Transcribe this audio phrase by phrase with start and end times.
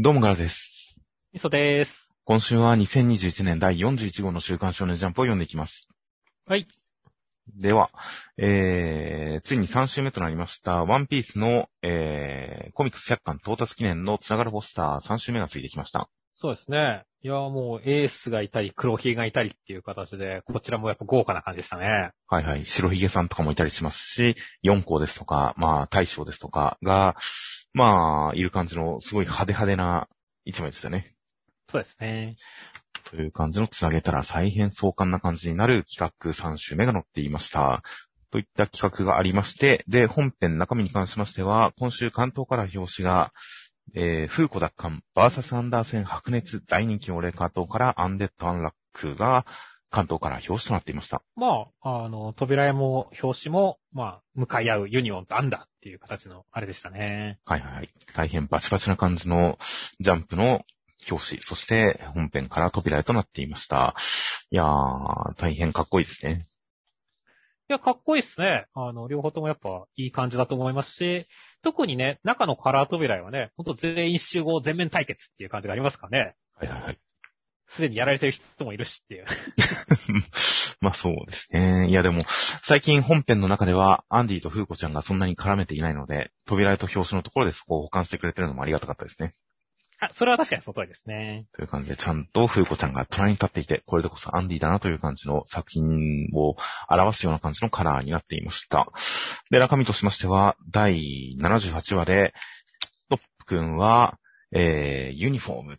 [0.00, 0.94] どうもガラです。
[1.32, 1.92] みそです。
[2.24, 5.88] 今週は2021年第41号の週刊少年ジャンプを読んでいきます。
[6.46, 6.68] はい。
[7.56, 7.90] では、
[8.36, 16.08] えー、ついに3週目となりました、ワンピースの、えー、コミックス100巻到達記念のつながるポスター3週目がついてきました。
[16.40, 17.02] そうですね。
[17.24, 22.12] いや、もうエースがいたり、黒ひげがいたりっていう形で、こちらもやっぱ豪華な感じでしたね。
[22.28, 22.64] はいはい。
[22.64, 27.16] 白ひげさんとかもいたりしますし、四校ですとか、まあ、大将ですとかが、
[27.74, 30.08] まあ、いる感じのすごい派手派手な
[30.44, 31.14] 一枚でしたね。
[31.70, 32.36] そうですね。
[33.10, 37.82] という感じのつなげたら再編壮観な感じになる企画3週目が載っていました。
[38.30, 43.32] といった企画がありまして、で、本編中身に関しましては、今週巻頭から表紙が、
[43.94, 49.46] えー、風子奪還、バーサスアンダー戦白熱、大人気オレカトからアンデッド・アンラックが
[49.90, 51.22] 巻頭から表紙となっていました。
[51.36, 57.38] まあ、あの、扉絵も表紙も、まあ、向かい合うユニオンとアンダーっていう形のあれでしたね。
[57.46, 57.90] はいはいはい。
[58.14, 59.58] 大変バチバチな感じの
[60.00, 60.64] ジャンプの
[61.08, 63.94] 表紙、そして本編から扉絵となっていました。
[64.50, 66.46] いやー、大変かっこいいですね。
[67.70, 68.66] いや、かっこいいですね。
[68.74, 71.26] あの、両方ともやっぱいい感じだと思いますし、
[71.62, 76.34] 特にね、中のカラー扉絵はね、ほんと全員集合全面対決っていう感じがありますからね。
[76.54, 76.98] はいはいはい。
[77.68, 79.26] すでにやられてる人もいるしっていう。
[80.80, 81.88] まあそうですね。
[81.88, 82.24] いやでも、
[82.62, 89.32] 最近本編の中では、アンディとフーコちゃんがそんなに絡めていないので、扉絵と表紙のところでそこを保管してくれてるのもありがたかったですね。
[90.00, 91.46] あ、それは確かにその通りですね。
[91.52, 96.56] という感じで、ちゃんとフーコちゃんが隣に立っていて、これでこそアンディだなという感じの作品を
[96.88, 98.86] 表すような感じのカラーになっていました。
[99.50, 102.32] で、中身としましては、第78話で、
[103.10, 104.18] トップ君は、
[104.52, 105.78] えー、ユニフォーム、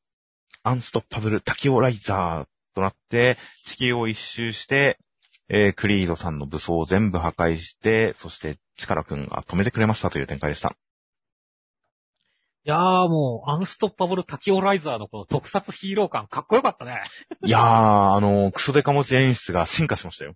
[0.64, 5.00] アンストッパブルタキオライザーとなって、地球を一周して、
[5.48, 10.76] えー、クリードさんの武装を全部破壊して、そして、チカラ君が止めてくれましたという展開でした。
[12.66, 17.02] いやーもう、アンストッパブルタキオライザーのこの特撮ヒーロー感かっこよかったね。
[17.44, 20.36] いやー、あの、クソデカ文字演出が進化しましたよ。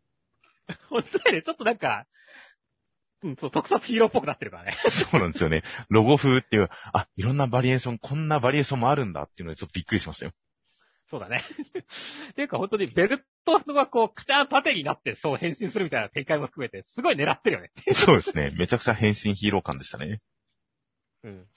[0.90, 2.06] 本当にね、ちょっとなんか、
[3.24, 4.78] うん、そう、特撮ヒーローっぽくなってるからね。
[5.12, 5.64] そうなんですよね。
[5.90, 10.34] ロゴ風っていう、あ、いろんなバリエーション、こんなバリエーションもあるんだっていうのでちょっとびっくりしましたよ。
[11.10, 11.44] そうだね。
[12.32, 17.72] っていうか本当にベルトがこう、カチャン縦になってそう変身するみたいな展開も含めて、すごい狙ってるよね。
[17.94, 18.52] そうですね。
[18.58, 20.20] めちゃくちゃ変身ヒーロー感でしたね。
[21.24, 21.48] うん。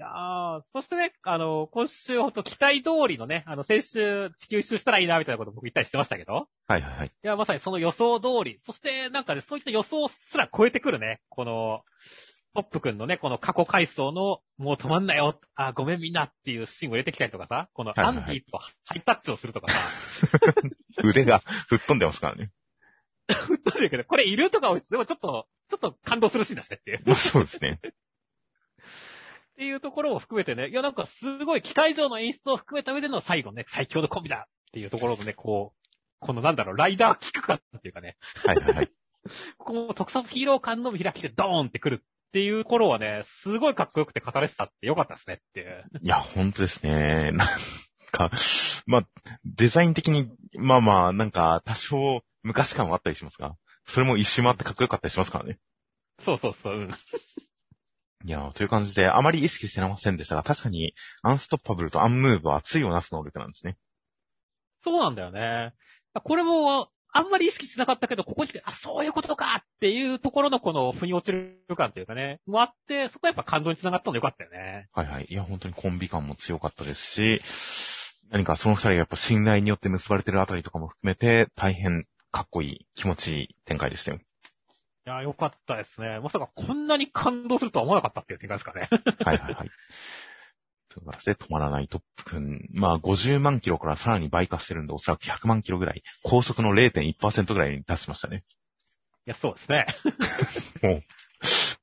[0.00, 7.08] いやー、そしてね、あの、今週ほんと期待通りのね、あの、先週地球一周したらいいな、みたいなこと僕言ったりしてましたけど、はいはいはい。
[7.08, 11.82] いや、まさにその予想通り、そしてなんかね、そういった予想すら超えてくるね、この、
[12.54, 19.78] ポップくんのね、この過去回想の、もう止まんなよ、あ、ごめんみんなっていうシーンを入れてきたりとかさ、このアンディとハイタッチをするとかさ、
[21.04, 22.50] 腕が吹っ飛んでますからね。
[23.28, 27.02] ふっとるけど、これいるとかでもちょっと、ちょっと感動するシーンだしねっていう。
[27.04, 27.80] まあそうですね。
[29.60, 35.88] っていうところを含めてね、いやなんかすごい期待上の演出を含めた上での最後ね、最強のコンビだっていうところのね、こう、
[36.18, 38.90] このなんだろう、ライダーキック感っていうかね、はいはいはい。
[39.58, 45.84] ここも特撮ヒーロー感の見開きでドーンってくるっていう頃はね、すごいかっこよくて語れてたってよかったですねっていう。
[46.00, 47.30] いや、本当ですね。
[47.36, 47.48] なん
[48.12, 48.30] か、
[48.86, 49.08] まあ、
[49.44, 53.56] デザイン的に、まあまあ、なんか、多少昔感はあったりしますが、
[53.88, 55.58] それも一周回ってかっこよかったりしますからね。
[56.24, 56.90] そうそうそう、うん。
[58.24, 63.76] いや、という感じで、あまり意識してませんでしたが、確かに、アンストッパブルとアンムーブは対をなす能力なんですね。
[64.82, 65.72] そうなんだよね。
[66.24, 74.88] これも、あんまり意識しなかったけど、ここに来て、あ、そういうことかっていうところのこの、腑に落ちる感っていうかね、もあって、そこはやっぱ感動につながったのよかったよね。
[74.92, 75.26] はいはい。
[75.28, 77.42] いや、本当にコンビ感も強かったですし、
[78.30, 84.20] 何かその二人がやっぱ信頼によって結ばれてるあたりとかも含めて、大変かっこいい、気持ちいい展開でしたよ。
[85.10, 86.20] いや、よかったですね。
[86.20, 88.88] まさかこんなに感動するとは思わなかったっていう展開ですかね。
[89.24, 89.70] はいはいはい。
[90.88, 92.68] という形で止まらないトップくん。
[92.72, 98.44] まあ、50万キロからさらに倍化してるんで、おそらく100万キロぐらい、高速の0.1%ぐらいに達しましたね。
[99.26, 99.86] いや、そうですね。
[100.82, 101.02] もう、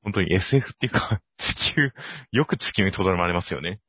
[0.04, 1.92] 本当に SF っていうか、地球、
[2.32, 3.80] よく地球にとどまれますよね。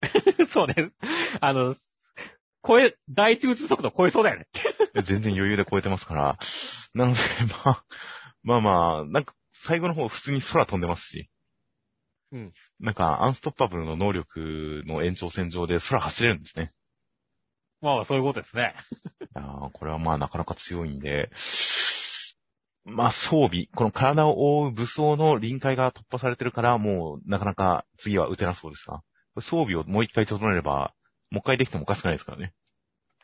[0.54, 0.92] そうね。
[1.40, 1.74] あの、
[2.66, 4.46] 超え、第一宇宙速度超えそうだよね。
[5.04, 6.38] 全然余裕で超えてますから。
[6.94, 7.20] なので、
[7.64, 7.84] まあ、
[8.42, 9.34] まあまあ、なんか、
[9.66, 11.28] 最後の方普通に空飛んでますし。
[12.32, 12.52] うん。
[12.80, 16.72] なんか、アンストッパブルの能力の延長線上で空走れるんですね。
[17.80, 18.74] まあ、そういうことですね。
[19.22, 21.30] いやーこれはまあなかなか強いんで、
[22.84, 29.02] まあ装備、この体を覆う武装の臨界が突破されてるから、もうなかなか次は撃てなそうですが、
[29.36, 30.94] 装備をもう一回整えれば、
[31.30, 32.52] もう一回できてもおかしくないですからね。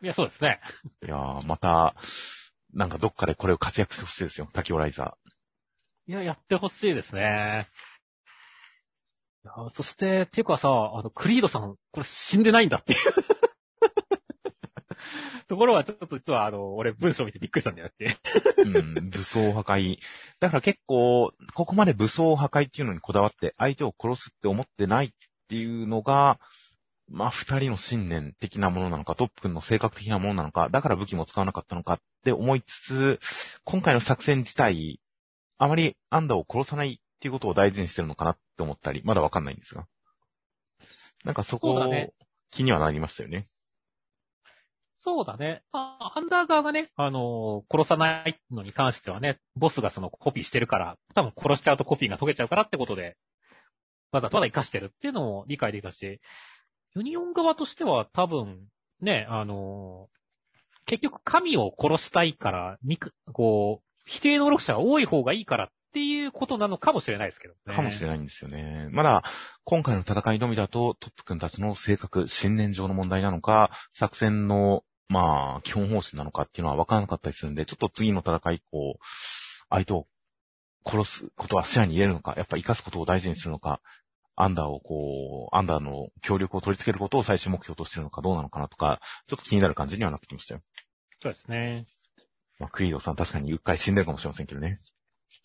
[0.03, 0.61] いや、そうですね。
[1.05, 1.95] いやーまた、
[2.75, 5.17] なんかどっかでこれを活躍してほしいですよ、タキオライザ
[6.07, 7.67] いや、やってほしいですね。
[9.45, 12.99] いやそして、っていうかさ、あの、クリードさん、これ死んでないんだっていう。
[15.49, 18.17] ところはちょっと実はあの、俺文章見てびっくりしたんだよって。
[18.57, 19.99] うん、武装破壊。
[20.41, 25.11] だから結構、ここまで武装破壊っていうのにこだわって、相手を殺すって思ってないっ
[25.49, 26.39] ていうのが、
[27.09, 33.21] まあ、二人の信念的なものなのか、トップ君の性格的なものなのか、だから武器も使わなかったのかって思いつつ、
[33.65, 35.01] 今回の作戦自体、
[35.59, 39.87] あまりアンダーを殺さないっていうことを大事にしてるのかなって思ったり、まだわかんないんですが。
[41.25, 42.13] なんかそこね
[42.51, 43.49] 気にはなりましたよね。
[44.97, 45.63] そうだね。
[45.71, 53.17] まあ、アンダー側がね、あのー殺さないのに関してはね、ボスがそのコピーしてるから、多分殺しちゃうとコピーが解けちゃうからってことで、
[54.13, 56.21] わざとわざ生かしてるっていうのも理解できたし、
[56.97, 58.69] ユニオン側としては多分、
[59.01, 60.09] ね、あの
[60.87, 62.79] 結局神を殺したいから、
[63.33, 67.75] こう、否定能力者が多い方がいいからっていうことなのかもしれないですけどね。
[67.75, 68.89] かもしれないんですよね。
[68.91, 69.23] まだ、
[69.65, 78.99] 今回の戦いのみだと、トップ君たちの性格、信念上の問題なのか、作戦の、まあ、基本方針なのかっていうのは分からなかったりするんで、ちょっと次の戦い以降、
[79.71, 80.07] 相手を
[80.87, 83.81] 殺すことは視野に入れるのか、やっぱ生かすことを大事にするのか、
[84.37, 90.63] アンダーをこう、アンダーの協力を取り付けることを最終目標としてるのかどうなのかなとか、ちょっと気になる感じにはなってきましたよ。
[91.21, 91.85] そうですね。
[92.59, 94.79] まあ、クリードさん確かにうっかり死んでるかもしれませんけどね。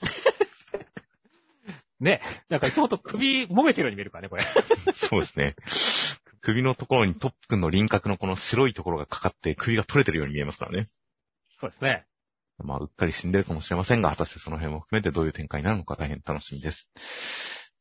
[2.00, 2.22] ね。
[2.50, 4.44] なんかいつもと首揉めてるように見えるからね、これ。
[5.10, 5.56] そうですね。
[6.42, 10.88] 首のところにトップ君の輪郭のこの白いところがかかって首が取れてるように見えますからね。
[11.60, 12.06] そうですね。
[12.64, 16.90] まあ、うっかり死んでるかもしれませんが、果たしてその辺も含めてどういう展開になるのか大変楽しみです。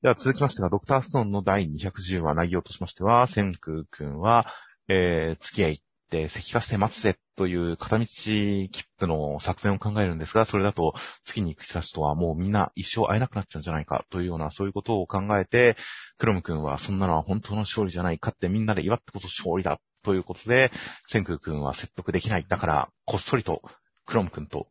[0.00, 4.47] では続きましてが、ドクターストーンの第210話内容としましては、センク君は、
[4.87, 5.79] えー、付き合いっ
[6.09, 15.77] て石化して待つぜという片道切符の作戦を考えるんですが、それだと月に行く人たちとはもうみんな一生会えなくなっちゃうんじゃないかというような、そういうことを考えて、
[16.17, 20.71] クロム君はそんなのは本当の勝利じゃない、勝ってみんなで祝ってこそ勝利だということで、
[21.08, 22.47] 千空君は説得できない。
[22.49, 23.62] だから、こっそりと、
[24.06, 24.69] クロム君と、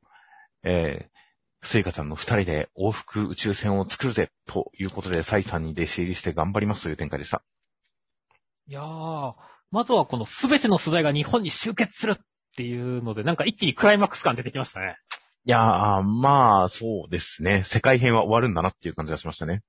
[0.64, 1.17] えー、
[1.69, 7.44] スイカちゃんの二人で往復宇宙船を作るぜということで、サイさんに弟子入りして頑張りますという展開でした。
[8.68, 9.34] いやー、
[9.72, 12.19] まずはこのすべての素材が日本に集結するっ
[12.56, 14.98] ていうので、なんか一気にクライマックス感出てきましたね。
[15.46, 17.64] いやー、まあ、そうですね。
[17.66, 19.62] 世界編は終わるんだなっていう感じがしましたね。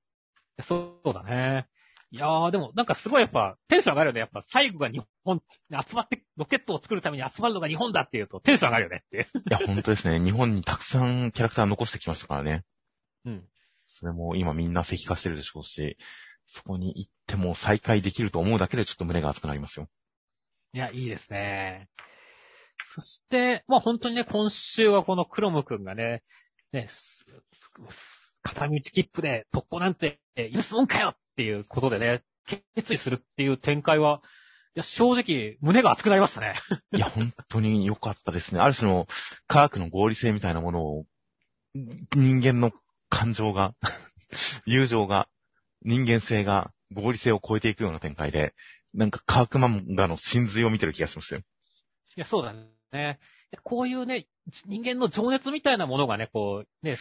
[0.63, 1.67] そうだね。
[2.11, 4.21] いやー、でもなんかすごいやっぱテンション上がるよね。
[4.21, 5.43] やっぱ最後が日本に
[5.77, 10.23] 集まって、ロケットを作るために集まるのが日本だっていうとテンション上がるよねっていや、本当ですね。
[10.25, 12.65] 日本にたくさんキャラクター残してきましたからね。
[13.27, 13.45] うん。
[13.89, 15.99] それも今みんな石化してるでしょうし、
[16.47, 19.89] そこに行っても再会できると思うだけでちょっと胸が熱くなりますよ。
[20.73, 21.89] いや、いいですね。
[22.95, 26.23] そして、まあ本当にね、今週はこのクロム君がね、
[26.73, 27.25] ね、す
[28.43, 30.21] 片道切符で特攻なんて
[30.55, 32.25] 許すもんかよっていうことでね、
[32.75, 34.23] 決意するっていう展開は、
[34.75, 36.55] いや、正直、胸が熱くなりましたね。
[36.93, 38.61] いや、本当に良かったですね。
[38.61, 39.07] ある種の
[39.47, 41.07] 科学の合理性みたいなものを、
[41.75, 42.73] 人間の
[43.09, 43.73] 感情が、
[44.67, 45.29] 友情が、
[45.83, 48.53] 人間性が合理性を超えていくような展開で、
[48.93, 51.43] なんか科学漫画の真髄を見てる気がしましたよ。
[52.17, 53.21] いや、そうだね。
[53.65, 54.27] こういうね、
[54.67, 56.99] 人間の情熱みたいなものがね、こう、ね、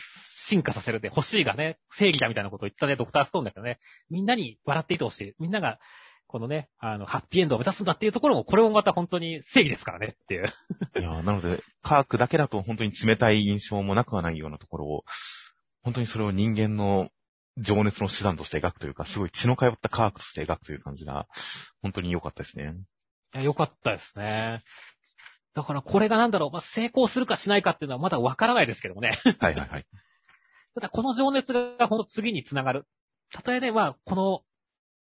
[0.48, 5.34] 進化させるで、欲しいがね、正義だみたいなことを言ったね、ドクターストーンだけどね、みんなに笑っていてほしい。
[5.40, 5.80] みんなが、
[6.28, 10.54] このね、あの、ハッピーエンドを目指すんだっていうところも、これもまた本当に正義ですからねっていう。
[11.00, 15.04] いやーなので、科学だけだと本当に冷たい印象もなくはないようなところを、
[15.84, 17.10] 本当にそれを人間の
[17.58, 21.28] 情熱の手段として描くというか、すごい血の通った科学として描くという感じが、
[21.82, 22.76] 本当に良かったですね。
[23.34, 24.64] いや、よかったですね。
[25.58, 29.20] だからこれがなんだろう、まあ、成功するかしないかっていうのはまだわからないですけどもね。
[29.40, 29.86] はいはいはい。
[30.76, 32.86] ただこの情熱が本当次につながる。
[33.34, 34.42] たとえね、まあ、この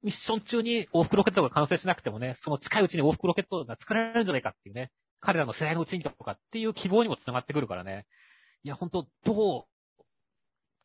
[0.02, 8.06] ミッション中に往復ロケットが完成しなくてもね、その近いうちに往復ロケットが作られるんじゃないかっていうね、彼らの世代のうちにとかっていう希望にもつながってくるからね。
[8.64, 10.02] いや、本当どう、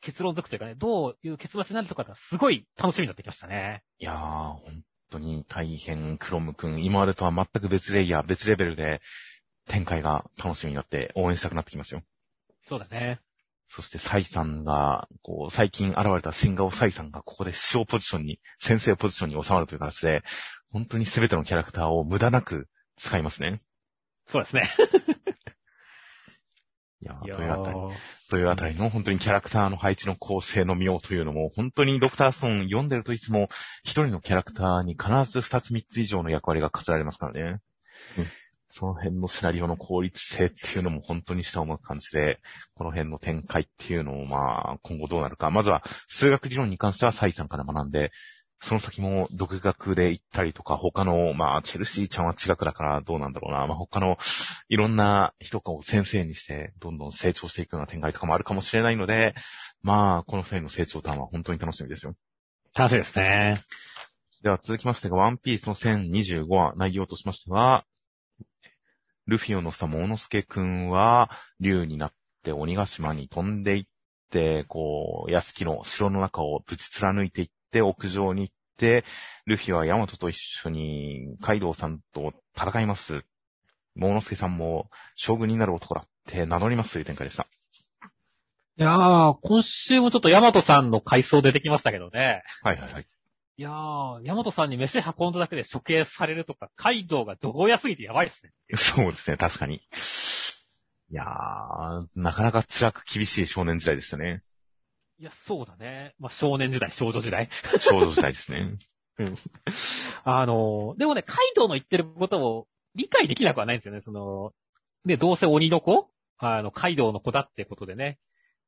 [0.00, 3.84] 結論づくというかね、どういう結末になるとかがすごい楽しみになってきましたね。
[4.00, 9.00] いやー、本当に大変、クロム君、今までとは全く別レイヤー、別レベルで
[9.68, 12.02] 展開が楽しみになって応援したくなってきますよ。
[12.68, 13.20] そうだね。
[13.72, 20.24] そして、サイさんが、こう、最近現れた新顔サイさんが、ここで師匠ポジションに、先生ポジションに収まるという形で、
[20.72, 23.62] 本当に全てのキャラクターを無駄なく使いますね。
[24.26, 24.68] そうですね。
[27.02, 27.94] いやというあたり、ー
[28.28, 33.48] というあたりの本当にキャラクターの配置の構成の妙というのも、本当にドクターストーン読んでるといつも、
[33.84, 37.60] 一人のキャラクターに必ず二つ三つ以上の役割が課せられますからね。
[38.18, 38.26] うん
[38.70, 42.38] その辺のシナリオの効率性っていうのも本当に下を向く感じで、
[42.74, 45.50] この辺の展開っていうのをまあ、今後どうなるか。
[45.50, 48.12] まずは、数学理論に関してはサイさんから学んで、
[48.62, 53.66] その先も独学で行ったりとか、他の、まあ、チェルシーちゃんは違くだからどうなんだろうな。
[53.66, 54.18] まあ、他の
[54.68, 59.34] いろんな人を先生にして、どんどん成長していくような展開とかもあるかもしれないので、
[59.82, 62.14] まあ、この二人の成長ターンは本当に楽しみですよ。
[62.74, 63.62] 楽しみですね。
[64.42, 67.84] では続きましてが、ワンピースの1025話、内容としましては、
[69.30, 73.84] ルフィを乗せたモノスケくんは、竜になって鬼ヶ島に飛んでいっ
[74.30, 79.04] て、こう、屋敷の城の中をぶち貫いていって、屋上に行って、
[79.46, 83.24] ルフィはヤマトと一緒にカイドウさんと戦います。
[83.94, 87.46] モノスケさんも将軍になる男だって名乗りますという展開でした。
[88.78, 92.42] いやー、今週もちょっとヤマトさんの回想出てきましたけどね。
[92.62, 93.06] はいはいはい。
[93.60, 98.52] いやー、ヤマトさんに飯運んだだけで処刑されるとか、カイドウがどこやすぎてやばいっすね。
[98.74, 99.74] そうですね、確かに。
[99.74, 99.80] い
[101.10, 104.40] やー、なかなか辛く厳しい少年時代でしたね。
[105.18, 106.14] いや、そうだね。
[106.18, 107.50] まあ、少年時代、少女時代。
[107.80, 108.78] 少女時代ですね。
[109.20, 109.36] うん。
[110.24, 114.00] あの、でもね、カイドウの言ってることを理解できなくはないんですよね。
[114.00, 114.54] その、
[115.04, 116.08] で、どうせ鬼の子？
[116.38, 118.20] あの、カイドウの子だってことでね。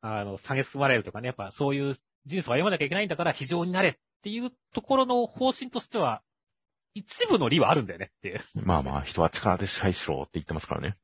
[0.02, 1.28] あの、下げ進まれるとかね。
[1.28, 6.22] やっぱそういう人生を歩まなきゃいけないんだから非常になれっていうところの方針としては、
[6.94, 8.40] 一部の理はあるんだよねっていう。
[8.54, 10.96] まあまあ、人は力で支配しろって言ってますからね。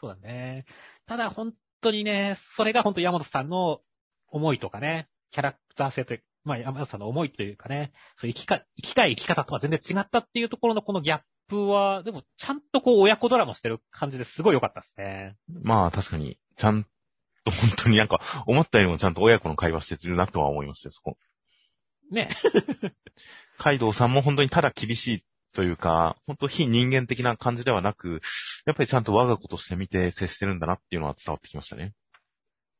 [0.00, 0.66] そうだね。
[1.06, 3.80] ただ本当にね、それが本当山本さんの
[4.28, 15.36] 思いとかね、キャラクター性という、まあ山本さんの思いというかね、そう生きか、生きたい生き方とは全然違ったっていうところのこのギャップは、でもちゃんとこう親子ドラマしてる感じですごい良かったですね。
[15.62, 16.86] まあ確かに、ちゃん
[17.44, 21.16] と本当になんか思ったよりもちゃんと親子の会話してるなとは思いましたよ、そこ。
[22.10, 22.30] ね。
[23.58, 25.24] カイドウさんも本当にただ厳しい
[25.54, 28.20] というか、本当非人間的な感じではなく、
[28.66, 31.94] やっぱりちゃんと我が子として見て接してるんだなっていうのは伝わってきましたね。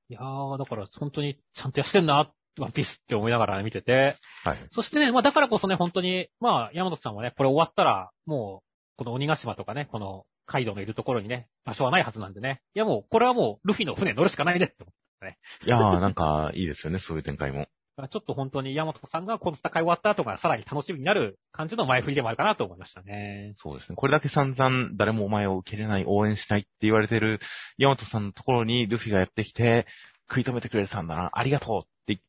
[0.09, 4.17] いやー、だから本当にちゃんとやしてんな、ワンピースって思いながら見てて。
[4.45, 4.59] はい。
[4.71, 12.63] そしてね、まあだからこそね、本当に、まあ山本さんはね、これ終わったら、もう、この鬼ヶ島とかね、このカイドウのいるところにね、場所はないはずなんでね。
[12.75, 15.39] いやもう、これはもう、ルフィの船乗るしかないねって思ったね。
[15.65, 17.69] いやー、なんか、いいですよね、そういう展開も。
[17.97, 23.53] ちょっと本当に山本さんがこの戦い終わった後がさらに楽しみになる感じの前振りでもあるかなと思いましたね。
[23.55, 23.95] そうですね。
[23.95, 27.39] これだけ散々誰もお前を受け入れない、応援しないって言われてる
[27.79, 29.87] 山本さんのところにルフィがやってきて、
[30.29, 32.21] 食い止めてくれたんだな、ありがとうって言っ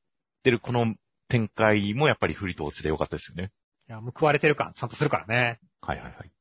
[0.44, 0.94] てるこの
[1.30, 3.52] 展開もやっぱり振りと落ちでよかったですよね。
[3.90, 5.60] いや、報われてる感ちゃんとするからね。
[5.82, 6.35] はいはいはい。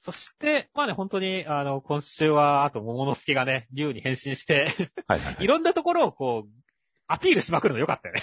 [0.00, 4.74] そして、まあね、本当に、あの、今週は、あと、桃之助がね、竜に変身して
[5.06, 6.50] はいはい、はい、いろんなところをこう、
[7.08, 8.22] アピールしまくるのよかったよね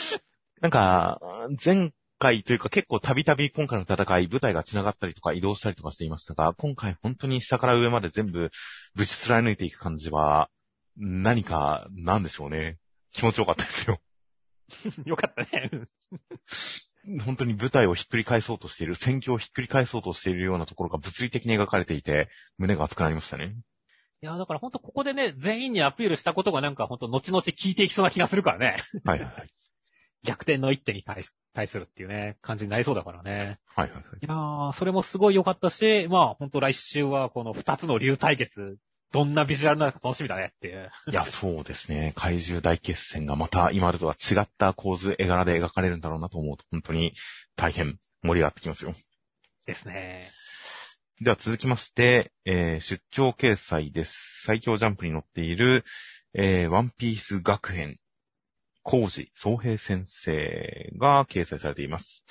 [0.60, 1.20] なんか、
[1.64, 8.50] 前回というか結構たびたび今回の戦い、舞台が繋がったりとか移動したりとかしていましたが、今回本当に下から上まで全部
[8.94, 10.50] ぶち貫いていく感じは、
[10.96, 12.78] 何か、なんでしょうね。
[13.12, 14.00] 気持ちよかったですよ。
[15.04, 15.70] よかったね。
[17.24, 23.54] 本当に舞台をひっくり返そうとしている、戦況をひっくり返そうとしているようなところが物理的に描かれていて、胸が熱くなりましたね。
[24.22, 28.76] いや、だから本当ここでね、全員にアピールしたことがなんか本当後々聞いていきそうな気がするからね。
[29.04, 29.48] はいはいはい。
[30.24, 33.58] 逆転の一手に対対するっていうね、感じになりそうだからね。
[33.66, 34.02] はいはいはい。
[34.20, 38.78] いやー、それもすごい良かったし、まあ本当来週はこの二つの竜対決、
[39.12, 40.90] どんなビジュアルなのか楽しみだねっていう。
[41.08, 42.12] いや、そうですね。
[42.16, 47.14] 怪獣大決戦がまた今までとは違った構図、絵柄で描かれるんだろうなと思うと、本当に
[47.56, 48.94] 大変盛り上がってきますよ。
[49.66, 50.30] ですね。
[51.20, 54.12] では続きまして、えー、出張掲載です。
[54.44, 55.84] 最強ジャンプに載っている、
[56.34, 57.98] えー、ワンピース学園、
[58.82, 62.24] 工事総平先生が掲載されています。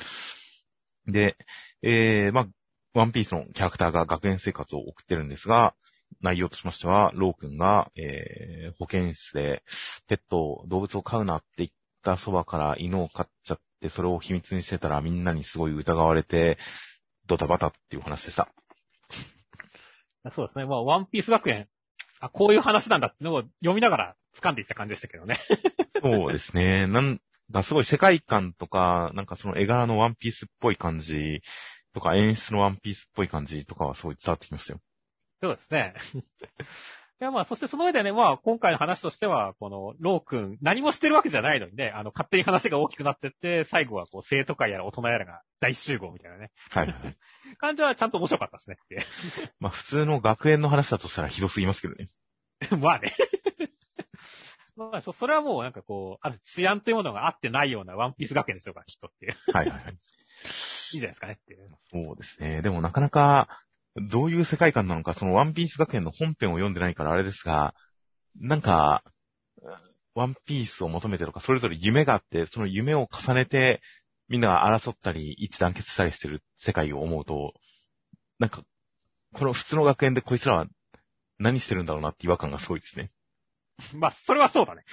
[1.07, 1.35] で、
[1.81, 2.47] えー、まあ、
[2.93, 5.73] ワンピースのキャラクターが学園生活を送ってるんですが、
[6.21, 9.63] 内容としましては、ロー君が、えー、保健室で
[10.07, 11.69] ペット、動物を飼うなって言っ
[12.03, 16.57] たそばから犬を飼っちゃって、それを秘密にしてたらみんなにすごい疑われて、
[17.27, 18.49] ドタバタっていう話でした。
[20.31, 20.65] そうですね。
[20.65, 21.67] まあ、ワンピース学園、
[22.19, 25.39] あ、こういう話なんだってのを読みながら掴んでいった感じでしたけどね。
[26.01, 26.87] そうですね。
[26.87, 31.41] なんだ、すごい世界観とか、なんかその絵柄のワンピースっぽい感じ
[31.93, 34.79] とか、演出のワンピースっぽい感じとかはすごい伝わってきましたよ。
[35.41, 35.93] そうですね。
[37.21, 46.51] いや、まあ、そしてその上でね、まあ、今回の話としては、この、ロー君、何もしてるわけじゃないのにね、あの、勝手に話が大きくなってって、最後はこう、生徒会やら大人やらが大集合みたいなね。
[46.71, 47.17] はいはい。
[47.57, 49.05] 感じはちゃんと面白かったですねって。
[49.61, 52.09] まあ、普通の学園の話だとしたらひどすぎますけどね。
[52.81, 53.15] まあね。
[54.75, 59.37] まあ、そ、それはもうなんかこう、ある治安というものがあってないようなワンピース学園でしょうか、きっとっていう。
[59.53, 59.93] はいはいはい。
[59.93, 61.69] いいじゃないですかねっていう。
[61.91, 62.61] そうですね。
[62.61, 63.47] でもなかなか、
[63.95, 67.73] どういう世界観なのか、そのワンピース学園の本編を読んでないからあれですが、
[68.39, 69.03] なんか、
[70.13, 73.81] ワンピースを求めてとか、それぞれ夢があって、その夢を重ねて
[74.27, 77.53] みんなが争ったり、一致団結したりしてる世界を思うと、
[78.39, 78.63] なんか、
[79.33, 80.67] この普通の学園でこいつらは
[81.37, 83.11] 何してるんだろうなって違和感がすごいですね。
[83.93, 84.83] まあ、それはそうだね。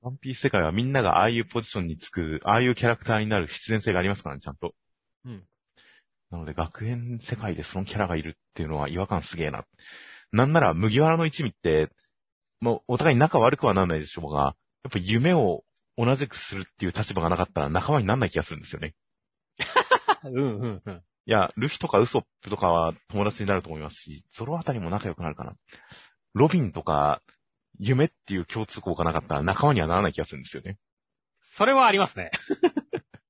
[0.00, 4.74] ワンピース世界はみんながああいうポジションにつく、ああいうキャラクターになる必然性がありますからね、ちゃんと。
[5.24, 5.44] うん。
[6.32, 9.66] なので、学園世界でそのキャラがいるっていうのは違和感すげえな。
[10.32, 11.90] なんなら、麦わらの一味って、
[12.60, 15.62] もうお互い仲悪くはならないでしょうが、やっぱ夢を
[15.98, 18.94] 同じくするっていう立場がなかったら仲間にならない気がするんですよね。
[20.24, 21.02] うんうんうん。
[21.26, 25.54] いや、ルフィとかウソップとかは友達になると思いますし、ゾロあたりも仲良くなるかな。
[26.32, 27.20] ロビンとか、
[27.78, 30.78] 夢っていう共通項がなかったら仲間にはならない気がするんですよね。
[31.56, 32.30] それはありますね。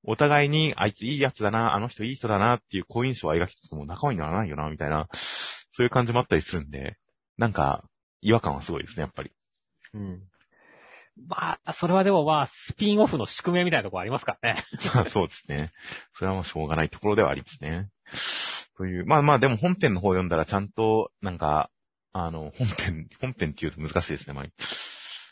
[0.03, 5.07] お互いに、あいついいやつだな、あの人いい人だなっていう好印象を描きつつも仲間にならないよな、みたいな、
[5.71, 6.97] そういう感じもあったりするんで、
[7.37, 7.83] なんか、
[8.21, 9.31] 違和感はすごいですね、やっぱり。
[9.93, 10.23] うん。
[11.27, 14.63] まあ、それはでもまあ、スピンオフの宿命みたいなところありますからね。
[14.93, 15.71] ま あそうですね。
[16.13, 17.89] それはもうしょうがないところではありますね。
[18.77, 21.69] という、まあまあでも本編の方読んだらちゃんと、なんか、
[22.13, 24.45] あの、本編、本編っていうと難しいですね、まあ。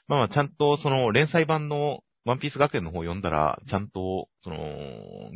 [0.07, 4.57] まあまあちゃんとその連載版のワンピース学園の方を読んだら、ちゃんと、その、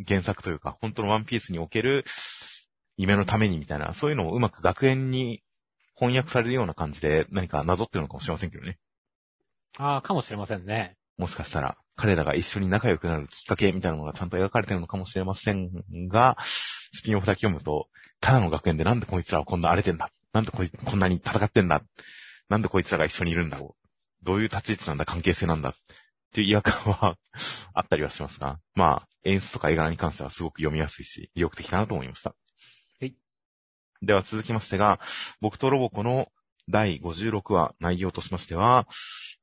[0.08, 2.06] 原作というか、本当のワンピースにおける
[2.98, 5.42] 夢のためにみたいな、そういうのをうまく学園に
[5.96, 8.78] 翻訳されるような感じで何かなぞってるのかもしれませんけどね。
[9.78, 10.96] ああ、かもしれませんね。
[11.18, 15.72] もしかしたら、彼らが一緒に仲良くなるきっかけみたいなのがちゃんと描かれてるのかもしれません
[16.08, 16.38] が、
[16.94, 17.88] スピンオフだけ読むと、
[18.22, 21.82] ただの学園でなんでこいつらはこんな荒れてんだなんでこいこんなに戦ってんだ
[22.50, 25.76] なんでこいつらが一緒にいるんだろうどういう立ち位置なんだ関係性なんだ
[26.36, 27.18] っていう違和感は
[27.74, 32.36] あったりはしますが、 まあ、演出とか絵柄に関してはすごく読みやすいし、意欲的だなと思いました。
[33.00, 33.16] はい。
[34.02, 35.00] では続きましてが、
[35.40, 36.28] 僕とロボコの
[36.68, 38.86] 第56話内容としましては、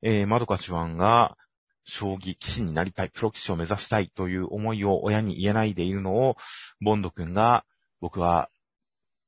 [0.02, 1.38] えー、まどかちわんが、
[1.84, 6.36] 将棋棋士になりたい、プロ棋士を目指したいという思いを親に言えないでいるのを、
[6.82, 7.64] ボンド君が、
[8.02, 8.50] 僕は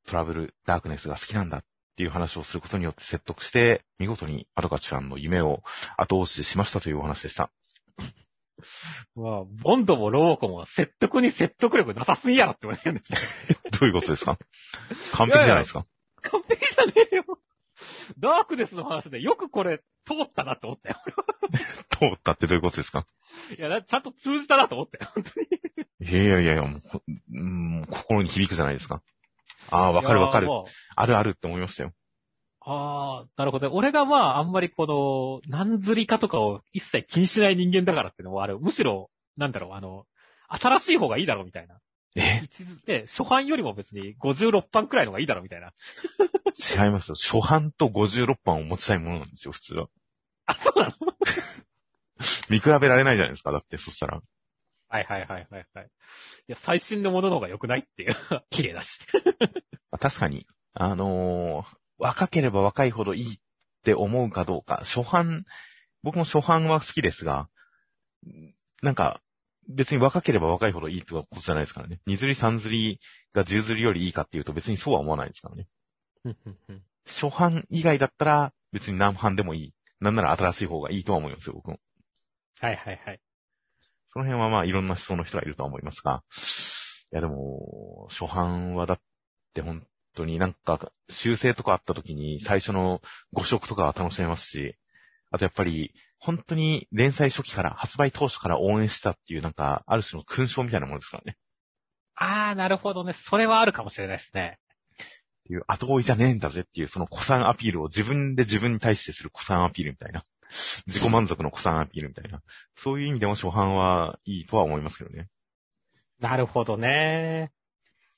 [0.06, 5.62] トラブル、ダークネスが好きなんだっていう話をすることによって説得して、見事にまどかちゃんの夢を
[5.96, 7.50] 後押ししましたというお話でした。
[9.14, 13.18] まあ、ボンドもローコも説得に説得力なさすぎやろって言われるんですよ。
[13.78, 14.38] どういうことですか？
[15.12, 15.86] 完璧じゃないですか？
[16.22, 17.24] 完璧じゃねえよ。
[18.18, 20.96] ダークネスの話でよくこれ通ったなって思ったよ。
[21.90, 23.06] 通ったってどういうことですか？
[23.58, 25.10] いや、ちゃんと通じたなと思ったよ。
[25.14, 25.46] 本当に。
[26.00, 27.02] いやいやいやもうこ、
[27.32, 29.02] うん心に響くじゃないですか。
[29.70, 30.48] ああ、わかるわかる
[30.96, 31.92] あるあるって思いましたよ。
[32.60, 33.74] ああ、なるほどね。
[33.74, 38.58] 俺がまあ、あんまりこの、何釣りかとかを一切気にしない人間だからってのもある。
[38.58, 40.06] むしろ、なんだろう、あの、
[40.48, 41.78] 新しい方がいいだろうみたいな。
[42.16, 42.48] え？
[42.86, 45.72] で、初版よりも別に56版くらいの方がいいだろうみたいな。
[46.56, 47.16] 違いますよ。
[47.16, 49.88] 初版と56版を持ちたいものなんですよ、普通は。
[50.46, 50.94] あ、そうなの？
[52.48, 54.20] 見比べられないじゃないですか、だって、そしたら。
[54.94, 55.86] はいはいはいはいはい。
[55.86, 58.14] いや、最新のものの方が良くないっていう。
[58.50, 58.88] 綺麗だし。
[59.98, 63.38] 確かに、あのー若ければ若いほどいいっ
[63.84, 65.44] て思うかどうか、初版、
[66.02, 67.48] 僕も初版は好きですが、
[68.82, 69.20] なんか、
[69.68, 72.00] 別に若ければ若いほどいいってことじゃないですからね。
[72.04, 73.00] 二釣り三釣り
[73.32, 75.66] が十釣りよりいいかっていうと別にそうは思わないですからね。
[77.06, 79.74] 初版以外だったら別に何版でもいい。
[80.00, 81.78] なんなら新しい方がいいとは思いますよ、僕も。
[82.58, 83.20] はいはいはい。
[84.14, 86.22] その辺はまあいろんな思想の人がいるとは思いますが。
[87.12, 89.00] いやでも、初版はだっ
[89.54, 94.76] て本当になんか修正とかあった時に最初の誤色とかは楽しめますし、
[95.32, 101.36] あとやっぱり本当に連載初期から発売当初から応援したっていうなんかある種の勲章みたいなものですからね。
[102.14, 103.14] あー、なるほどね。
[103.28, 104.60] それはあるかもしれないですね。
[105.42, 110.24] っていう後追いじゃねえんだぜっていうその古参アピールを自分で自分に対してする古参アピールみたいな。
[110.86, 112.42] 自己満足の古参アピールみたいな。
[112.76, 115.28] そういう意味でも初版はいいとは思いますけどね。
[116.20, 117.52] なるほどね。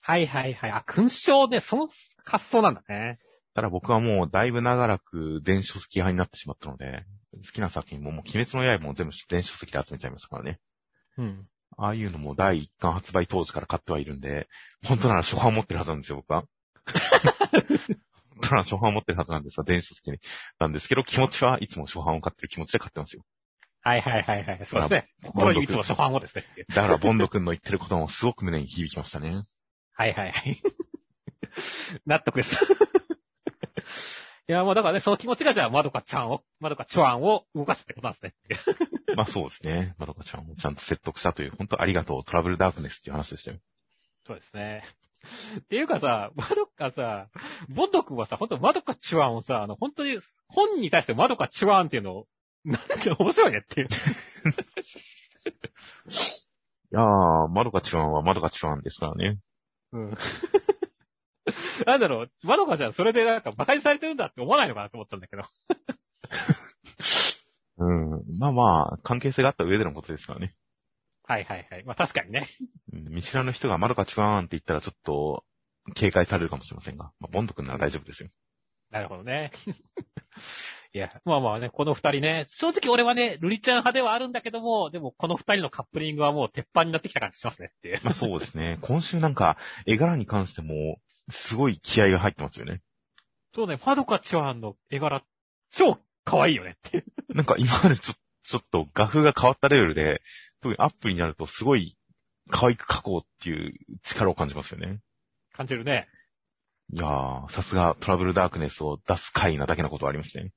[0.00, 0.70] はいはいはい。
[0.70, 1.88] あ、勲章で、その
[2.24, 3.18] 発想なんだね。
[3.54, 7.04] ただ僕はもうだいぶ長らく電子書籍派になってしまったので、
[7.44, 10.60] 好きな作品ももう鬼滅の刃も全部電子書籍で集めちゃいましたからね。
[11.18, 11.48] うん。
[11.78, 14.48] ああいうのも第一巻発売当時から買ってはいるんで、
[14.84, 16.44] 本当なら初版を持ってるはずなんですよ、僕は。
[18.40, 20.18] 本当なら初版を持ってるはずなんですが、電子書籍
[20.58, 23.22] なんですけど、気持ちはいつも初版を買ってる気持ちで買ってますよ。
[23.82, 24.60] はいはいはいはい。
[24.66, 25.08] そうですね。
[25.24, 26.44] 心にいつも初版をですね。
[26.68, 29.44] だから、ボンド君の言ってることもすごく胸に響きましたね。
[29.94, 30.60] はいはいはい。
[32.04, 32.56] 納得です。
[34.48, 38.34] いや、もうだからね、その気持ちがじゃあ、まどかちゃんを、まどかちょあんを動かすってことなんですね。
[39.16, 39.94] まあそうですね。
[39.98, 43.58] まどかちゃんをちゃんと説得したという、本当ありがとう、トラブルダークネスっていう話でしたよ。
[44.26, 44.84] そうですね。
[45.58, 47.28] っていうかさ、まどかさ、
[47.68, 52.26] ボンド君はさ、本当まどかちゅわんをさ、あの、本当に、本に対してまどかちゅわんっていうのを、
[52.64, 53.88] なんで面白いねっていう。
[56.96, 59.38] やー、まどかちゃんはまどかちゃんですからね。
[59.92, 60.16] うん。
[61.86, 65.42] なんだろう、まどかちゃんそれでなんか馬鹿にされてるんだって思わないのかなと思ったんだけど。
[67.78, 68.24] うん。
[68.38, 70.54] まあまあ、関係性があった上でのことですからね。
[71.26, 71.84] はいはいはい。
[71.84, 72.48] まあ確かにね。
[72.92, 75.44] うん見知らぬ人がまどかちゃんって言ったらちょっと、
[75.94, 77.12] 警戒されるかもしれませんが。
[77.20, 78.28] まあ、ボンド君なら大丈夫ですよ。
[78.90, 79.52] なるほどね。
[80.92, 88.00] いや、まあまあね、この二人ね、正直俺はね、ルリちゃん派ではあるんだけども、でもこの二人のカップリングはもう鉄板になってきた感じしますねっていう。
[88.02, 88.78] まあそうですね。
[88.80, 92.80] 今週なんか、絵柄に関しても、すごい気合が入ってますよね。
[93.54, 95.22] そうね、ファドカチワンの絵柄、
[95.70, 97.04] 超可愛いよねっていう。
[97.30, 98.14] なんか今までちょ
[98.48, 100.22] ちょっと画風が変わったレベルで、
[100.66, 101.96] 特にアップになるとすごい
[102.50, 105.00] 可愛く描こうっていう力を感じますよね。
[105.54, 106.08] 感じるね。
[106.92, 110.52] いやー、さすがトラブルダークネスを出す回なだけのことはありますね。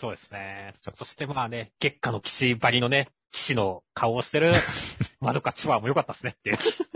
[0.00, 0.74] そうですね。
[0.94, 4.54] そしてまあね、月下の騎士ばりのね、騎士の顔をしてる、
[5.20, 6.56] マドカチワンも良かったですねっていう。
[6.56, 6.88] す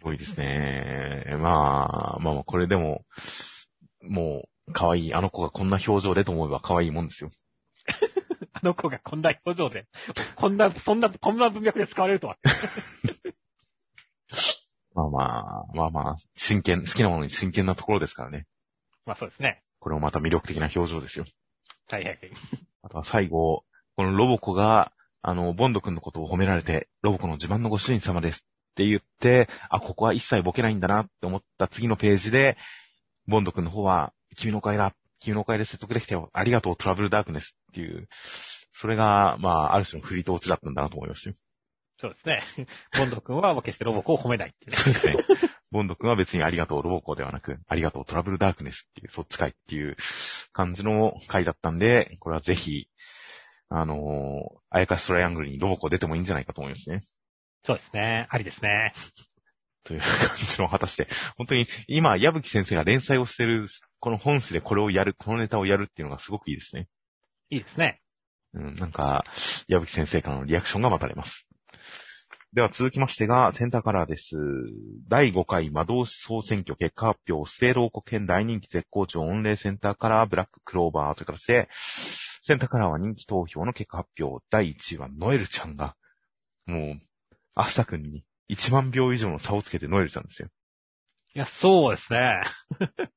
[0.00, 1.24] ごいですね。
[1.38, 3.04] まあ、まあまあ、これでも、
[4.02, 7.30] もう、可愛い、あの子がこんな表情でと思えば可愛いもんですよ。
[8.62, 9.86] あの子がこんな表情で、
[10.36, 12.36] こんな、そんな、こんな文脈で使われるとは。
[14.94, 18.46] まあまあ、まあまあ、真剣、好きなものに真剣なところですからね。
[19.04, 19.62] まあそうですね。
[19.80, 21.24] これもまた魅力的な表情ですよ。
[21.88, 22.18] はいはいはい。
[22.82, 23.64] あとは最後、
[23.96, 28.38] このロボコが、あの、ボンド君のことを褒められて、ロボコの自慢のご主人様ですっ
[28.76, 32.56] て言って、あ、ここは一切ボケないんだなって思った次のページで、
[33.26, 34.94] ボンド君の方は、君のおかげだ。
[35.22, 36.30] 君のおかげで説得できたよ。
[36.32, 38.08] ありがとう、トラブルダークネスっていう、
[38.72, 41.36] それが、まあ、ある種の振りと落ちだったんだなと思いましたよ。
[41.98, 42.42] そうですね。
[42.98, 44.76] ボンド君は決してロボコを褒めないっていうね。
[44.76, 45.50] そうですね。
[45.70, 49.96] ボンド君は別にありがとうロボコではなく、ありがとうトラブルダークネスっていう、そっちかいっていう
[50.52, 52.88] 感じの回だったんで、これはぜひ、
[53.68, 53.98] あのー、
[54.70, 57.00] あやかしトライアングルにロボコ出てもいいんじゃないかと思いますね。
[57.64, 58.26] そうですね。
[58.28, 58.92] ありですね。
[59.84, 60.08] という感
[60.54, 63.68] じの果たして、本当に今、矢吹先生が連載をしてる、
[64.00, 66.88] この本誌でこれをやる、このネタをやるっていうのがすごくいいですね。
[67.50, 68.00] いいですね。
[68.54, 69.24] うん、なんか、
[69.66, 71.46] 矢吹先生からのリアクションが待たれます。
[72.54, 74.36] では続きましてが、センターカラーです。
[75.08, 81.70] 第5回魔導士総選挙結果発表、スペード王国編大人気絶好調、御礼センターカラー、ブラッククローバーという形で、
[82.42, 85.96] センターカラーは人気投票の結果発表、第1位はノエルちゃんが、
[86.66, 87.00] もう、
[87.54, 90.48] アスタ君に1万秒以上の差をつけてノエルちゃんですよ。
[91.34, 92.42] いや、そうですね。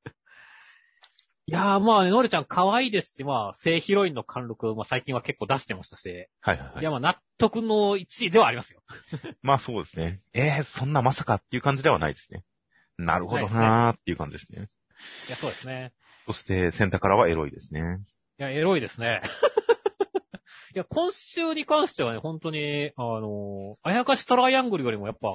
[1.48, 6.08] いやーまあね、ノレちゃん可愛いですし、まあ、正ヒロインの貫禄、まあ最近は結構出してましたし、
[6.40, 8.82] はいはいはいいやまあ納得の1位ではありますよ。
[9.42, 10.22] まあそうですね。
[10.32, 12.42] えー、そんなまさかっていう感じではないですね。
[12.98, 14.68] なるほどなーっていう感じですね。
[15.28, 15.92] いや、そうですね。
[16.24, 18.00] そして、センターカラーはエロいですね。
[18.38, 19.20] いや、エロいですね。
[20.76, 25.30] いや、今週に関してはね、本当に、あの、あやかしトライアングルよりもやっぱ、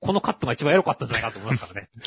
[0.00, 1.88] このカットが一番エロかったんじゃないかと思いますからね。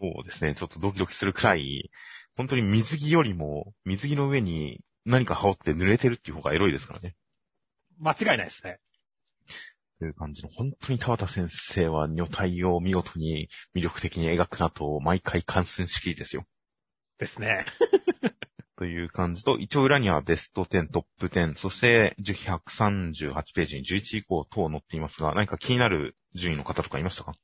[0.00, 0.56] そうですね。
[0.56, 1.92] ちょっとドキドキするくらい、
[2.36, 7.14] 本当に水着よりも、水着の上に何か羽織って濡れてるっていう方がエロいですからね。
[8.00, 8.80] 間違いないですね。
[10.00, 16.44] という感じの、本当に田畑先生は女体を見事に魅力的に描くなと、毎回感心しきりですよ。
[17.20, 17.64] ですね。
[18.78, 27.34] という感じと、一応裏にはベスト10、トップ10、そして138ページに11以降等載っていますが、何か気になる順位の方とかいましたか？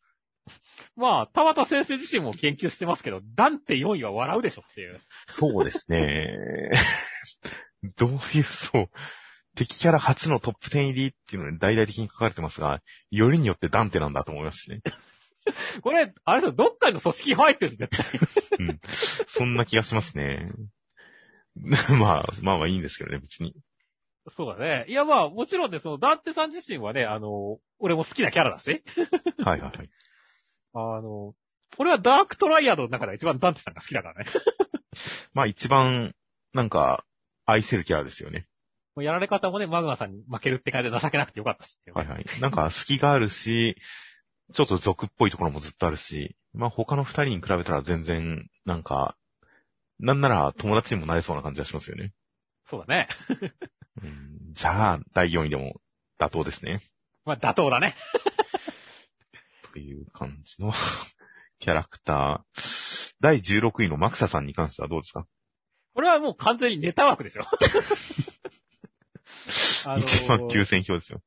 [0.94, 5.00] まあ、田畑先生自身も研究してますけど、ダンテ4位は笑うでしょっていう。
[5.28, 6.70] そうですね。
[7.98, 8.88] どういう、そう。
[9.56, 14.82] 敵キャラ初のトップ10入りっていうのに大々的に書かれてますが、よりによってダンテなんだと思いますしね。
[15.82, 18.66] これ、あれですよ、どっかの組織に入ってるんですよ、絶対。
[18.66, 18.80] うん。
[19.26, 20.52] そんな気がしますね。
[22.00, 23.54] まあ、まあまあいいんですけどね、別に。
[24.36, 24.86] そうだね。
[24.88, 28.82] いや、まあ、もちろんね、その、ダンテさん自身はね、あの、俺も好きなキャラだし、
[29.44, 29.90] はいはいはい。
[30.74, 31.34] あの、
[31.78, 34.30] 俺はダークトライアドの中で一番ダンテさんが好きだからね。
[35.34, 36.14] まあ一番、
[36.52, 37.04] なんか、
[37.46, 38.46] 愛せるキャラですよね。
[38.96, 42.24] もうやられ方もね、マグマさんに負けるって感じで情けなくてよかったしねはいはい。
[42.40, 43.76] なんか隙があるし、
[44.52, 49.16] ちょっと俗っぽいところもずっとあるし、まあ他の二人に比べたら全然、なんか、
[50.00, 52.12] なんなら友達にもなれそうな感じがしますよね。
[52.66, 53.08] そうだね。
[54.02, 55.80] うん、じゃあ、第4位でも
[56.18, 56.82] 妥当ですね。
[57.24, 57.94] まあ、妥当だね。
[59.72, 60.72] という感じの
[61.60, 63.12] キャラクター。
[63.20, 65.26] 第16位のマクサさんに関してはどうですか？
[65.94, 67.42] これはもう完全にネタ枠でしょ。
[69.86, 71.22] あのー1万9000票ですよ。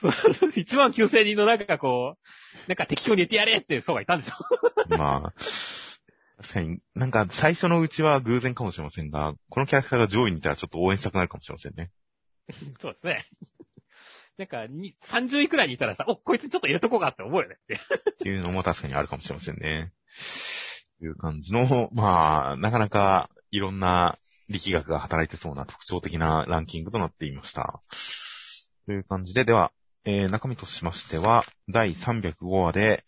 [0.00, 4.34] そう1万9000人の中がこう、なんか適当に言ってやれっていう層がいたんでしょ。
[4.96, 5.34] まあ、
[6.42, 11.90] 確かに、なんか最初のうちは偶然かもしれませんが、このキャラクターが上位にいたらちょっと応援したくなるかもしれませんね。
[12.80, 13.26] そうですね。
[14.38, 17.74] なんか、に30位くらいにいたらさ、お、こいつちょっと入れとこうかって思うよねって。
[18.10, 19.92] っていうのも確かにあるかもしれませんね。
[20.98, 27.82] という感じの、まあ、なかなかいろんな力学が働いてそうな特徴的なランキングとなっていました。
[28.86, 29.72] という感じで、では、
[30.04, 33.04] えー中身としましては、第305話で、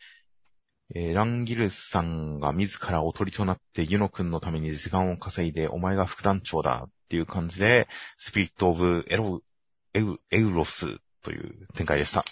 [0.95, 9.41] えーランギルスさんが自らおとりとなってユノ君のために時間を稼いで、お前が副団長だっていう感じで、スピリット・オブ・エロ、
[9.95, 12.25] エウ、エウロスという展開でした。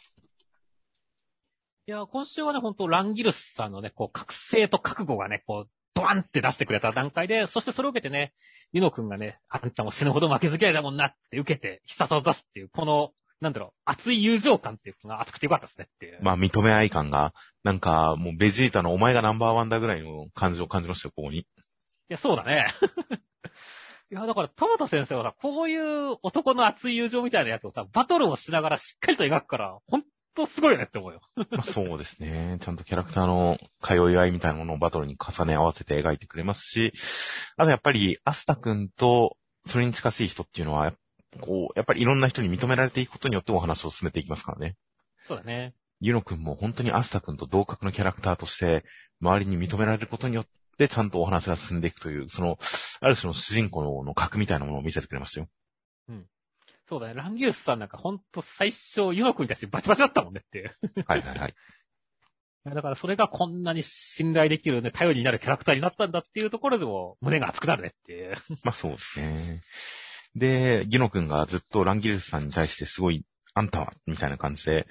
[1.87, 8.33] いや、今週はね、本当ランギルスさんのね、こう、覚醒と覚悟がね、こう、ドワンって出してくれた段階で、そしてそれを受けてね、
[8.73, 13.13] ユノ君がね、あんたも死ぬほど負けず嫌いだもんなって受けて、必殺を出すっていう、この、
[13.43, 16.19] なんだろう、熱い友情感っていうのが熱くてよかったですねっていう。
[16.23, 21.39] まあ、認め合い感が、なんか、もうベジータのお前がナンバーワンだぐらいの感じを感じましたよ、ここに。
[21.39, 21.47] い
[22.09, 22.69] や、そうだね。
[24.13, 30.05] いや、だから、田畑先生はさ、こういう男の熱い友情みたいなやつをさ、バトルをしながらしっかりと描くから、ほん
[30.37, 31.21] とすごいよねって思うよ。
[31.51, 32.59] まあ、そうですね。
[32.61, 36.93] ちゃんとキャラクターの通い合いみたいなものをバトルに重ね合わせて描いてくれますし、
[37.57, 40.93] あとやっぱり、アスタ君と、それに近しい人っていうのは、
[41.41, 44.77] こう、やっぱりいろんな人に認められていくことによってお話を進めていきますからね。
[45.25, 45.75] そうだね。
[46.01, 48.85] ユノ君も本当にアスタ君と同格のキャラクターとして、
[49.21, 52.59] 周りに認められることによって、ちゃんとお話が進んでいくという、その、
[53.01, 55.49] ある種の主人公の格みたいなものを見せてくれましたよ。
[56.93, 57.15] そうだね。
[57.15, 60.75] ランギルスさんなんかほんと最初、ユノ君に対してバチバチだったもんねって。
[61.07, 61.55] はいはいはい。
[62.65, 68.37] だからそれがこんなに信頼できるね、頼りになるキャラクターになったんだっていうところでも胸が熱くなるねっていう。
[68.63, 69.61] まあそうですね。
[70.35, 74.87] で、ギノ君がずっとランギルスさんに対してすごい、あんたは、みたいな感じで、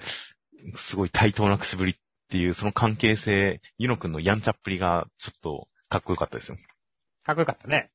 [0.88, 1.94] すごい対等なくすぶりっ
[2.30, 6.56] ていう、その関係性、ギノ君のやんちゃっぷりがちょっとかっこよかったですよ。
[7.24, 7.90] かっこよかったね。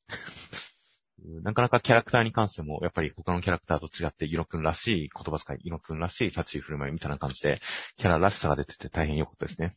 [1.43, 7.62] なかなかキャラクターに関しても、やっぱり他のキャラクターと違って、ギノ君らしい言葉遣い、ギノ君らしい立ち居振る舞いみたいな感じで、
[7.97, 9.73] キャラらしさが出てて大変良かったですね。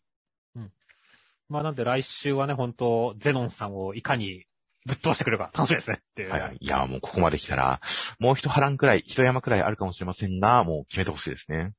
[1.50, 4.44] まあなんで来週はね、ほんと、ゼノンさんをいかに
[4.86, 6.30] ぶっ飛ばしてくれるか楽しみですねっていう。
[6.30, 6.58] はいはい。
[6.58, 7.80] いや、もうここまで来たら、
[8.18, 11.72] もう一波乱くらい、一山くらいあるかもしれませんが、もう決めてほしいですね。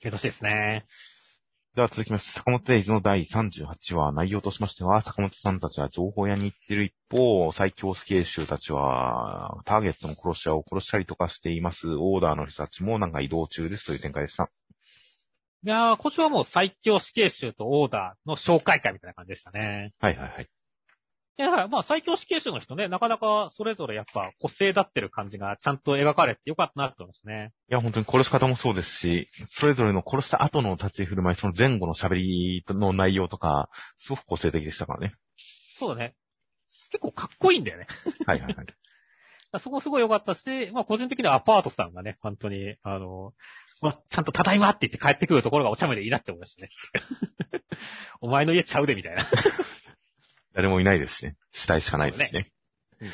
[0.00, 0.84] けどしいですね。
[1.74, 11.96] では続きまして、坂本デイズの第38話、内容としましては、坂本さんたちは情報屋に行っている一方、最強死刑囚たちは、ターゲットの殺し屋を殺したりとかしています。
[11.96, 14.50] オーダーの人たちもなんか移動中ですという展開でした。
[15.64, 19.94] いやー、今週はもう最強死刑囚とオーダーの紹介会みたいな感じでしたね。
[19.98, 20.48] はいはいはい。
[21.36, 27.52] いや、だからまあ最強死刑囚の人ね、なかなかそれぞれやっぱ個性立ってる感じがちゃんと描かれてよかったなと思いますね。
[27.70, 33.68] いや、本当に殺し方もそうですし、それぞれの殺した後の立ち居振る舞い、その前後の喋りの内容とか、
[33.98, 35.14] すごく個性的でしたからね。
[35.78, 36.14] そうだね。
[36.92, 37.86] 結構かっこいいんだよね。
[38.26, 38.66] はいはいはい。
[39.60, 43.32] そこすごい良かったし、まあ個人的にはアパートさんがね、本当に、あの、
[43.80, 46.70] まあ、ちゃんとただいまって言って帰ってくるところがお茶目でいいなって思いましたね。
[48.22, 49.26] お前の家ちゃうでみたいな。
[50.54, 51.36] 誰もいないですしね。
[51.52, 52.50] 死体しかないですしね。
[53.00, 53.08] うん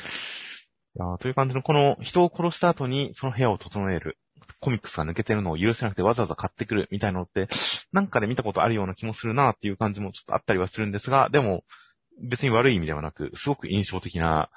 [1.19, 4.17] という感じの、この人を殺した後にその部屋を整える。
[4.59, 7.47] コミックスが抜けてるのを許せなくてわざわざ買ってくるみたいなのって、
[7.91, 11.63] なんかで見たことあるような気もするなっていう感じもちょっとあったりはするんですが、でも、
[12.21, 14.49] 別に悪い意味ではなく、すごく印象的な、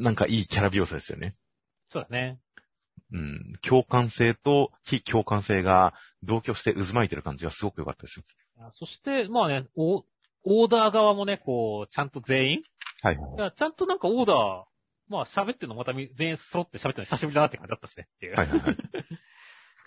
[0.00, 1.34] なんかいいキャラ描写ですよね。
[1.90, 2.38] そうだね。
[3.12, 3.52] うん。
[3.62, 8.24] 共感性と非共感性が同居して渦巻いてる感じがすごく良かったですよ。
[8.72, 10.04] そして、まあね、オ
[10.46, 12.62] オーダー側もね、こう、ちゃんと全員？
[13.02, 13.16] はい。
[13.16, 14.64] いや、ちゃんとなんかオーダー、
[15.08, 18.36] まあ喋ってるのまたみ全員揃って喋ってるの久しぶりだなって感じだったしねっていう。
[18.36, 18.76] はいはいはい。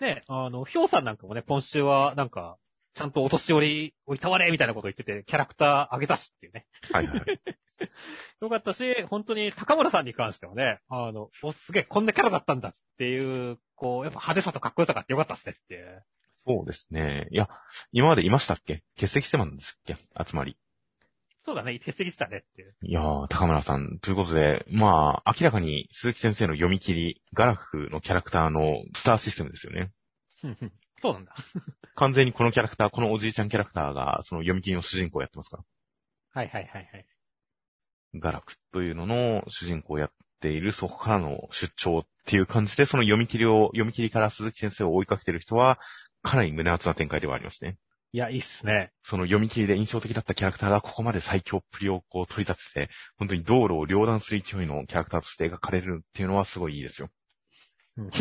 [0.00, 2.58] ね、あの、ヒョウさんなんかもね、今週はなんか、
[2.94, 6.66] ちゃんとお年寄り、おいたわれみたいなこと言ってて、キャラクター上げたしっていうね。
[6.90, 7.40] はいはいはい。
[8.40, 16.04] よかったし、本当に高村さんに関してはね、あの、お、すげえ、こんなキャラだったんだっていう、こう、やっぱ派手さとかっこよさがあってよかったっすねっていう。
[16.58, 17.28] そうですね。
[17.30, 17.48] いや、
[17.92, 18.82] 今までいましたっけ？
[18.96, 19.96] 欠席してたんですっけ？
[20.24, 20.56] 集まり。
[21.44, 22.74] そうだね、欠席したねっていう。
[22.82, 29.90] いやー、高村さん、ということで、まあ、明らかに鈴木先生の読み切り、ガラフのキャラクターのスターシステムですよね。
[31.00, 31.34] そうなんだ。
[31.96, 35.64] 完全にこのキャラクター、このおじいちゃんキャラクターが、その読み切りの主人公をやってますから。
[36.32, 37.06] はいはいはいはい。
[38.16, 45.78] ガラクというのの主人公をやっている、そこからの出張っていう感じで、その読み切りを、読み切りから鈴木先生を追いかけてる人は、
[46.22, 47.78] かなり胸熱な展開ではありますね。
[48.12, 48.90] いや、いいっすね。
[49.04, 57.08] その読み切りで印象的だったキャラクターがここまで最強っぷりをこう取り立てて、本当に道路を両断する勢いのキャラクターとして描かれるっていうのはすごいいいですよ。
[57.96, 58.10] うん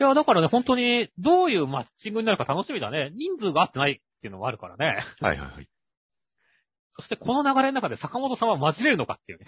[0.00, 3.10] いや、だからね、本当に、どういうマッチングになるか楽しみだね。
[3.14, 5.02] 人数が合ってないっていうのがあるからね。
[5.20, 5.68] はいはいはい。
[6.92, 9.46] そしてこの流れの中で坂本さんは混じれるのかっていうね。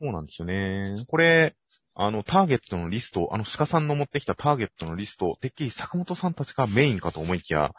[0.00, 1.04] そうなんですよね。
[1.06, 1.54] これ、
[1.94, 7.72] あの、ターゲットのリスト、あの、鹿さんの持ってきたターゲットのリスト、てっきり坂本さんたちがメインかと思いきや、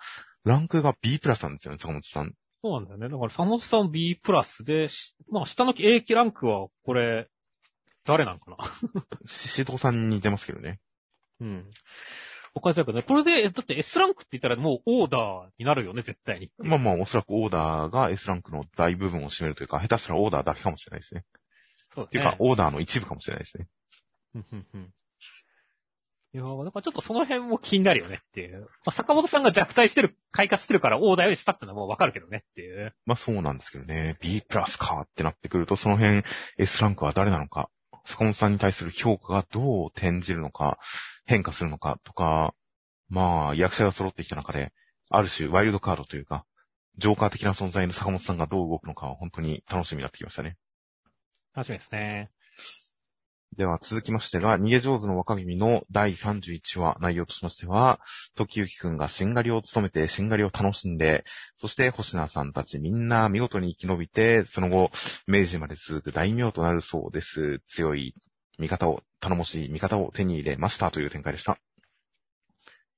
[0.43, 2.33] ランクが B プラスなんですよね、坂本さん。
[2.61, 3.09] そうなんだよね。
[3.09, 4.89] だから坂本さん B プラスで、
[5.29, 7.27] まあ、下の A 期ランクは、これ、
[8.05, 8.57] 誰なんかな？
[9.25, 10.79] シシさんに似てますけどね。
[11.39, 11.65] うん。
[12.53, 13.01] おかしいけどね。
[13.01, 16.51] これで、だって S ランクって言ったらもうオーダーになるよね、絶対に。
[16.59, 21.25] まあまあ、おそらくオーダーが S ランクの大部分を占めるというか、下手したらオーダーだけかもしれないですね。
[21.95, 22.29] そうですね。
[22.29, 23.67] っていうか、オーダーの一部かもしれないですね。
[24.35, 24.93] うんうんうん。
[26.35, 28.61] いやー、だからちょっとその辺も気になるよねっていう。
[28.61, 32.95] まあ、坂本さんが弱体してる、開花してるからオーダーよりしたってのはもうわかるけどねっていう。
[33.05, 34.17] まあそうなんですけどね。
[34.19, 36.23] B プラスかってなってくると、その辺
[36.57, 37.69] S ランクは誰なのか、
[38.05, 40.79] 坂本さんに対する評価がどう転じるのか、
[41.25, 42.55] 変化するのかとか、
[43.09, 44.73] まあ、役者が揃ってきた中で、
[45.09, 46.45] ある種ワイルドカードというか、
[46.97, 50.57] ジョーカー的な存在の坂本さんがどう動くのかは本当に楽しみになってきましたね。
[51.55, 52.31] 楽しみですね。
[53.55, 57.99] では続きましてが、逃げ上手の若君の第31話内容としましては、
[58.35, 61.23] 時行くんがしんがりを務めてしんがりを楽しんで、
[61.57, 64.91] そして星名さんたちみんな見事に生き延びて、その後、
[65.27, 67.61] 明治まで続く大名となるそうです。
[67.67, 68.15] 強い
[68.57, 71.57] 味方を、頼もしい味方を手に入れましたという展開でした。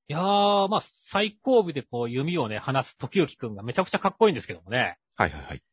[0.07, 4.99] いやー、まあ、最後尾でこう弓をね、離す時行くんがめちゃくちゃかっこいいんですけどもね。
[5.15, 5.63] はいはいはい。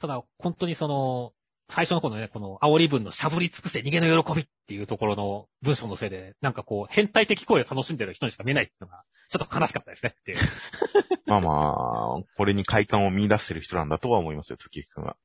[0.00, 1.33] ただ、本当にその、
[1.70, 10.38] 最初のこのね、この煽り文のしゃぶり尽くせ逃げの喜びっていうところの文章のせいで、なんかこう、変態的声を楽しんでる人にしか見えないっていうのが、ちょっと悲しかったですねっていう。
[11.26, 11.74] まあま
[12.20, 15.16] あ、これに快感を見出してる人なんだとは思いますよ、時くんは。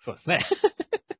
[0.00, 0.40] そうですね。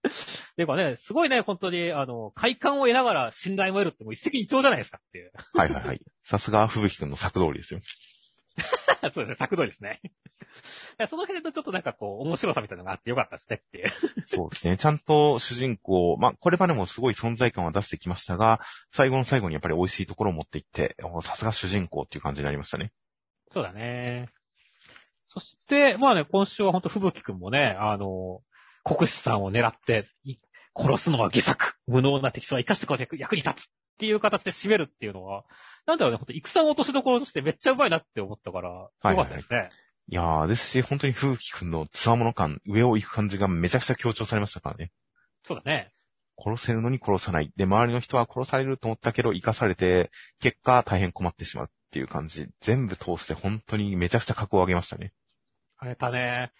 [0.56, 5.32] でもね、すごいね、本当に、あの、快感を得ながら信頼も得るってもう一石二鳥じゃないですかっていう。
[5.54, 6.00] はいはいはい。
[6.24, 7.80] さすが、ふぶきくんの作通りですよ。
[9.12, 10.00] そうですね、作通りですね。
[11.08, 13.92] その辺のちょっとなんかこう、面白さみたいなのがあってよかったですねっていう。
[14.26, 14.78] そうですね。
[14.78, 18.60] ちゃんと主人公、まあ、これまでもすごい存在感は出してきましたが、
[18.92, 22.92] 最後の最後にやっぱり美味しいところを持っていって、さすが主人公っていう感じになりましたね。
[23.50, 24.30] そうだね。
[25.26, 28.40] そして、まあね、今週は本当吹雪くんもね、あの、
[28.84, 30.08] 国士さんを狙って、
[30.74, 35.44] 殺すのは下作、無能な敵将は生かしてこう役に立つっていう形で締めるっていうのは、
[35.86, 39.56] なんだろうね、ほんと、戦を落としどころとしてめっちゃうまいなって思ったから、よかったですね。
[39.56, 44.92] はいはいいやー、ですし、本当に風紀くんの強者感、上を行く感じがめちゃくちゃ強調されましたからね。
[45.44, 45.92] そうだね。
[46.38, 47.52] 殺せるのに殺さない。
[47.56, 52.46] で、周りの人は殺されると思ったけど、生かされて、結果大変困ってしまうっていう感じ。
[52.60, 55.12] 全部通して本当にめちゃくちゃ格を上げましたね。
[55.78, 56.52] あれたね。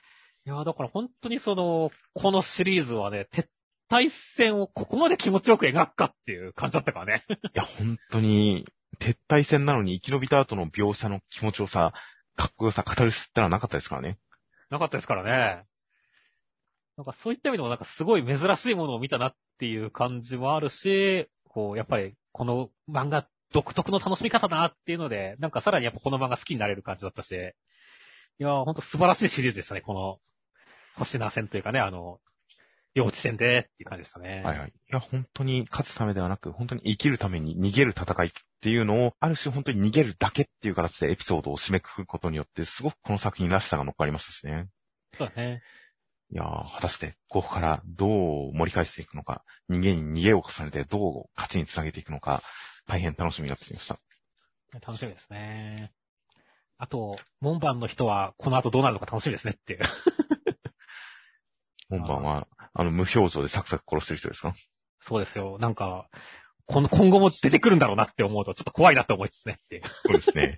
[0.46, 3.46] いやだから本当にその、このシリーズはね、撤
[3.90, 7.24] 退戦をここまで気持ちよく描くかっていう感じだったからね。
[7.30, 8.66] いや、本当に、
[9.00, 11.92] 撤退戦なのに生き延びた後の描写の気持ちよさ、
[12.36, 14.18] かっこよさ、語るすってのはなかったですからね。
[14.70, 15.64] なかったですからね。
[16.96, 27.32] なんかそういった意味でもなんかすごい珍しいものを見たなっていう感じもあるし、こう、やっぱりこの漫画独特の楽しみ方だなっていうので、なんかさらにやっぱこの漫画好きになれる感じだったし、
[28.38, 30.18] いやほんと素晴らしいシリーズでしたね、この、
[30.98, 32.20] 星名戦というかね、あの、
[32.96, 34.42] 幼稚戦でっていう感じでしたね。
[34.42, 34.68] はいはい。
[34.68, 38.30] いや、本当に勝つためではなく、本当に生きるために逃げる戦いっ
[38.62, 44.68] ていうのを、ある種本当に逃げるだけっていう形でエピソードを締めくくることによって、すごくこの作品らしさが乗っかりましたしね。
[45.12, 45.62] そうだね。
[46.30, 52.42] いやー、果たして、ここからどう盛り返していくのか、逃げに逃げを重ねてどう勝ちにつなげていくのか、
[52.86, 54.00] 大変楽しみになってきました。
[54.72, 55.92] 楽しみですね。
[56.78, 59.80] あと、門番の人はこの後どうなるのか楽しみですねっていう。
[61.88, 62.48] 門番は、
[62.78, 64.54] あの、無表情でサクサク殺してる人ですか？
[65.00, 65.58] そうですよ。
[65.58, 66.08] なんか、
[66.66, 70.56] この今後も出てくるんだろうなって思うと、ちょっと怖いなって思いつつねってそうですね。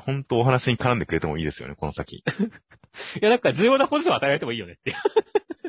[0.00, 2.16] 本当お話に絡んでくれてもいいですよね、この先。
[2.20, 2.22] い
[3.22, 4.94] や、なんか重要なポジション与えられてもいいよねってい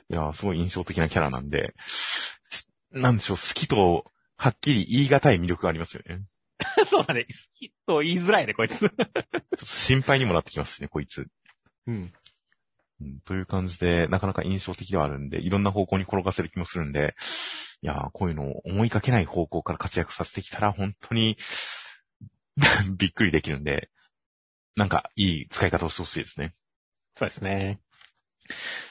[0.09, 1.73] や、すごい印象的なキャラなんで、
[2.91, 6.19] なんでしょう、好きと、はっきり言い難い魅力がありますよね。
[6.91, 7.23] そうだね。
[7.25, 8.77] 好きと言いづらいね、こいつ。
[8.79, 8.91] ちょっ
[9.57, 11.27] と心配にもなってきますしね、こいつ。
[11.87, 12.11] うん。
[13.01, 17.15] うん、という感じで、なかなか印象的ではあるんで、いろんな方向に転がせる気もするんで、
[17.81, 21.37] いやー、こういうのを思いかけない方向から活躍させてきたら、本当に
[22.97, 23.89] びっくりできるんで、
[24.75, 26.53] なんか、いい使い方をしてほしいですね。
[27.15, 27.79] そうですね。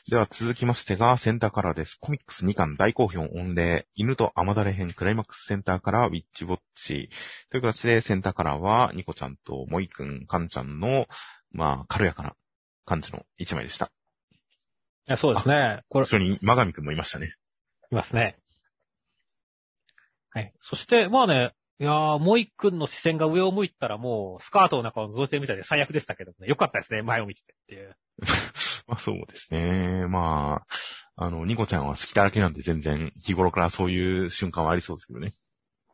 [0.09, 1.97] では続きましてが、センターカラーです。
[2.01, 3.87] コミックス2巻大好評御礼。
[3.95, 7.11] 犬と甘だれ編クライマックスセンターカラーウィッチウォッチ。
[7.51, 11.07] という形で、センターカラーは、ニコちゃんとモイくん、カンちゃんの、
[11.53, 12.35] まあ、軽やかな
[12.85, 13.91] 感じの1枚でした。
[15.09, 15.83] や、そうですね。
[15.89, 16.07] これ。
[16.07, 17.35] それに、マガミくんもいましたね。
[17.91, 18.37] いますね。
[20.31, 20.53] はい。
[20.61, 26.49] そして、まあね、いやー、モイ君の視線が上を向いたらもう、スカートの中を覗いてるみたいで最悪でしたけどね。
[26.49, 27.97] よかったですね、前を見ててっていう。
[28.87, 30.07] まあそうですね。
[30.09, 30.65] ま
[31.17, 35.33] あ、あの、ニコちゃんは好きだらけなんで全然日頃からそういう瞬間はありそうですけどね。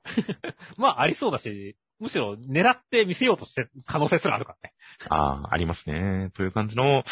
[0.77, 4.75] まあ、ありそうだし、むしろ狙って見せようとして可能性すらあるからね。
[5.09, 6.31] ああ、ありますね。
[6.35, 7.05] という感じの、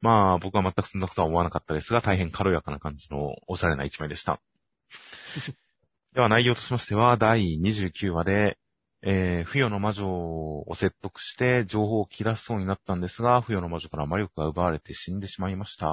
[0.00, 4.40] まあ僕は全くそんなことは思わなかったですが、大変軽やかな感じのおしゃれな一枚でした。
[6.14, 8.58] では内容としましては、第29話で、
[9.02, 15.86] えー、不与の魔女を説得して情報を切らすそうになったんですが、不与の魔女から魔力が奪われて死んでしまいました。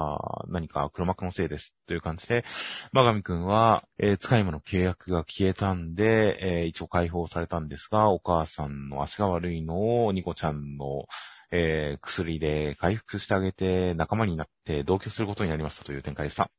[0.48, 1.72] 何か黒幕のせいです。
[1.86, 2.44] という感じで、
[2.92, 11.06] マガミくんは、えー使い魔の契約が消えたんで、えー一応解放されたんですが、お母さんの足が悪いのをニコちゃんの、
[11.52, 16.50] えー薬で回復してあげて仲間になって同居することになりましたという展開でした。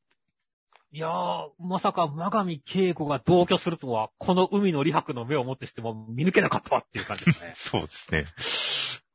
[0.92, 7.54] いやー、まさか、マガミ恵子が同居するとは、この海の利白の目をもってしても見抜けなかったわっていう感じですね。
[7.72, 8.26] そうですね。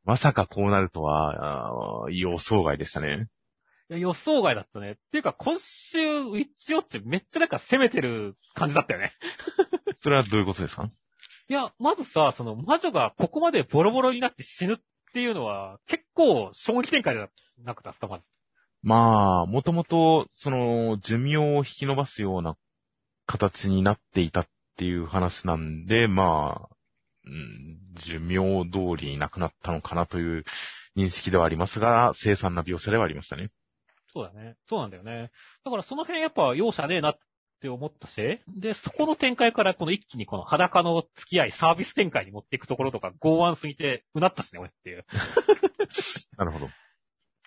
[0.04, 3.28] まさかこうなるとは、予想外でしたね。
[3.88, 4.92] いや、予想外だったね。
[4.92, 9.12] っていうか、今週、ウィッチウォッチめっちゃなんか攻めてる感じだったよね。
[10.02, 10.88] それはどういうことですか？
[11.48, 14.78] いや、まずさ、その魔女がここまでボロボロになって死ぬっ
[15.14, 17.28] ていうのは、結構衝撃展開じゃ
[17.64, 18.24] なくてた、まず。
[18.82, 22.56] まあ、もともと、その、寿命を引き延ばすような
[23.26, 26.76] 形になっていたっていう話なんで、まあ、
[27.24, 30.44] うん、寿命通りに亡くなったのかなという
[30.96, 33.50] 認識ではありますが、凄惨な描写ではありましたね。
[34.12, 34.56] そうだね。
[34.68, 35.30] そうなんだよね。
[35.64, 37.18] だからその辺やっぱ容赦ねえなっ
[37.60, 45.06] て思ったし、で、そこの展開からこの一気にこの裸の付き合い、サービス展開に持っていくところとか、剛腕すぎて、うなったしね、俺っていう。
[46.36, 46.68] なるほど。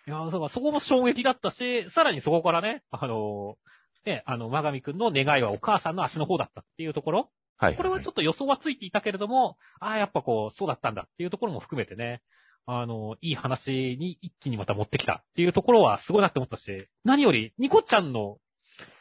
[0.08, 7.76] いやーだからそこも衝撃だったし、さらにそこからね、あのーね、あの、マガミくんの願いはお母さんの足の方だったっていうところ、はい。
[7.76, 12.22] これはちょっと予想はついていたけれども、ああ、やっぱこう、そうだったんだっていうところも含めてね、
[12.68, 18.38] あの、いい話に一気にまた持ってきたっていうところはすごいなって思ったし、何より、ニコちゃんの、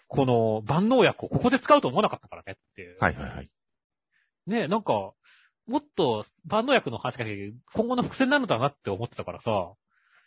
[0.08, 2.96] この万能薬をここで使うと思わなかったからねっていう。
[3.00, 3.50] はいはいはい。
[4.46, 5.12] ねなんか、
[5.66, 9.72] もっと万能薬の話が今後の伏線になるんだなって思ってたからさ、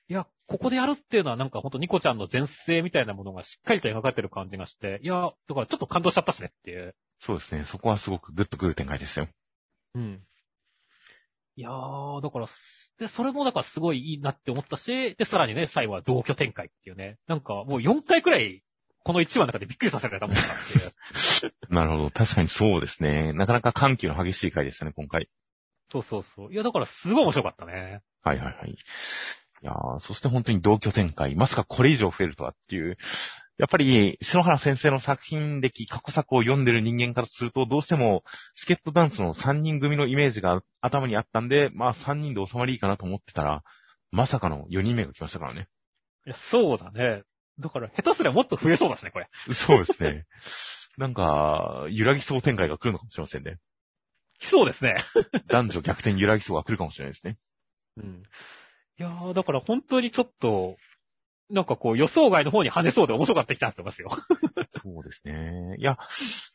[0.10, 6.96] いや、ここでやるっていうのはなんかほんとニコちゃんの前世みたいなものがしっかりと描かれてる感じがして、いや、だからちょっと感動しちゃったしねっていう。
[7.20, 7.66] そうですね。
[7.66, 9.28] そこはすごくグッとくる展開でしたよ。
[9.96, 10.22] うん。
[11.56, 12.48] いやー、だから、
[13.00, 17.18] で、それもだからすごいいいなって思ったし、で、さらにね、最後は同居展開っていうね。
[17.28, 18.64] なんかもう4回くらい、
[19.04, 21.54] この1話の中でびっくりさせられたもんだなっていう。
[21.74, 22.12] なるほど。
[22.12, 23.34] 確かにそうですね。
[23.34, 25.30] なかなか緩急の激しい回でしたね、今回。
[25.92, 26.54] そうそうそう。
[26.54, 28.02] いや、だからすごい面白かったね。
[28.22, 28.78] はいはいはい。
[29.64, 31.36] いやーそして本当に同居展開。
[31.36, 32.98] まさかこれ以上増えるとはっていう。
[33.58, 43.64] やっぱり、篠原先生の作品歴、過去作を読んでる人間からすると、どうしても、スケットダンスの3人組のイメージが頭にあったんで、まあ3人で収まりいいかなと思ってたら、
[44.12, 45.68] まさかの4人目が来ましたからね。
[46.28, 47.24] いや、そうだね。
[47.60, 49.28] だから、下手すりゃもっと増えそうだしね、これ。
[49.56, 50.26] そうですね。
[50.98, 53.58] なんか、揺らぎそう展開が来るのかもしれませんね。
[54.40, 55.04] 来そうですね。
[55.48, 57.38] 男女逆転揺らぎそうが来るかもしれないですね。
[57.98, 58.24] うん。
[59.00, 60.78] いやー、だから本当にちょっと、
[61.50, 64.10] なんかこう予想外の方に跳ねそうで面白かったきたってますよ。
[64.84, 65.76] そうですね。
[65.78, 65.98] いや、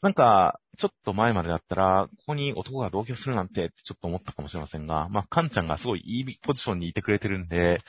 [0.02, 7.80] なんか、ちょっと前までだったら、ここに男が同居するなんてってちょっと思ったかもしれませんが、まあ、カンちゃんがすごいいいポジションにいてくれてるんで、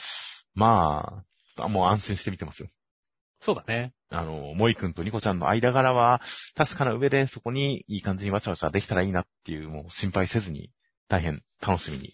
[0.53, 1.23] ま
[1.57, 2.69] あ、もう安心して見てますよ。
[3.41, 3.93] そうだね。
[4.09, 6.21] あの、モイ君とニコちゃんの間柄は、
[6.55, 10.71] 確かな上でそこにいい感じにわちゃわちゃできたらいいなっていう、もう心配せずに、
[11.09, 12.13] 大変楽しみに、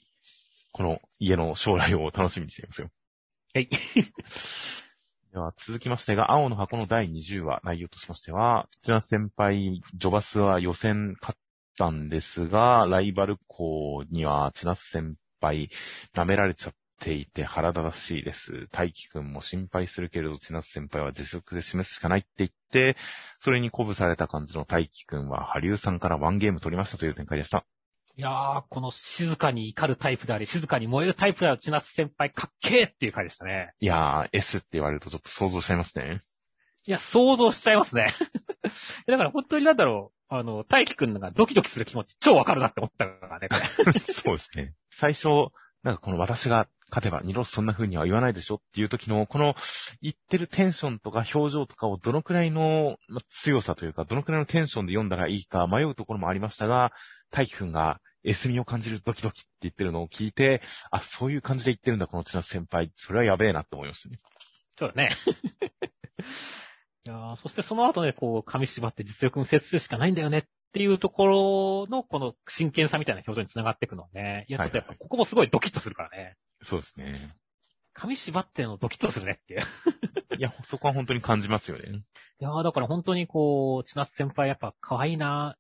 [0.72, 2.90] この家の将来を楽しみにしていますよ。
[3.54, 3.70] はい。
[5.32, 11.40] では続きましてが、青の箱の第20話、内容としましては、千奈先輩、ジョバスは予選勝っ
[11.78, 15.70] たんですが、ライバル校には千奈先輩、
[16.16, 18.68] 舐められちゃっていて腹立たしいです。
[18.72, 22.98] 大輝くんも心配するけれど、千奈先輩は実力で示すしかないって言って、
[23.40, 27.66] それに鼓舞された感じの大輝くんは、ハリューさんからワンゲーム取りましたという展開でした。
[28.20, 33.74] いやー、この静かに怒るタイプであり、静かに燃えるタイプである千夏先輩かっけーっていう回でしたね。
[33.80, 36.20] いやー、S って言われるとちょっと想像しちゃいますね。
[36.86, 38.14] いや、想像しちゃいますね。
[39.08, 43.48] だから本当になんだろう、あの、大輝くんがドキドキする気持ち超わかるなって思ったからね。
[44.22, 44.74] そうですね。
[44.92, 45.30] 最初、
[45.84, 49.56] なんかこの私が勝てば二度とそんな風には言わないでしょっていう時の、この
[50.02, 56.92] 言ってるテンションとか表情とかをどのくらいのま強さというか、どのくらいのテンションで読んだらいいか迷うところもありましたが、
[57.32, 60.62] 大輝くんが S みを感じるドキドキって言ってるのを聞いて、
[60.92, 62.92] あ、そういう感じで言ってるんだ、この千夏先輩。
[62.96, 64.20] それはやべえなって思いましたね。
[64.78, 65.16] そうだね。
[67.06, 70.44] いやーそしてその後ね、こう、紙縛って実力に接するしかないんだよねっ
[70.74, 74.46] ていうところの、この真剣さみたいな表情につながっていくのはね。
[74.48, 76.36] いや、ちょっとやっぱここもすごいドキッとするからね。
[76.62, 77.36] そうですね。
[77.94, 79.62] 紙縛ってのドキッとするねっていう。
[80.38, 81.84] いや、そこは本当に感じますよね。
[81.90, 85.58] いやーだから本当にこう、千夏先輩やっぱ可愛いな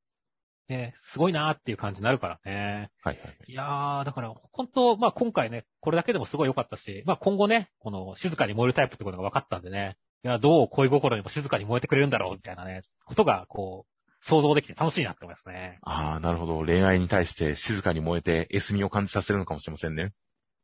[0.69, 2.91] ね、すごいなーっていう感じになるからね。
[3.03, 3.37] はいはいはい。
[3.47, 15.79] いやー、だから、本当まあ今回ね、これだけでもすごい良かったし、まあ今後ね、この静かに燃えるタイプってことが分かったんでね、いや、どう恋心にも静かに燃えてくれるんだろうみたいなね、ことが、こう、想像できて楽しいなって思いますね。
[15.81, 16.65] ああ、なるほど。
[16.65, 20.11] 恋愛に対して静かに燃えて、エスミを感じさせるのかもしれませんね。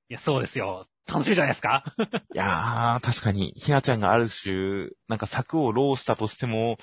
[0.09, 0.87] いや、そうですよ。
[1.07, 1.83] 楽しいじゃないですか
[2.33, 6.77] いやー、確かに、ひなちゃんがある種、なんか策を浪したとしても、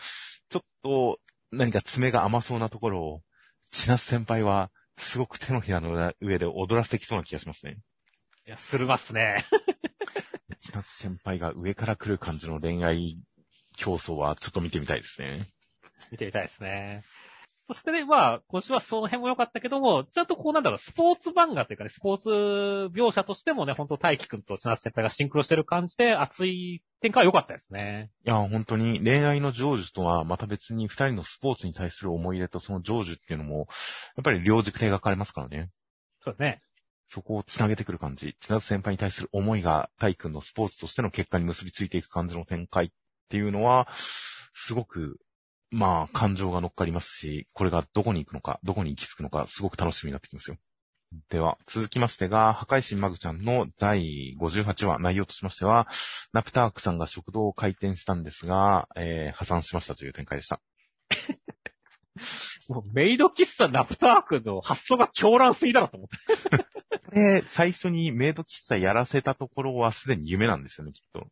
[0.48, 1.18] ちょっと、
[1.52, 3.22] 何か爪が甘そうなところを、
[3.70, 7.78] 千夏先輩は、すごく手のひらの上で踊らせてきそうな気がしますね。
[8.46, 9.46] いや、するますね。
[10.60, 13.18] 千夏先輩が上から来る感じの恋愛
[13.76, 15.52] 競争はちょっと見てみたいですね。
[16.10, 17.04] 見てみたいですね。
[17.66, 22.28] そしてね、まあ、今週はその辺も良かったけども、ちゃんとこうなんだろう、スポーツ漫画というかね、スポーツ
[22.94, 28.10] 描写としてもね、本当大輝くんと千夏先輩がシンクロしてる感じで、熱い展開は良かったですね。
[28.26, 33.68] いや、本当に恋愛の成就とはまた別に二人のスポーツに対する思い入れとその成就っていうのも、
[34.16, 35.70] やっぱり両軸で描かれますからね。
[36.24, 36.62] そうですね。
[37.08, 38.36] そこを繋げてくる感じ。
[38.40, 42.90] 千夏先輩に対する思いが大君のスポーツとしての結果に結びついていく感じの展開っ
[43.28, 43.86] ていうのは、
[44.66, 45.18] すごく、
[45.72, 50.58] まあ、感情が乗っかりますし、これがどこに行くのか、どこに行き着くのか、すごく楽しみになってきますよ。
[51.30, 55.88] では、続きましてが、破壊神マグちゃんの第58話、内容としましては、
[56.32, 60.60] ナプタークさんが食堂を開店したんですが、えー破産しましたという展開でした。
[62.68, 66.98] もうメイド喫茶ナプタークの発想が狂乱すぎだろと思って。
[67.06, 71.26] これ、最初にメイド喫茶やらせたところはすでに夢なんですよね、きっと。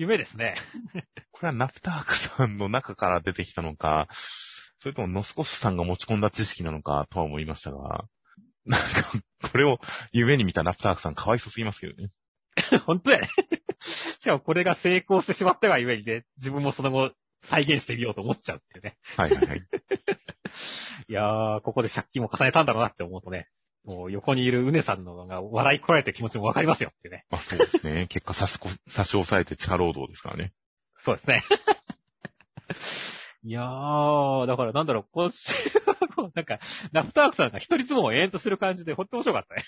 [0.00, 0.54] 夢ですね。
[1.30, 4.08] これはナプタークさんの中から出てきたのか、
[4.78, 8.06] それともノスコスさんが持ち込んだ知識なのかとは思いましたが、
[8.64, 9.12] なんか、
[9.52, 9.78] これを
[10.12, 12.08] 夢に見たナプタークさんかわいそすぎますけどね。
[12.86, 13.28] 本当やね。
[14.20, 18.96] しかもこれが成功してしまったがゆえにね、自分もその後再現してみようと思っちゃうっていうね。
[19.18, 19.62] はいはいはい。
[21.08, 23.48] いやー、ここで借金も重ねたんだろうなって思うとね、
[23.84, 27.24] もう横にいるうねさんのが笑いこられてる気持ちもわかりますよってね。
[27.30, 28.06] まあそうですね。
[28.08, 30.52] 結果差しこ、 差し押さえて地下労働ですからね。
[30.96, 31.42] そうですね。
[33.42, 35.52] いやー、だからなんだろう、今週
[35.86, 36.58] はもう なんか、
[36.92, 39.64] ナフタークさんが一人相撲を延々とする感じで、ほんと面白かったね。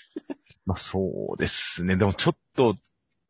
[0.65, 1.97] まあそうですね。
[1.97, 2.75] でもちょっと、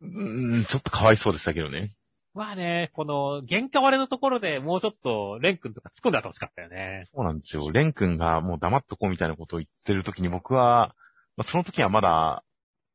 [0.02, 1.94] うーん、ちょっとかわいそうでしたけどね。
[2.34, 7.08] まあね、この、喧嘩割れのところでもうちょっと、レン君とか突っ込んであってほしかったよね。
[7.14, 7.72] そうなんですよ。
[7.72, 10.96] レン君がもう黙っとこうみたいなことを言ってる時に僕は、
[11.38, 12.44] まあその時はまだ、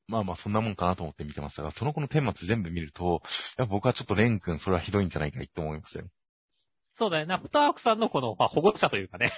[0.08, 3.22] まあまあそんなもんかなと思って見てましたが、その子の顛末全部見ると、
[3.58, 6.06] やっぱ僕はちょっとレン君それはひどいんじゃないかって思いましたよ。
[6.94, 7.28] そうだよね。
[7.28, 9.30] ナフタークさんのこの、まあ、保護者というかね。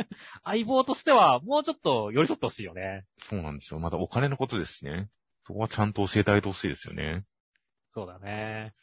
[0.44, 3.06] 相棒としては、もうちょっと寄り添ってほしいよね。
[3.16, 3.80] そうなんですよ。
[3.80, 5.08] まだお金のことですしね。
[5.44, 7.24] そこはちゃんと教えてあげてほしいですよね。
[7.94, 8.74] そうだね。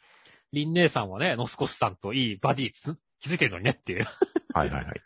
[0.54, 4.06] リン姉さんはね、ノスコスさんといいバディつ気づいてるのにねっていう。
[4.54, 5.00] はいはいはい。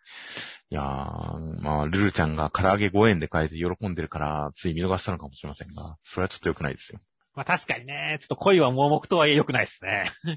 [0.71, 7.01] いやー、まあ、ルルちゃんが唐揚げ5円で買えて喜んでるから、つい見逃したのかもしれませんが、それはちょっと良くないですよ。
[7.35, 10.13] まあ確かにね、ちょっと恋は盲目とはいえ良くないですね。
[10.25, 10.31] あ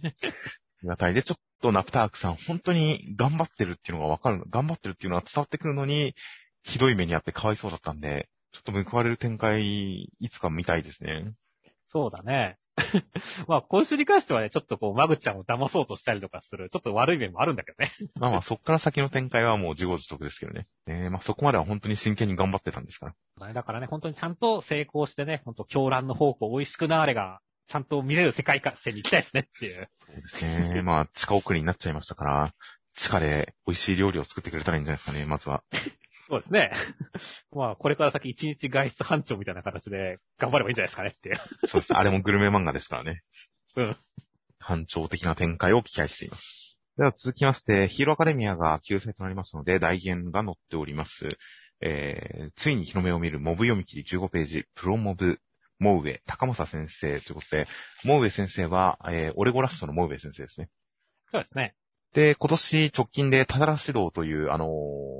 [0.83, 6.15] りがたいで、ちょっとナプタークさん、本当に頑張ってるっていうのがわかる、頑張ってるっていうのは伝わってくるのに、
[6.63, 11.33] ひどい目にあってかわいそうだったんで、ちょっと報われる展開、いつか見たいですね。
[11.91, 12.57] そうだね。
[13.49, 17.91] まあ今週に関してはね、ちょっとこう、マグちゃんを騙そうとしたりとかする、ちょっと悪い面もあるんだけどね。
[18.15, 20.67] まあまあ、そっから先の展開はもう自業自得ですけどね。
[20.87, 23.53] えー、まあそこまでは本当に真剣に頑張ってたんですから。
[23.53, 29.89] だからね、本当にちゃんと成功してね、本当狂乱の方向美味しくなーれが、ちゃんと見れる世界線に行きたいですねっていう。
[29.95, 30.81] そうですね。
[30.81, 32.53] まあ、地下送りになっちゃいましたから、
[32.95, 35.63] 地下で美味しい料理を作ってくれたらいいんじゃないですかね、まずは。
[36.31, 36.71] そうですね。
[37.51, 41.67] まあ、これから先一日外出班長みたいな形で頑張ればいいんじゃないですかねっていう。
[41.67, 41.93] そうです。
[41.93, 43.21] あれもグルメ漫画ですからね。
[43.75, 43.97] うん。
[44.57, 46.77] 反調的な展開を期待しています。
[46.97, 51.27] では続きまして、ヒーローアカデミアが救済となりますので、大言が載っております。
[51.81, 55.41] えー、ついに日の目を見るモブ読み切り15ページ、プロモブ、
[55.79, 57.67] モウエ、高政先生ということで、
[58.05, 60.69] モウエ先生は、えー、オレゴラストのモウエ先生ですね。
[61.29, 61.75] そうですね。
[62.13, 64.67] で、今年直近で、ただら指導という、あの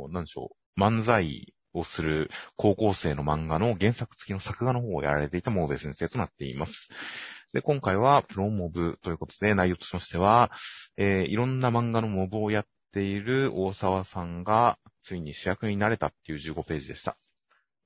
[0.10, 6.90] ーなんでしょう、漫才をする高校生の漫画の原作付きの作画の方をやられていたモーベ先生となっています。
[7.54, 10.52] で、今回はプロモブということで、内容としましては、
[10.98, 17.18] えーいろんな漫画のモブをやっている大沢さんが、ついに主役になれたっていう15ページでした。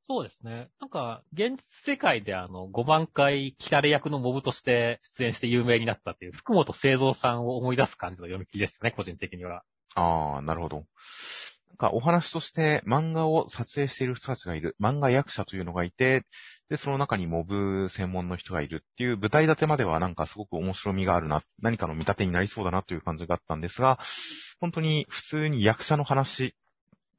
[0.08, 0.70] そうですね。
[0.80, 1.64] なんか、現実
[1.94, 9.64] 世界であの、5万回キャレ役のモブとして出演して有名になったっていう、福本清三さんを思い出す感じの読み切りでしたね、個人的には。
[9.96, 10.86] あー、なるほど。
[11.76, 16.24] なんかお話として漫画を撮影している人たちがいる、漫画役者というのがいて、
[16.70, 24.00] で、その中にモブ専門の人がいるっていう舞台立てまではなんかすごく面白みがあるな、何かの見立てになりそうだなという感じがあったんですが、
[24.62, 26.56] 本当に普通に役者の話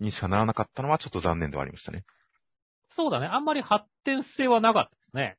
[0.00, 2.04] にしかならなかったのはちょっと残念ではありましたね。
[2.88, 3.26] そうだね。
[3.26, 5.36] あんまり発展性はなかったですね。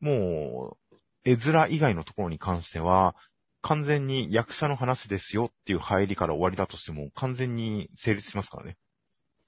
[0.00, 3.14] もう、絵面以外のところに関しては、
[3.62, 8.76] 完全に役者の話ですよっていう入りから終わりだとしても、完全に成立しますからね。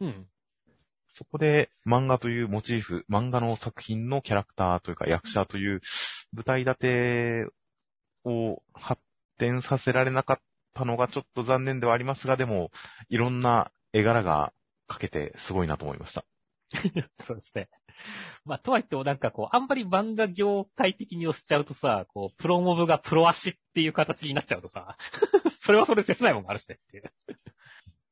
[0.01, 0.27] うん。
[1.15, 5.81] そこで漫画というモチーフ、漫画の作品のキャラクターというか役者という
[6.33, 7.47] 舞台立て
[8.25, 9.01] を発
[9.39, 10.39] 展させられなかっ
[10.75, 12.71] たのがちょっと残念ではありますが、でも、
[13.09, 14.53] いろんな絵柄が
[14.89, 16.25] 描けてすごいなと思いました。
[17.27, 17.69] そうですね。
[18.45, 24.97] まあ、とはいってもなんかこう、あんまり漫画業界的に押しちゃうとさ、こう、プロモブがプロ足っていう形になっちゃうとさ、
[25.65, 27.13] それはそれ切ないもんがあるしねっていう。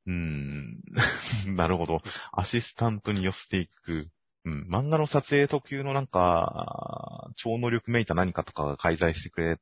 [0.06, 0.80] うーん。
[1.56, 2.02] なるほど。
[2.32, 4.10] アシスタントに寄せていく。
[4.44, 4.66] うん。
[4.70, 9.58] 漫画の撮影特有のなんか、超能力めいた何かとかが介在してくれ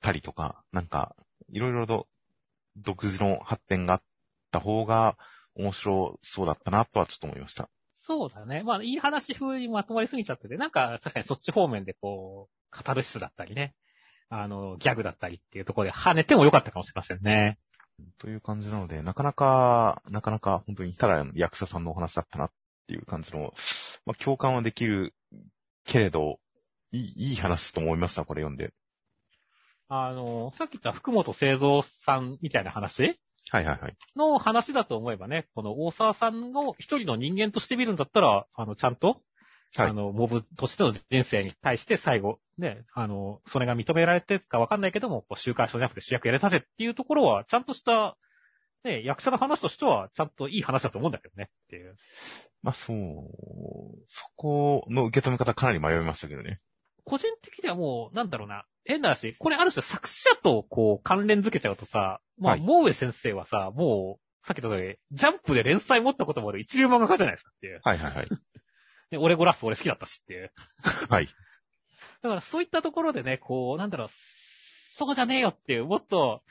[0.00, 1.16] たりとか、なんか、
[1.48, 2.08] いろいろと
[2.76, 4.02] 独自の発展があっ
[4.50, 5.16] た方が
[5.54, 7.70] 面白そうだったなとはちょっと思いました。
[8.06, 8.62] そうだね。
[8.62, 13.74] まあ、いい話風にまとまりすぎちゃってて、なんか確かにそっち方面でこう、カタルシスだったりね、
[14.28, 17.58] あの、ギャグだったりっていうところで跳ねてもよかったかもしれませんね。
[18.18, 22.50] という感じなので、なかなか、なかなか本当にただの役者さんのお話だったなっ
[22.88, 23.54] ていう感じの、
[24.04, 25.14] まあ、共感はできる
[25.86, 26.40] けれど、
[26.92, 28.74] いい、いい話と思いました、これ読んで。
[29.88, 33.18] あの、さっき言った福本清三さんみたいな話
[33.50, 33.96] はいはいはい。
[34.16, 39.20] の話だと思えばね、この大沢さんの一人の人間として見るんだったら、あの、ちゃんと、
[39.76, 48.16] はいあの、モブとしての人生に対して最後、ね、あの、それが認められてるかわかんないけども、こう週刊誌じゃなくて主役やれたぜっていうところは、ちゃんとした、
[48.84, 51.96] ね、役者の話としては、ちゃんといい話だと思うんだけどね、っていう。
[52.62, 52.96] まあそう、
[54.06, 56.60] そこの受け止め方かなり迷いましたけどね。
[57.04, 67.80] 個人的にはもう、なんだろうな、変な話、これある種作者とこう関連づけちゃうとさ、まあ、はいモーエ先生はさ、もう、さっき言った通り、ジャンプで連載持ったこともある一流漫画家じゃないですかっていう。
[67.82, 68.28] はいはいはい。
[69.10, 70.52] で、俺ゴラフ俺好きだったしっていう。
[71.08, 71.26] はい。
[72.22, 74.08] だからそういったところでね、こう、なんだろう、
[74.96, 76.42] そうじゃねえよっていう、もっと、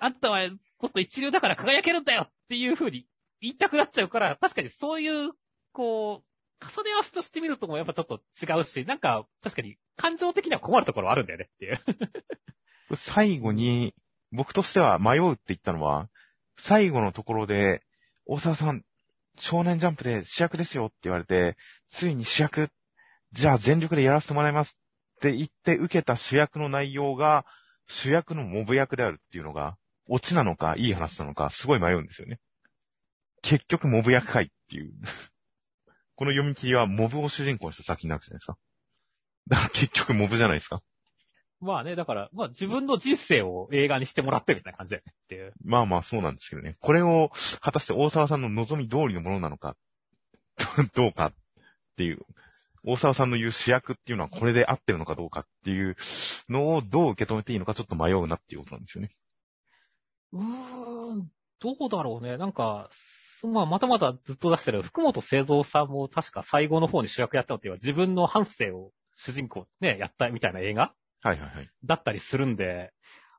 [0.00, 3.06] あんたはもっと一流だから輝けるんだよっていう風に
[3.40, 5.32] 言いたくなっちゃうから、確かにそういう、
[5.72, 6.27] こう、
[6.60, 11.80] 重ね合わせとしてみるともやっぱちょっと違うし、なんか、確かに感情的には困るところあるんだよねっていう。
[12.96, 13.94] 最後に、
[14.32, 16.08] 僕としては迷うって言ったのは、
[16.58, 17.82] 最後のところで、
[18.26, 18.84] 大沢さん、
[19.38, 21.56] 少年ジャンプで主役ですよって言われて、
[21.92, 22.70] ついに主役、
[23.32, 24.76] じゃあ全力でやらせてもらいます
[25.18, 27.46] って言って受けた主役の内容が、
[27.86, 29.76] 主役のモブ役であるっていうのが、
[30.08, 32.40] オチなのか、いい話なのか、すごい迷うんですよね。
[33.42, 34.92] 結局モブ役かいっていう。
[36.18, 38.58] この読み切りはモブを主人公にした作品なわけじゃないですか。
[39.46, 40.82] だから結局モブじゃないですか。
[41.60, 45.52] まあね、だから、まあ自分の人生を映画にしてもらってるみたいな感じだよねっていう。
[45.64, 46.74] まあまあそうなんですけどね。
[46.80, 49.76] これを果たして大沢さんの望み通りのものなのか、
[50.92, 51.32] どうかっ
[51.96, 52.26] ていう。
[52.82, 55.96] 大沢さんの言う主役っていうのはこれで合ってるのかどうかっていう
[56.48, 59.10] のをどう受け止めていいのかちょっと迷うなっていうことなんですよね。
[60.32, 62.38] うーん、どうだろうね。
[62.38, 62.90] なんか、
[63.46, 71.70] まあ、またまたずっと出してる福本清三さんも確か最後の方に主役やったのっていうのは自分の半生を主人公ね、やったみたいな映画はいはいはい。
[71.84, 72.92] だったりするんで、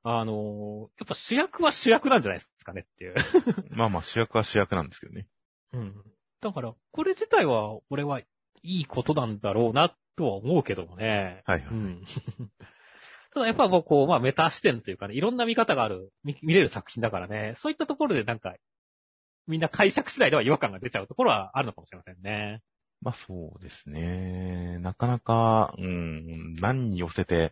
[0.03, 3.15] あのやっぱ主役は主役なんじゃないですかねっていう。
[3.71, 5.27] まあまあ主役は主役なんですけどね。
[5.73, 5.95] うん。
[6.41, 8.25] だから、これ自体は、俺はい
[8.63, 11.43] いことなんだろうな、とは思うけどもね。
[11.45, 11.67] はいはい。
[11.69, 12.03] うん。
[13.33, 18.55] ただやっぱこう、まあメタ視点というかね、いろんな見方がある、見見れる作品だからね、そういったところでなんか、
[19.49, 22.61] みんな解釈次第では違和感が出ちゃうところはあるのかもしれませんね。
[23.01, 24.77] まあそうですね。
[24.79, 27.51] なかなか、うん、何に寄せて、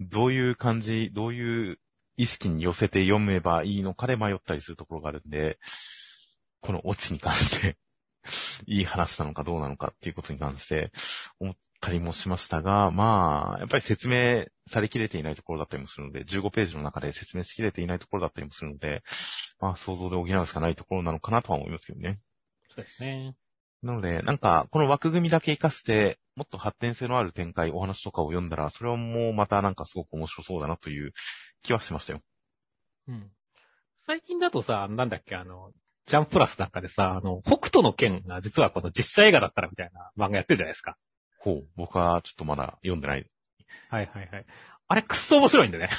[0.00, 1.78] どういう感じ、どういう
[2.16, 5.58] 意識に寄せて読めばいいのかで迷ったりするところがあるんで、
[6.60, 7.76] このオチに関して、
[8.66, 10.90] いい話なのかどうなのかっていうことに関して
[11.38, 19.02] 思ったりもしましたが、まあ、やっぱり説明されきれていないところだったりもするので、15ページの中で説明しきれていないところだったりもするので、
[19.60, 22.18] まあ想像で補うしかないところなのかなとは思いますけどね。
[22.74, 23.34] そうですね。
[23.82, 31.12] なので、なんか、この枠組みだけ活かして、もっと発展性のある展開、お話とかを読んだら、それはもうまたなんかすごく面白そうだなという
[31.62, 32.20] 気はしましたよ。
[33.06, 33.30] うん。
[34.06, 35.70] 最近だとさ、なんだっけ、あの、
[36.06, 40.96] ジャンププラスなんかでさ、あの、北斗の剣が実はこの実写映画だったらみたいな漫画やってるじゃないですか。
[41.38, 41.68] ほう。
[41.76, 43.26] 僕はちょっとまだ読んでない。
[43.90, 44.46] はいはいはい。
[44.90, 45.90] あれくっそ面白いんでね。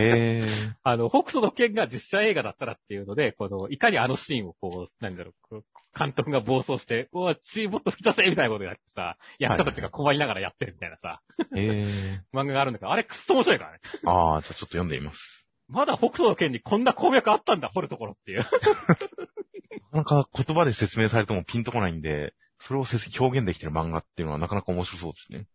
[0.00, 0.46] へえ。
[0.82, 5.62] あの、北斗の剣が実写映画だったらっていうので、この、いかにあのシーンをこう、なんだろう、
[5.96, 12.22] 監督が暴走して、うわ、血もっと吹き出せみたいなことやってさ、役者たちが困りながらやってるみたいなさ、へえ。
[12.32, 13.80] 漫画があるんだけど、あれくっそ面白いからね。
[14.06, 15.46] ああ、じゃあちょっと読んでみます。
[15.68, 18.40] まだ北斗の剣にこんな攻略あったんだ、掘るところっていう。
[19.92, 22.84] あかなか言葉で説明されてもピンとこないんで、それを
[23.18, 25.46] 表現できてる漫画っていうのはなかなか面白そうですね。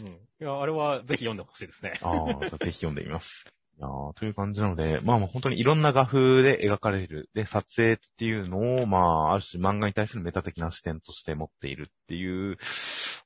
[0.00, 0.06] うん。
[0.08, 1.98] いや、あれはぜひ読んでほしいですね。
[2.02, 3.26] ああ、じゃあぜひ読んでみます。
[3.78, 7.28] いやーという感じなので、まあもう本当にいろんな画風で描かれる。
[7.34, 12.56] で、撮影っていうのを、まあ、ある種漫画に対するメタ的な視点として持っているっていう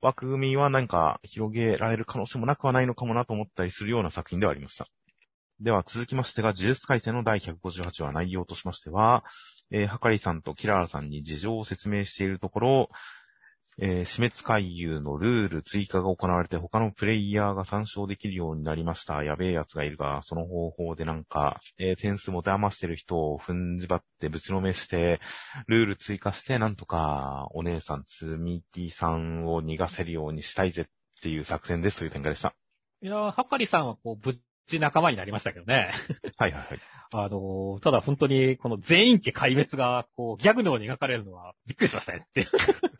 [0.03, 4.87] 枠組みは何か広げられる可能性もなくはないのかもなと思ったりするような作品ではありました。
[5.61, 9.25] では続きましてが、呪術改正の第158話内容としましては、
[9.71, 12.91] えー、はかりさんとキララさんに事情を説明しているところ、
[13.83, 19.25] えー、死滅回遊のルール追加が行われて他のプレイヤーが参照できるようになりました。
[19.25, 25.19] やべえ奴がいるが、その方法でなんか、えー、点数持て余してる人を踏んじばってぶちのめして、
[25.67, 30.87] ルール追加してなんとかお姉さん、つみきさんを逃がせるようにしたいぜっ
[31.23, 32.55] ていう作戦ですという展開でした。
[33.01, 34.35] いやー、はかりさんはこう、ぶっ
[34.69, 35.91] ち仲間になりましたけどね。
[36.37, 36.81] はいはいはい。
[37.13, 43.00] あのー、ただ本当にこの全員家壊滅がこう、ギャグのように描かれるのはびっくりしましたねってま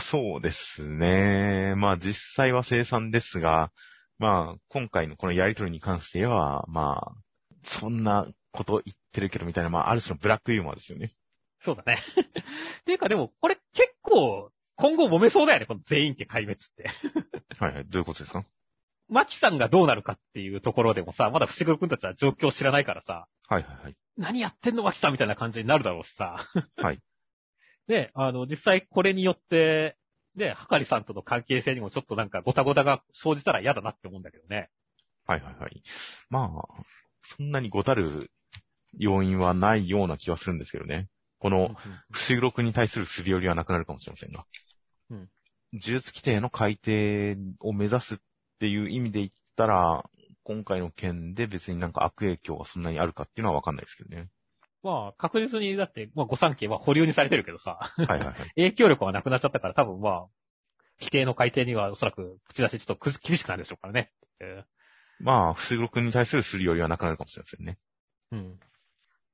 [0.00, 1.74] そうですね。
[1.76, 3.70] まあ実際は生産ですが、
[4.18, 7.12] まあ今回のこのやりとりに関しては、まあ、
[7.64, 11.12] そんなこと言ってるけどみたいな、まあある種のブラックユーモアですよね。
[11.60, 11.98] そうだね。
[12.80, 16.90] っていうかでも、これ結構今後揉めそうだよね、この全員家壊滅って。
[17.62, 18.44] はいはい、どういうことですか？
[19.08, 23.26] マキさんがどうなるかっていうところでもさ、まだ伏黒くんたちは状況を知らないからさ。
[23.48, 23.96] はいはいはい。
[24.16, 26.36] 何やってんのマキさんみたいな感じになるだろうしさ。
[26.76, 27.00] はい。
[27.90, 29.96] で、あの、実際これによって、
[30.36, 34.70] で、はかりさんとの関係性にもちょっとなんかごたごたが生じたら嫌だなって思うんだけどね。
[35.26, 35.82] はいはいはい。
[36.28, 36.82] まあ、
[37.36, 38.30] そんなにごたる
[38.96, 41.08] 要因はないような気はするんですけどね。
[41.40, 41.74] この、
[42.12, 44.46] 不思議に対するすり寄りはなくなるかもしれませんが。
[45.10, 45.18] うん。
[45.72, 48.18] 呪術規定の改定を目指すっ
[48.60, 50.04] ていう意味で言ったら、
[50.44, 54.28] 今回の件で別になんか悪影響がそんなにあるかっていうのはわかんないですけどね。
[54.82, 57.78] まあ、確実に、だって、まあ、御三家は保留にされてるけどさ。
[57.96, 58.34] はいはいはい。
[58.56, 60.26] 影響力はなくなっちゃったから、多分まあ、
[61.00, 64.12] 規定の改定にはおそらく口出しちょっと厳しくなるでしょうからね。
[65.20, 67.78] まあ、不思議に対するすり寄りはなくなるかもしれませんね。
[68.32, 68.60] うん。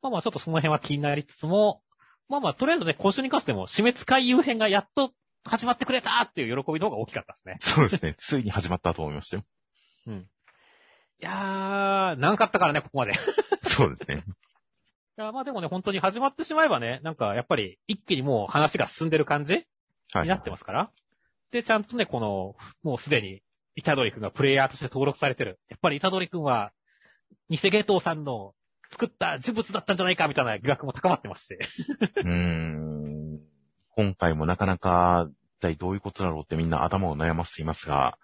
[0.02, 1.82] まあまあ、ちょっとその辺は気になりつつも、
[2.28, 5.12] まあまあ、とりあえずね、今週に関しても、死滅回遊編がやっと
[5.44, 7.56] 始まってくれたっていう喜びの方が大きかったですね。
[7.60, 8.16] そうですね。
[8.18, 9.44] ついに始まったと思いましたよ。
[10.06, 10.14] うん。
[11.18, 13.14] いやー、長かったからね、ここまで。
[13.62, 14.24] そうですね。
[15.18, 20.78] いや、まあでもね、本当に始まってしまえばね、なんかやっぱり一気にもう話が進んでる感じになってますから。
[20.80, 20.92] は
[21.50, 23.42] い、で、ちゃんとね、この、もうすでに、
[23.76, 25.58] イタドリ君がプレイヤーとして登録されてる。
[25.68, 26.72] やっぱりイタドリ君は、
[27.48, 28.54] 偽ゲトウさんの
[28.90, 31.54] 作った人物だったんじゃないかみたいな疑惑も高まってますし。
[31.54, 33.40] うーん。
[33.96, 38.18] 今回もなかなか、一体どういうことだろうってみんな頭を悩ませていますが、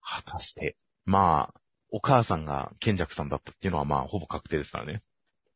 [0.00, 5.02] 果たして、まあ、お母さんが賢弱さんだったっていうのはまあ、ほぼ確定ですからね。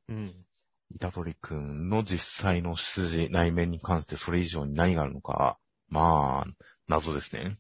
[0.09, 0.47] うん。
[0.95, 7.59] 板取くんの実際の出自、内面に関してそれ以上に何があるのか、まあ、謎ですね。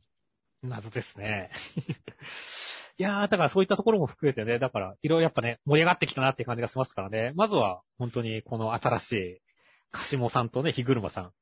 [0.62, 1.50] 謎ですね。
[2.96, 7.32] いやー、だからそういったところも含めてね、だから、いろいろやっぱね、盛り上がってきたなっていう感じがしますからね。
[7.34, 9.40] まずは、本当にこの新しい、
[9.90, 11.32] カシモさんとね、ヒグルマさん。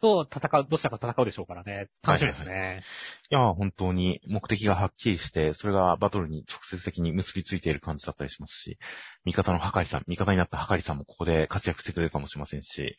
[0.00, 1.88] と戦う、どちらか戦うでしょうからね。
[2.02, 2.50] 楽しみですね。
[2.50, 2.82] はいはいはい、い
[3.30, 8.78] や、本当に目的がはっきりして、それがバトルに直接的に結びついている感じだったりしますし、
[9.24, 12.96] 味方のハカリさん、味方になったハカリさんもここで活躍してくれるかもしれませんし、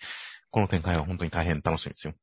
[0.52, 2.14] この展開は本当に大変楽しみですよ。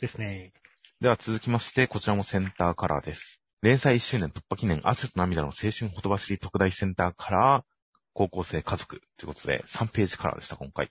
[0.00, 0.52] ですね。
[1.00, 3.40] では続きまして、こちらもセンターカラーです。
[3.62, 7.64] 連載1周年突破記念、汗と涙の青春ほとばしり特大センターカラー、
[8.12, 10.90] 高校生家族ということで、3ページカラーでした、今回。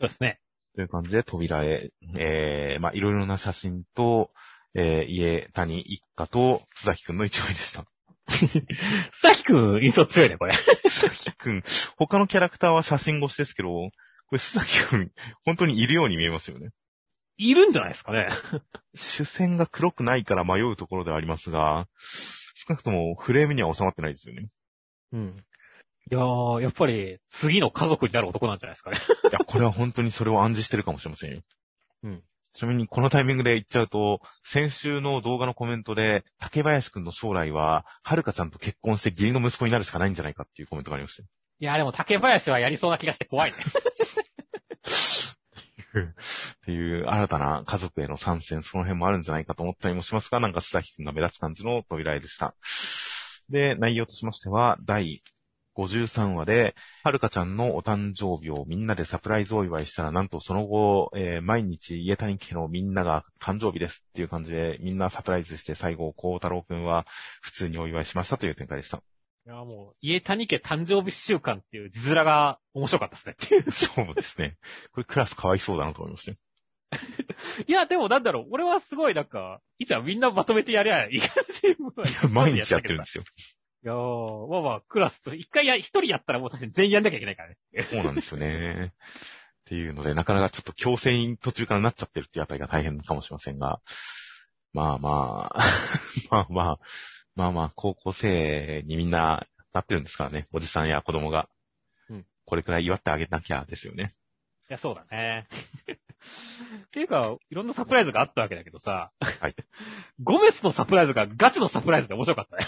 [0.00, 0.40] そうですね。
[0.74, 4.30] という感じで扉へ、えー、まあ、いろいろな写真と、
[4.74, 7.84] えー、家、谷一家と、津崎くんの一枚でした。
[8.28, 8.66] 津
[9.20, 10.54] 崎くん、印象強いね、これ。
[10.88, 11.62] 津崎くん、
[11.96, 13.90] 他のキャラクターは写真越しですけど、こ
[14.32, 15.10] れ須崎くん、
[15.44, 16.70] 本当にいるように見えますよね。
[17.36, 18.28] いるんじゃないですかね。
[18.94, 21.88] 主線が黒くないから迷うところではありますが、
[22.54, 24.48] 少なくともフレームには収まってないですよね。
[25.12, 25.44] うん。
[26.10, 28.98] いやー、やっぱり、次の家族になる男なんじゃないですかね。
[29.30, 31.42] いや、これは本当にそれを暗示してるかもしれませんよ。
[32.02, 32.22] うん。
[32.52, 41.22] ちなみに、このタイミングで言っちゃうと、先週の動画のコメントで、竹林くんの将来は、はるかちゃんと結婚して義理の息子になるしかないんじゃないかっていうコメントがありました。
[41.22, 41.26] い
[41.60, 43.56] や、でも竹林はやりそうな気がして怖いね。
[46.62, 52.54] っていう新たな家族への参戦、その辺もあるんじゃないかと思ったりもしますが、なんか須崎くんが目立つ感じの扉絵でした。
[53.48, 55.22] で、内容としましては、第
[55.76, 67.06] 53話で、はるかちゃんのお誕生日をみんなでサプライズお祝いしたら、なんとその後、えー、毎日家谷家のみんなが誕生日ですっていう感じで、みんなサプライズして最後、孝太郎くんは
[67.42, 68.98] 普通にお祝いしましたという展開でした。
[68.98, 69.00] い
[69.46, 73.64] いや、もう、家谷家誕生日週間っていう字面が面白かったですね。
[74.04, 74.56] そうですね。
[74.92, 76.36] これクラスかわいそうだなと思いましたよ。
[77.66, 81.28] いや、でもなんだろう、俺はすごいなんか、いつはみんなまとめてやりゃいい感
[81.62, 81.68] じ。
[81.68, 81.70] い
[82.22, 83.24] や毎日やってるんですよ。
[83.82, 87.56] いやー、まあまあ、クラスと、一回や、一人やったらもう確かに全員やんなきゃいけないからね。
[87.90, 88.92] そうなんですよね。
[88.92, 93.80] っていうので、なかなかちょっと強制に途中からなっちゃってるっていうあたりが大変かもしれませんが、
[94.72, 95.64] まあまあ、
[96.30, 96.78] まあまあ、
[97.34, 101.48] まあまあ、高校生にみんななってるんですからね、おじさんや子供が。
[102.08, 104.12] うんこれくらい祝ってあげなきゃですよね。
[104.68, 105.46] いや、そうだね。
[106.86, 109.12] っていうか、いろんなサプライズがあったわけだけどさ。
[109.20, 109.54] はい。
[110.20, 112.66] ゴメスのサプライズがガチのサプライズで面白かったね。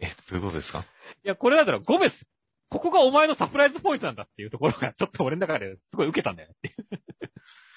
[0.00, 0.84] え、どういうことですか？
[1.24, 2.26] いや、これなんだろう、ゴメス、
[2.68, 7.30] ここがお前のサプライズポイントなんだっていうところが、ちょっと俺の中ですごい受けたんだよねっていう。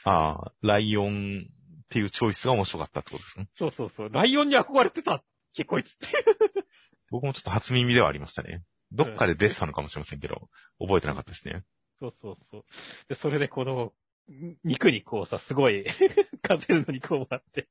[0.03, 1.45] ああ、ライオン
[1.83, 3.49] っていうチョイスが面白かったってことですね。
[3.57, 4.09] そうそうそう。
[4.11, 6.07] ライオンに憧れてたっけ、こいつって。
[7.09, 8.63] 僕もちょっと初耳ではありましたね。
[8.91, 10.49] どっかで出てたのかもしれませんけど、
[10.79, 11.63] 覚えてなかったですね。
[11.99, 12.63] そうそうそう。
[13.09, 13.93] で、それでこの、
[14.29, 15.85] ん肉にこうさ、すごい、
[16.41, 17.69] ガゼルの肉をもらって、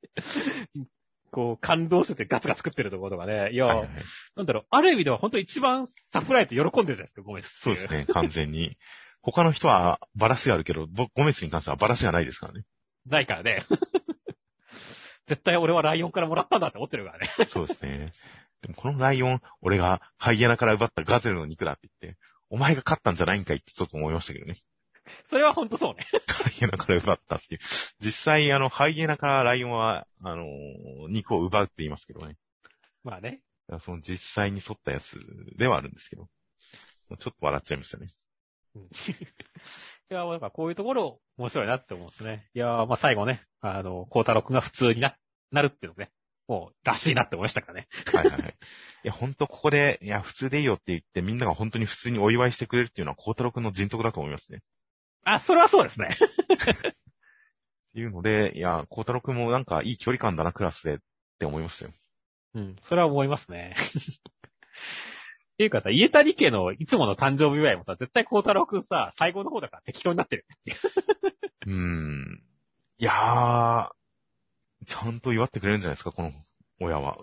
[1.31, 3.51] こう、感動しててガツガツ食ってるところとかね。
[3.53, 4.05] いや、はいはいはい
[4.37, 7.49] なんだろう、ある意味では本当一番サプライズ喜んでるじゃないですか、ゴメス。
[7.63, 7.93] そうです。
[7.93, 8.77] ね、完全に。
[9.23, 12.65] 他の人はバラシがあるけど、僕、ゴメスに関してはバラシがないですからね。
[13.07, 13.65] ないからね。
[15.27, 17.31] 絶対俺はライオンからもらったんだって思ってるからね。
[17.49, 18.13] そうですね。
[18.63, 22.19] でもこのライオン、俺がハイエナから奪ったガゼルの肉だって言って、
[22.51, 24.57] お前が勝ったんじゃないんかいってちょっと思いましたけどね。
[25.29, 26.07] それは本当そうね。
[26.27, 27.61] ハイエナから奪ったっていう。
[28.01, 32.37] 実際、あの、ハイエナからライオンは、あのー肉を奪うって言いますけどね。
[33.03, 33.43] まあね。
[33.81, 35.05] その実際に沿ったやつ
[35.57, 36.29] ではあるんですけど。
[37.09, 38.07] ちょっと笑っちゃいましたね。
[38.75, 38.83] うん
[40.11, 42.49] いや、だからこういうところ面白いなって思うんですね。
[42.55, 45.17] いや、まあ最後ね、あの、孝太郎くんが普通にな、
[45.53, 46.11] なるっていうのね、
[46.49, 47.89] もう、らしいなって思いましたからね。
[48.07, 48.57] はいはいはい。
[49.05, 54.63] いや、本当ここで、いや、普通でいいよって言って、みんなが本当に普通にお祝いしてくれるっていうのは、孝太郎くんの人徳だと思いますね。
[55.25, 56.17] あ、それはそうですね。
[56.19, 60.99] っていうので、いや、孝太郎くんもなんかいい距離感だな、クラスでっ
[61.39, 61.93] て思いましたよ。
[62.55, 63.77] うん、それは思いますね。
[63.79, 70.47] っていうかさ、家谷家のいつもの誕生日祝いもさ、絶対孝太郎くんさ、最後の方だから適当になってる。
[71.67, 72.43] うーん。
[72.99, 76.33] いやー、ちゃんと祝ってくれるんじゃないですか、この
[76.81, 77.19] 親は。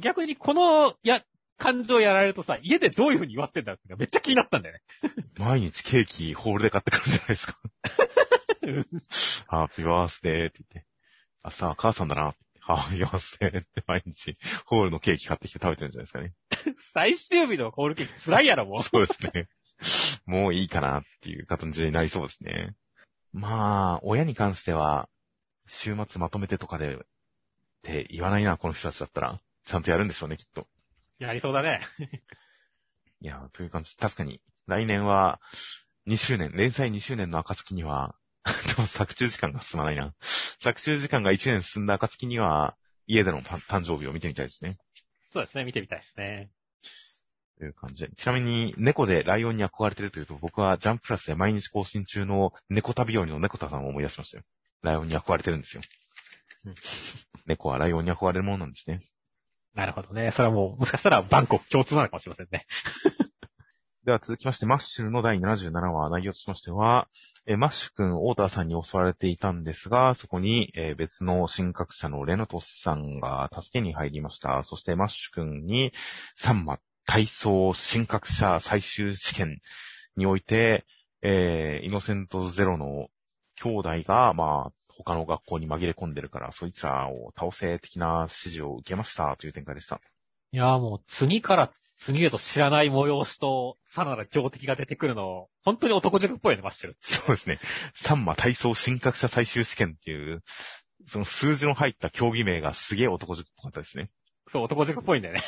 [0.00, 1.22] 逆にこの、や、
[1.58, 4.80] 感情やられるとさ、家でどういう風に祝ってんだってめっちゃ気になったんだよね。
[5.38, 7.58] 毎日ケーキホールで買ってくるんじゃないですか。
[9.48, 10.86] ハッピーバースデーって言って。
[11.44, 12.34] 明日は母さんだな。
[12.60, 14.36] ハッピーバースデーって毎日
[14.66, 16.34] ホールのケーキ買ってきて食べてるんじゃないですかね。
[16.92, 18.82] 最終日のホールケーキ辛いやろ、もう。
[18.82, 19.48] そうですね。
[20.26, 22.74] もういいかなっていう形になりそうですね。
[23.32, 25.08] まあ、親に関しては、
[25.66, 26.98] 週末まとめてとかで、っ
[27.82, 29.40] て言わないな、この人たちだったら。
[29.66, 30.66] ちゃんとやるんでしょうね、きっと。
[31.18, 31.80] やりそうだね。
[33.20, 33.96] いや、という感じ。
[33.96, 35.40] 確かに、来年は、
[36.06, 38.14] 2周年、連載2周年の暁には、
[38.44, 40.14] でも作中時間が進まないな。
[40.62, 44.78] 作中時間が1年進んだ暁には、家での誕誕生日を見てみたいですね。
[45.32, 46.50] そうですね、見てみたいですね。
[47.58, 48.10] という感じで。
[48.16, 54.44] ちなみに、猫でライオンに憧れてるというと、僕はジャンププラスで毎日更新中の猫旅よりの猫田さんを思い出しましたよ。
[54.82, 55.82] ライオンに憧れてるんですよ
[56.66, 56.74] うん。
[57.46, 59.00] 猫はライオンに憧れるものなんですね。
[59.76, 60.32] なるほどね。
[60.34, 62.66] それはもう、もしかしたらバンコク共通なのかもしれませんね。
[64.06, 67.08] では続きまして、マッシュルの第77話、内容としましては、
[67.46, 74.62] えマッシュ君、オーターさんに襲われていたんですが、そこに、え別の神覚者のレナトスさんが助けに入りました。
[74.62, 75.92] そしてマッシュ君に、
[76.36, 79.60] サンマ体操神格者最終試験
[80.16, 80.86] において、
[81.20, 83.08] えーイノセントゼロの
[83.56, 90.00] 兄弟が、まあ、他の学校に紛れ込んでるから、そいつらを倒せ的な指示を受けましたという展開でした。
[90.52, 91.72] いやーもう、次から
[92.04, 96.96] 次へと知らない催しと、さらなる強敵が出てくるの、本当に男塾っぽいね、マッシュル。
[97.02, 97.58] そうですね。
[98.04, 100.42] サンマ体操神格者最終試験っていう、
[101.08, 104.10] その数字の入った競技名がすげえ男塾っぽかったですね。
[104.50, 105.42] そう、男塾っぽいんだよね。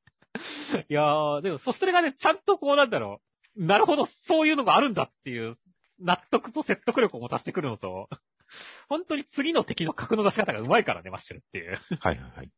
[0.88, 3.20] いやー、でも、そそれがね、ちゃんとこうなんだろ
[3.56, 3.64] う。
[3.64, 5.56] なるほど、そういうのがあるんだっていう、
[5.98, 8.08] 納得と説得力を持たせてくるのと、
[8.88, 11.78] 本当に次の敵の格の出し方が上手いからね、マッシュルっていう。
[12.00, 12.50] はいはいはい。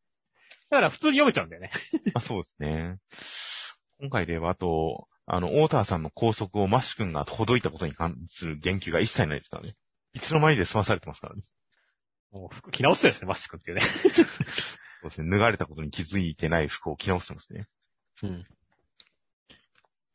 [0.69, 1.71] だから普通に読めちゃうんだよね。
[2.13, 2.97] あそうですね。
[3.99, 9.75] 今回では、あと、あの、オーターさんの拘束をマッシュ君がほどいたことに関する言及が一切ないですからね。
[10.13, 11.41] いつの間にで済まされてますからね。
[12.31, 13.81] もう服着直してるしね、マッシュ君っていうね。
[15.01, 15.29] そうですね。
[15.29, 17.67] 脱がれたことに気づいてない服を着直してますね。
[18.23, 18.45] うん。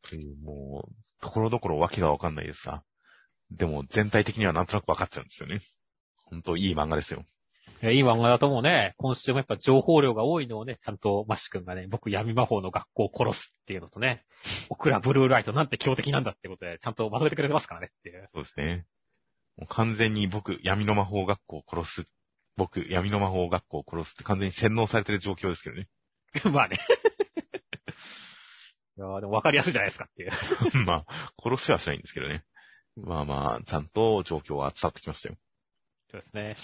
[0.03, 2.85] という、もう、ところどころわけがわかんないですが。
[3.57, 5.61] でも、全体的にはなんとなくわかっちゃうんですよね。
[6.25, 7.25] 本当いい漫画ですよ。
[7.83, 14.25] え今漫画だともうね、今週もやっぱ情報量が多いのをね、ちゃんとマッシュ君がね、僕闇魔法の学校を殺すっていうのとね、
[14.71, 18.29] オクラブルーライトなんて強敵なんだってことで、ちゃんとまとめてくれてますからねっていう。
[18.33, 18.87] そうですね。
[19.57, 22.09] もう完全に僕、闇の魔法学校を殺す。
[22.57, 25.89] 僕、闇の魔法学校を殺すって完全に洗脳されてる状況ですけどね。
[26.53, 26.79] まあね。
[28.97, 30.31] いやーでも分かりやすいじゃないですかっていう。
[30.87, 32.45] まあ、殺しはしないんですけどね。
[32.97, 35.37] まあまあ、ちゃんと状況は伝わってきましたよ。
[36.11, 36.57] そうですね。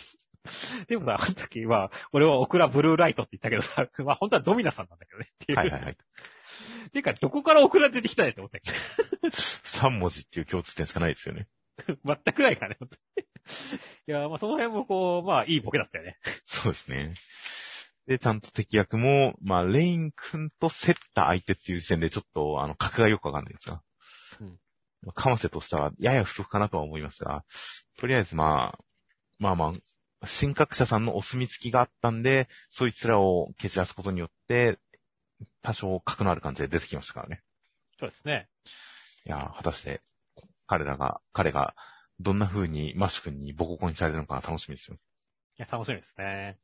[0.88, 5.58] でもさ、あの時は、俺はオクラブルーライトって言ったけどさ、 まあ本当はドミナさんなんだけどねっていう。
[5.58, 5.96] はいはいはい。
[6.92, 8.70] ていうか、どこからオクラ出てきたんやって思ったけ
[9.80, 11.48] 3文字っていう共通点しかないですよね。
[11.86, 11.96] ど。
[12.04, 13.26] 全くないからね、本当に。
[14.06, 16.18] いやー、まあその辺もこう、まあいいボケだったよね。
[16.44, 17.14] そうですね。
[18.06, 23.82] で、ちゃんと敵役も、まあ、レイン君と競った相手っていう時点でちょっと、あの、格がよくわかんないんですが。
[24.40, 24.58] うん。
[25.14, 27.44] かませとしては、やや不足かなとは思いますが、
[27.98, 28.78] とりあえずまあ、
[29.38, 29.72] まあま
[30.20, 34.78] あ、神格者さんのお墨付きがあったんで、そいつらを蹴散らすことによって、
[35.62, 37.42] 多少格のある感じで出てきましたからね。
[37.98, 38.48] そうですね。
[39.26, 40.02] いやー、果たして、
[40.66, 41.74] 彼らが、彼が、
[42.20, 44.96] どんな風にマッシュ君にボコボコにされるのか楽しみですよ。
[44.96, 44.98] い
[45.62, 46.58] や、楽しみですね。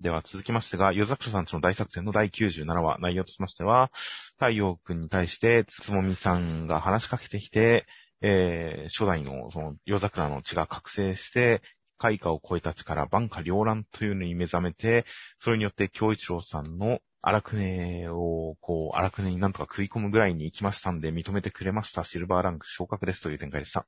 [0.00, 3.90] では続きましてが、ヨザクショさんちの大作戦の第97話、内容としましては、
[4.36, 7.86] 太陽くんに対して、つつもみさんが話しかけてきて、
[8.22, 11.60] えー、初代のその夜桜の血が覚醒して、
[11.98, 15.04] 開花を超えた力、万花両乱というのに目覚めて、
[15.38, 22.04] それによって京一郎さんの荒くねを、こう、荒くねになんとか食い込むぐらいに行きましたんで、認めてくれました。
[22.04, 23.86] シルバーランク昇格ですという展開でした。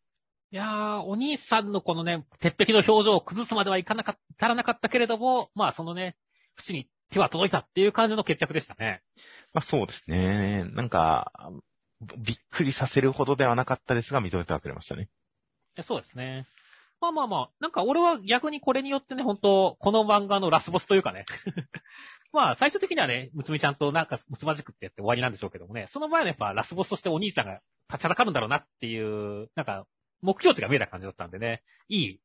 [0.53, 6.15] いやー、お兄さんのこのね、鉄壁の表情を崩すまではいかなかった、足らなかったけれども、まあそのね、
[6.69, 9.01] 縁に手は届いたっていう感じの決着でしたね。
[9.55, 10.65] まあそうですね。
[10.75, 11.33] なんか、
[12.19, 15.05] びっくりさせるほどではなかったですが、認めてはくれましたね。
[15.05, 15.07] い
[15.77, 16.47] やそうですね。
[17.01, 21.25] まあまあまあ、なんか俺は逆にこれによってね、本当この漫画のラスボスというかね。
[22.31, 29.87] まあ最終的にはね、むつみちゃんとなんかむつまじくってやって終わりなんでしょうけどもね、その前のやっぱラスボスとしてお兄さんが立ちはだかるんだろうなっていう、なんか
[30.23, 32.21] 目標値が見えた感じだったんでね、いい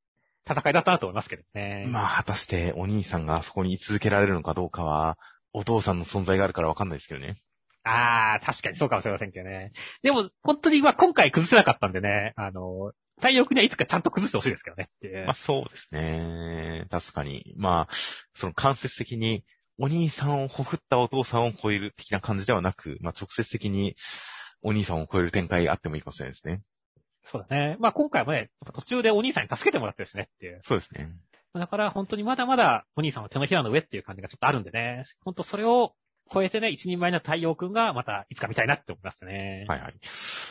[0.50, 1.86] 戦いだったなと思いますけどね。
[1.88, 5.18] まあ、果たしてお兄さんがそこに居続けられるのかどうかは、
[5.54, 7.42] お父さんの存在があるからわかんないですけどね。
[7.84, 9.72] ああ、確かにそうかもしれませんけどね。
[10.04, 14.90] でも、本当にまあ今回崩せなかったんでね、あの、太陽君にはいつかちゃんと崩してほしいですけどね
[15.26, 16.86] まあそうですね。
[16.92, 17.56] 確かに。
[17.58, 17.94] まあ、
[18.36, 19.44] その間接的に、
[19.80, 23.96] お兄さんをほふったお父さんを超える的な感じではなく、まあ直接的に
[24.62, 26.62] お兄さんを超える展開あってもいいかもしれないですね。
[27.32, 27.78] そうだね。
[27.80, 30.62] まあ今回もね、途中でお兄さんに助けてもらってるしねっていう。
[30.64, 31.12] そうですね。
[31.54, 35.06] だから本当にまだまだお兄さんは手のひらの上っていう感じがちょっとあるんでね。
[35.24, 35.94] 本当それを
[36.32, 39.66] 超えてね、一人前の太陽くんがまたいつか見たいなって思いますね。
[39.68, 39.94] はいはい。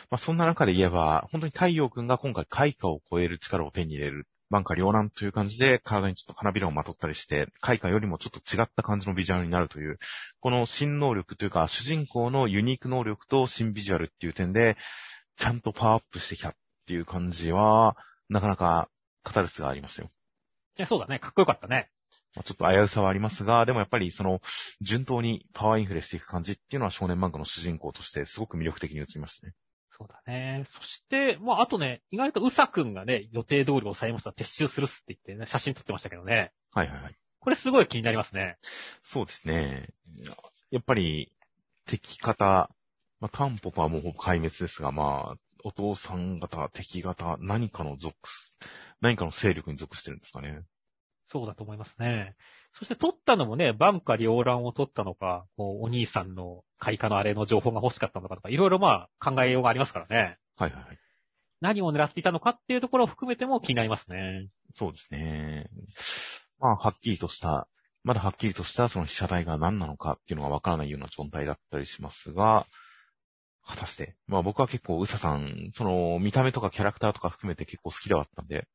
[0.09, 4.27] まあそんな中で言えば、本当に太陽くんが今回開花を超える力を手に入れる。
[4.49, 9.99] 万花両乱という感じで体にちょっと花びらをまとったりして、開花よりもちょっと違った感じのビジュアルになるという、
[10.39, 14.77] この新能力というか主人公のユニーク能力と新ビジュアルっていう点で、
[15.37, 16.55] ちゃんとパワーアップしてきたっ
[16.87, 17.97] ていう感じは、
[18.29, 18.89] なかなか
[19.23, 20.09] カタルスがありましたよ。
[20.77, 21.19] いやそうだね。
[21.19, 21.89] かっこよかったね。
[22.35, 24.41] まあちょっと危うさはありますが、でもやっぱりその、
[24.81, 29.53] 順当にパワーインフレしていく感じっていうのは少年漫画の主人公としてすごく魅力的に映りましたね。
[29.97, 30.65] そうだね。
[30.71, 34.29] そして、まああとね、意外とうさくんがね、予定通り抑えました。
[34.29, 36.51] 撤収するっすって言ってね、写真撮ってましたけどね。
[36.71, 37.17] はいはいはい。
[37.39, 38.57] これすごい気になりますね。
[39.01, 39.89] そうですね。
[40.69, 41.31] やっぱり、
[41.87, 42.69] 敵方、
[43.19, 45.35] まあ、タンポポはもうほぼ壊滅ですが、まあ、
[45.67, 48.57] お父さん方、敵方、何かの属す、
[49.01, 50.61] 何かの勢力に属してるんですかね。
[51.25, 52.35] そうだと思いますね。
[52.71, 60.37] そして撮ったのもね、バンカ両乱を撮ったのか、こうお兄さんの開花のあれの情報が欲しかったのかとか、いろいろまあ考えようがありますからね。
[60.55, 60.97] はいはいはい。
[61.59, 64.47] 何を狙っていたのかっていうところを含めても気になりますね。
[64.73, 65.69] そうですね。
[66.59, 67.67] まあ、はっきりとした、
[68.03, 72.67] まだはっきりとしたその被写体が何なのかっていうのがわからないような状態だったりしますが、
[73.67, 78.67] 果たして、まあ僕は結構、うささん、その見た目とかキャラクターとか含めて結構好きではあったんで、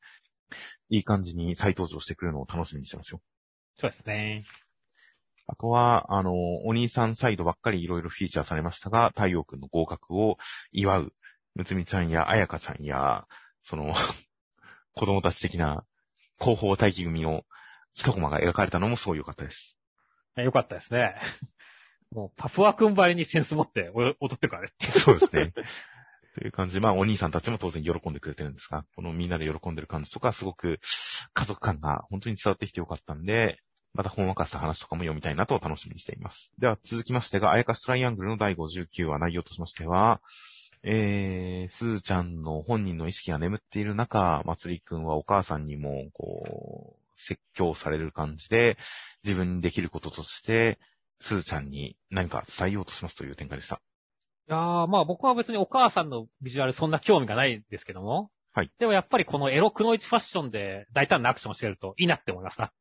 [0.90, 3.20] いい感じに再登場してくるのを楽しみにしてますよ。
[3.78, 4.44] そうですね。
[5.46, 6.32] あとは、あの、
[6.64, 10.36] お兄さんサイドばっかりいろいろフィーチャーされましたが、太陽くんの合格を
[10.70, 11.12] 祝う、
[11.54, 13.26] むつみちゃんやあやかちゃんや、
[13.62, 13.94] その、
[14.94, 15.84] 子供たち的な
[16.38, 17.44] 広報待機組の
[17.94, 19.76] 一コマが描かれたのもすごい良かったです。
[20.36, 21.16] よかったですね。
[22.12, 24.68] もう、パプア君ばりにセンス持って踊ってるからね。
[25.04, 25.52] そうですね。
[26.34, 30.80] という感じで、まあ、お兄さんたちも当然喜んでくれてるんですが、このみんなで喜んでる感じとか、すごく
[31.34, 33.58] 家族感が本当に伝わってきてよかったんで、
[33.94, 36.50] またほんわかした話とかも読みたいなと楽しみにしています。
[36.58, 40.22] では続きましてが、あやかしトライアングルの第59話内容としましては、
[40.84, 48.76] えー、すーちゃんの本人の意識が眠っている中、まつりくんはお母さんにも、こう、説教される感じで、
[49.22, 50.78] 自分にできることとして、
[51.22, 53.80] すーちゃんに何か伝えようとしますという展開でした。
[54.48, 58.30] いやー、まあ僕は別にお母さんのビジュアルそんな興味がないですけども。
[58.54, 58.70] はい。
[58.78, 62.72] でもやっぱりこのエロくの一ファッションで大胆なアクションをしてるといいなって思いますな。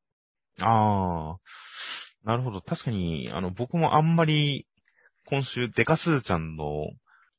[0.60, 2.28] あー。
[2.28, 2.62] なるほど。
[2.62, 4.68] 確かに、あの、僕もあんまり、
[5.26, 6.88] 今週、デカスーちゃんの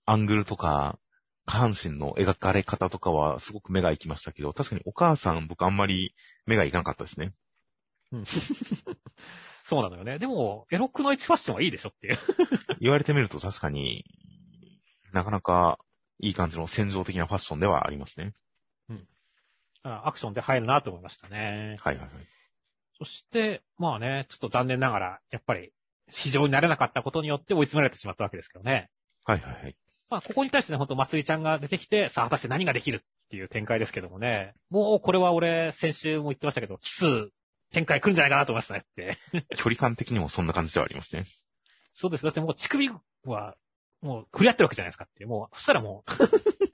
[0.07, 0.99] アングルとか、
[1.47, 6.15] 下半身の描かれ方とかはすごく目が行きましたけど、確かにお母さん僕あんまり
[6.47, 7.33] 目が行かなかったですね。
[8.13, 8.25] うん。
[9.73, 10.19] そうなのよね。
[10.19, 12.19] でも、エロくの一ファッションはいいでしょっていう。
[12.79, 14.05] 言われてみると確かに、
[15.15, 15.79] なかなか
[16.19, 18.35] いい感じの戦場的なファッションではありますね。
[18.91, 19.09] うん。
[19.83, 21.79] アクションで入るなと思いましたね。
[21.81, 22.27] はいはいはい。
[22.99, 25.73] そして、まあね、ちょっと残念ながら、やっぱり、
[26.11, 28.91] 市場になれなかったことによって追い詰められてしまったわけですけどね。
[29.25, 29.77] はいはいはい。
[30.11, 34.53] まあ、ここに対してね、ほんと、まつりちゃんが出てきて、さあ、果たして何ができるっていう展開ですけどもね。
[34.69, 37.33] もう、これは俺、先週も言ってましたけど、奇数、
[37.73, 39.19] 展開来るんじゃないかなと思いましたねって。
[39.57, 41.27] 距離感的にもそんな感じではありますね。
[41.95, 42.25] そうです。
[42.25, 42.91] だってもう、乳首
[43.25, 43.57] は、
[44.01, 45.27] もう、触れ合ってるわけじゃないですかって。
[45.27, 46.13] もう、そしたらもう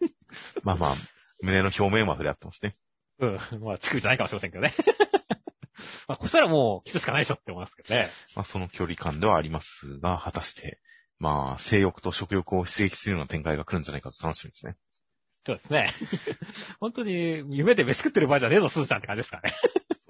[0.62, 0.94] まあまあ、
[1.42, 2.76] 胸の表面は触れ合ってますね。
[3.18, 3.61] うん。
[3.61, 4.74] まあ、乳首じゃないかもしれませんけどね。
[6.07, 8.09] まあ、こしたらもう、キスしかないでしょって思いますけどね。
[8.34, 10.80] まあ、その距離感ではありますが、果たして、
[11.18, 14.76] まあ、性欲と食欲を刺激するような展開が来るんじゃないかと楽しみですね。
[15.46, 15.92] そうですね。
[16.80, 19.57] 本当に、夢で飯食ってる場合じゃねえぞ、スーちゃんって感じですからね。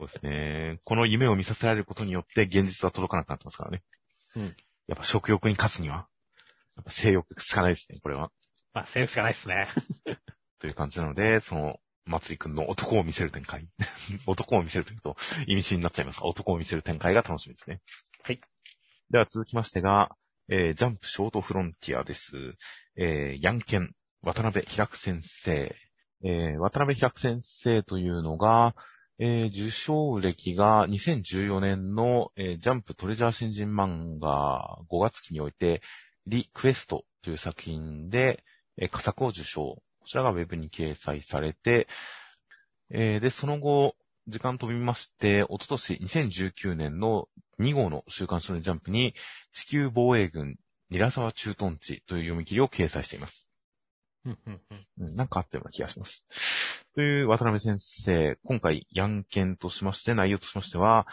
[0.09, 0.81] ですね。
[0.85, 3.83] この夢を見させられることによって、現実は届かなくなってますからね。
[4.37, 4.57] うん。
[4.87, 6.09] やっぱ食欲に勝つには、
[6.77, 8.31] やっぱ性欲しかないですね、これは。
[8.73, 9.69] まあ、性欲しかないですね。
[10.61, 13.69] という感じなので、その、まつりくんの男を見せる展開。
[14.27, 17.81] 男を見せるというと、意味深になっちゃいますが、男を見せる展開が楽しみですね。
[18.23, 18.41] はい。
[19.11, 20.17] では続きましてが、
[20.49, 22.57] えー、ジャンプショートフロンティアです。
[22.97, 25.77] えー、ヤンケン、渡辺開先生。
[26.25, 28.75] えー、渡辺開先生というのが、
[29.21, 35.83] えー、受賞歴が2014年の、えー、ジャンプトレジャー新人漫画5月期において、
[36.27, 38.45] リクエストという作品で、
[38.77, 39.61] えー、佳作を受賞。
[39.63, 41.89] こちらがウェブに掲載されて、
[42.91, 43.97] えー、で、その後、
[44.29, 49.15] 時間飛びまして、おととし2019年の2号の週刊少年ジャンプに、
[49.53, 50.57] 地球防衛軍、
[50.91, 53.47] ニラ沢駐屯地という読み切りを掲載しています。
[54.97, 56.25] なんかあったような気がします。
[56.99, 61.07] という渡辺先生、今回、ヤンケンとしまして、内容としましては、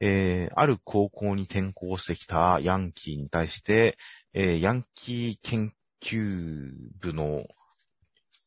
[0.00, 3.98] えー、ある高校に転校してきたヤンキーに対して、
[4.32, 6.70] えー、ヤンキー研究
[7.02, 7.44] 部の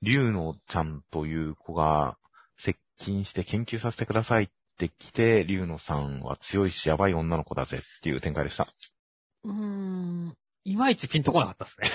[0.01, 2.17] 竜野ちゃんという子が
[2.57, 4.47] 接近して研究させてくださいっ
[4.79, 8.65] て来て、竜野さんは強いしやばい女の子だぜっていう展開でした。
[9.43, 11.91] うーん、いまいちピンとこなかったですね。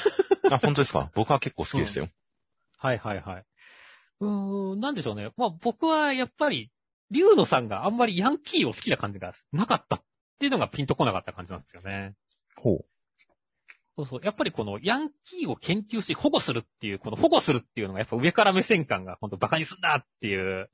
[0.53, 1.11] あ、本当ですか？
[1.17, 2.13] 僕は結構好きでしたよ、うん。
[2.79, 3.45] はいはいはい。
[4.21, 5.31] うーん、なんでしょうね。
[5.37, 6.71] まあ僕はやっぱり、
[7.11, 10.03] 竜野さんがあんまりヤンキーを好きな感じがなかったっ
[10.39, 12.15] ていうのがピンとこなかった感じなんですよね。
[12.57, 12.85] ほう。
[13.97, 14.21] そうそう。
[14.25, 20.71] やっぱりこのヤンキーを研究し保護するっていう、この保護するっていうのがやっぱ上から目線感が本当馬鹿にすんなっていう、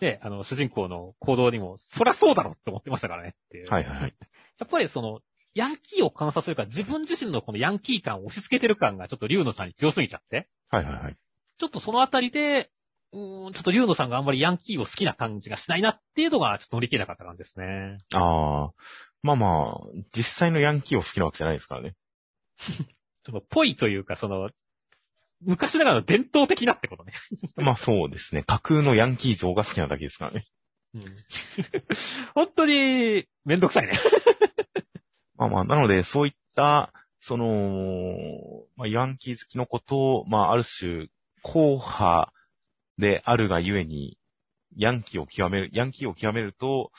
[0.00, 3.70] で、あの、主人公の行動にも、そりゃそうだろって思ってましたからねっていう。
[3.70, 4.14] はいはいはい。
[4.58, 5.20] やっぱりその、
[5.54, 10.48] ヤンキーを観察するから自分自身のこのヤンキー感を押し付けてる感がちょっと竜野さんに強すぎちゃって。
[10.68, 11.16] はいはいはい。
[11.58, 12.70] ちょっとそのあたりで、
[13.14, 17.98] うん、ちょっと竜野さんがあんまりヤンキーを好きな感じがしないなっていうのがちょっと乗り切れなかった感じですね。
[18.12, 18.70] ああ。
[19.22, 21.94] まあまあ、実際のヤンキーを好きなわけじゃないですからね。
[23.24, 24.50] その、ぽいというか、その、
[25.40, 27.12] 昔ながらの伝統的なってことね。
[27.56, 28.42] まあそうですね。
[28.42, 30.46] 架空のヤンキー像が好きなだけですからね。
[30.94, 31.04] うん。
[32.34, 33.98] 本当に、めんどくさいね。
[35.36, 38.16] まあまあ、なので、そういった、その、
[38.76, 41.08] まあ、ヤンキー好きのことを、まあ、ある種、
[41.42, 42.32] 硬派
[42.98, 44.18] であるがゆえに、
[44.76, 46.90] ヤンキーを極める、ヤンキーを極めると、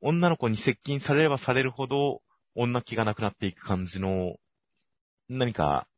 [0.00, 2.22] 女の子に接近されればされるほど、
[2.54, 4.36] 女気がなくなっていく感じの
[5.28, 5.88] 何か、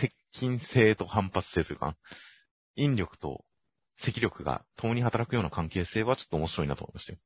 [0.00, 1.96] 接近性と反発性というか、
[2.76, 3.44] 引力と
[3.98, 7.18] 積力が共に働くような関係性はちょっと面白いなと思いましたよ。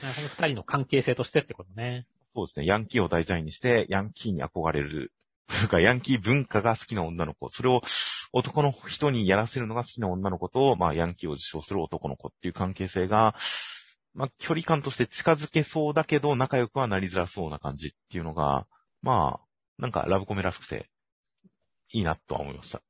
[0.00, 2.06] この二人の関係性としてってことね。
[2.34, 2.66] そうですね。
[2.66, 5.12] ヤンキーを題材にして、ヤンキーに憧れる。
[5.48, 7.48] というか、ヤンキー文化が好きな女の子。
[7.48, 7.82] それを
[8.32, 13.34] 男の人にやらせるのが好きな女の子と、まあ、ヤンキーを自称する男の子っていう関係性が、
[14.14, 18.66] まあ、距離感として近づけそうだけど、仲良くはなりづらそうな感じっていうのが、
[19.02, 20.88] まあ、なんかラブコメらしくて、
[21.92, 22.82] いいなとは思いました。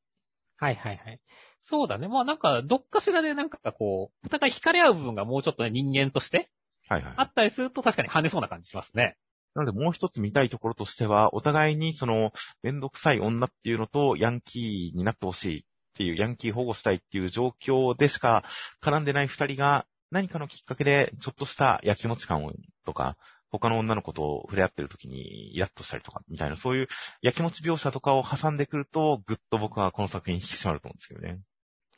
[0.57, 1.21] はいはいはい。
[1.63, 2.09] そうだね。
[2.09, 6.51] まあなんか、どっかしらでなんかこう、お互い惹かれ合う部分がもうちょっとね、人間として、
[6.89, 7.15] はいはい。
[7.17, 9.17] あったりすると確かに跳ねそうな感じしますね。
[9.55, 15.63] なのでもう一つ見たいところとしては、お互いにその、めんどくさい女っていうのと、ヤンキーになってほしいっ
[15.97, 18.45] ていう、ヤンキー保護したいっていう状況でしか
[18.83, 22.53] 絡んでない二人が、何かのきっかけで、ちょっとした焼きもち感を、
[22.85, 23.17] とか、
[23.51, 26.89] 他の女の子と触れ合ってる時にイラッとしたりとか、みたいな、そういう
[27.23, 31.41] 焼きもち描写とかを挟んでくると、ぐっと僕はこの作品引き締まると思うんですけどね。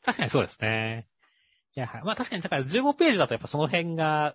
[0.05, 1.09] 確かにそうですね。
[1.77, 4.35] いや、まあ確かに、だから15ページだとやっぱその辺が、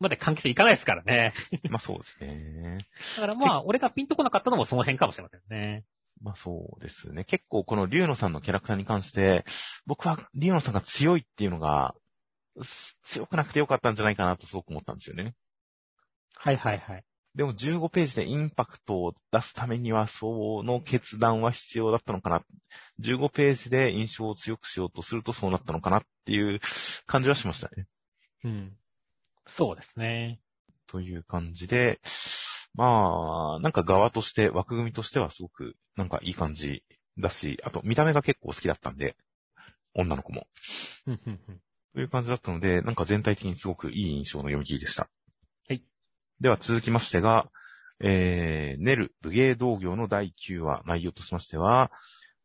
[0.00, 1.32] まで関係性いかないですからね。
[1.70, 2.86] まあそうですね。
[3.16, 5.84] だからまあ、俺がピンとこなかったのもその辺かもしれませんね。
[6.20, 7.24] まあそうですね。
[7.24, 9.44] 結構この龍野さんのキャラクターに関して、
[9.86, 11.94] 僕は龍野さんが強いっていうのが、
[13.12, 15.34] 強くなくてよかったんじゃないかなとすごく思ったんですよね。
[16.36, 17.04] はいはいはい。
[17.34, 22.44] でも15ページでインパクトを出すためには、その決断は必要だったのかな。
[23.00, 26.60] 15ページで印象を強くしようとするとそうなったのかなっていう
[27.06, 27.86] 感じはしましたね。
[28.44, 28.76] うん。
[29.46, 30.40] そうですね。
[30.86, 32.00] という感じで、
[32.74, 36.84] まあ、なんか側として、枠組みとしてはすごく、なんかいい感じ
[37.18, 39.16] だし、あと見た目が結構好きだったんで、
[39.94, 40.46] 女の子も。
[41.94, 45.08] という感じだったので、なんか全体的にすごくいい印象の読み切りでした。
[45.68, 45.84] はい。
[46.40, 47.48] では続きましてが、
[48.00, 51.92] えー、ネル武芸道業の第9話、内容としましては、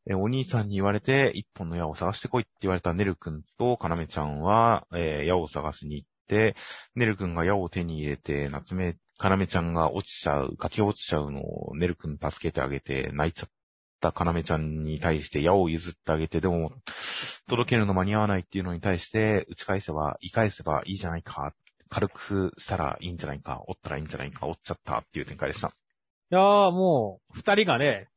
[0.07, 6.55] えー、お兄さんに言われて、一本の矢を探してこいって言われたネル君とカナメちゃんは、えー、矢を探しに行って、
[6.95, 13.49] ネル君が矢を手に入れて、夏目、カナメちゃんが落ちちゃう、崖落ちちゃうのをネル君助けてあげて、泣いちゃっ
[13.99, 16.71] たカナメちゃんに対して矢を譲ってあげて、でも、
[17.49, 21.53] 届けるの間に合わないっていうのに対して、打ち返せば、言い返せばいいじゃないか、
[21.89, 25.67] 軽くしたらいいんじゃないか、折ったらいいんじゃないか、折っちゃったっていう展開でした。
[25.67, 25.71] い
[26.35, 28.07] やーもう、二人がね、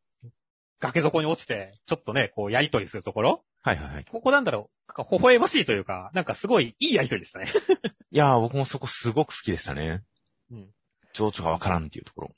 [0.78, 4.04] 崖底に落ちて、ちょっとね、こう、やりとりするところはいはいはい。
[4.10, 7.46] ここなんだろう、なんか微笑ましいというか、なんかすごいいいやりとりでしたね。
[8.10, 10.02] いやー、僕もそこすごく好きでしたね。
[10.50, 10.70] うん。
[11.14, 12.34] 情緒がわからんっていうところ。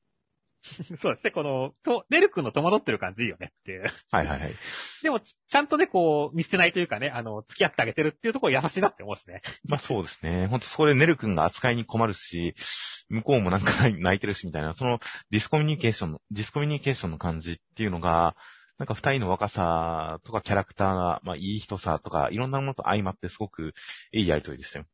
[1.00, 3.84] そうですね、この、と、ネル君の戸惑ってる感じいいよねっていう。
[4.10, 4.54] はいはいはい。
[5.02, 9.42] でも、ちゃんとね、こう、見捨てないというかね、あの、付き合ってあげてるっていうところ優しいなって思うしね。
[9.64, 10.46] まあそうですね。
[10.46, 12.54] ほんとそこでネル君が扱いに困るし、
[13.08, 18.34] 向こうもなんか泣いてるしみたいな、そのディスコミュニケーションの、ディスコミュニケーションの感じっていうのが、
[18.78, 23.72] なんか二人の若さとかキャラクターが、まあいい人さとか、いろんなものと相まってすごく
[24.12, 24.86] いいやりとりでしたよ。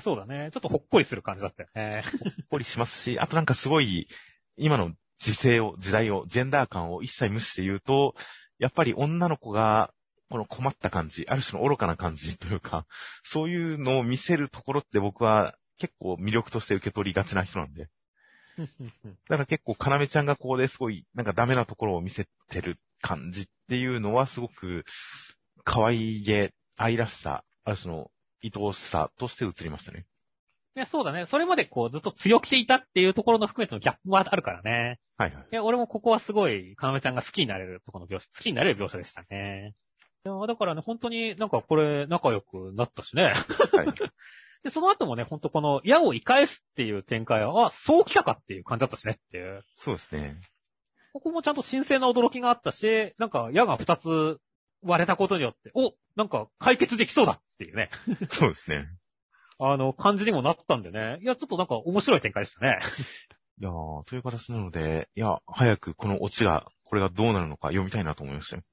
[0.00, 0.50] そうだね。
[0.52, 2.04] ちょっとほっこりする感じだったよね。
[2.12, 4.08] ほっこりしますし、あとなんかすごい、
[4.56, 8.14] 今の時勢を、時代を、ジェンダー感を一切無視して言うと、
[8.58, 9.92] やっぱり女の子が、
[10.28, 12.86] この困った感じ、ある種の愚かな感じというか、
[13.24, 17.88] そういうのを見せるところって僕は結構魅力として受け取りがちな人なんで。
[19.28, 24.84] だから結構、かなめちゃんがここですごい、なんかダメなところを見せてる感じっていうのはすごく、
[25.64, 28.10] 可愛げ、愛らしさ、ある種の
[28.42, 30.06] 愛おしさとして映りましたね。
[30.76, 31.24] いや、そうだね。
[31.26, 35.00] それまでこうずっと強気でいたっていうところの含めてのギャップはあるからね。
[35.16, 35.46] はいはい。
[35.50, 39.74] いや、俺もここはすごい、かなめちゃんが好きになれるところの描写、好きになれる描写でしたね。
[40.26, 43.22] いや、だからね、本当になんかこれ仲良くなったしね。
[43.72, 43.86] はい。
[44.66, 49.62] で、その後もね、ほんとこの矢を生かすっていう展開は、あ、そう来たかっていう感じだったしねっていう。
[49.76, 50.40] そうですね。
[51.12, 54.40] ここもちゃんと新鮮な驚きがあったし、なんか矢が二つ
[54.82, 57.90] 割れたことによって、お、なんか解決できそうだっていうね。
[58.30, 58.88] そうですね。
[59.60, 61.18] あの、感じにもなったんでね。
[61.22, 62.80] いや、ちょっとなんか面白い展開でしたね。
[63.62, 68.64] いやー、という形なので、いや、早くこのオチが、これがどうなるのか読みたいなと思いましたよ。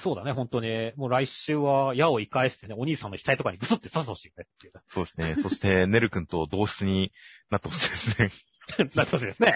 [0.00, 0.92] そうだね、本当に。
[0.96, 4.74] もう来週は矢を言い返してね、お兄さんの額とかにブスって刺してほしいねっていう。
[4.86, 5.36] そうですね。
[5.40, 7.10] そして、ネル君と同室に
[7.50, 8.30] なってほしいですね。
[8.94, 9.54] なってほしいですね。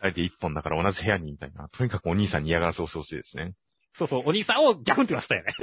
[0.00, 1.70] あえて一本だから同じ部屋にみたいな。
[1.70, 3.54] とにかくお兄さんに嫌がらせをしてほしいですね。
[3.94, 5.54] そうそう、お兄さんをギャフンって言わせたよね。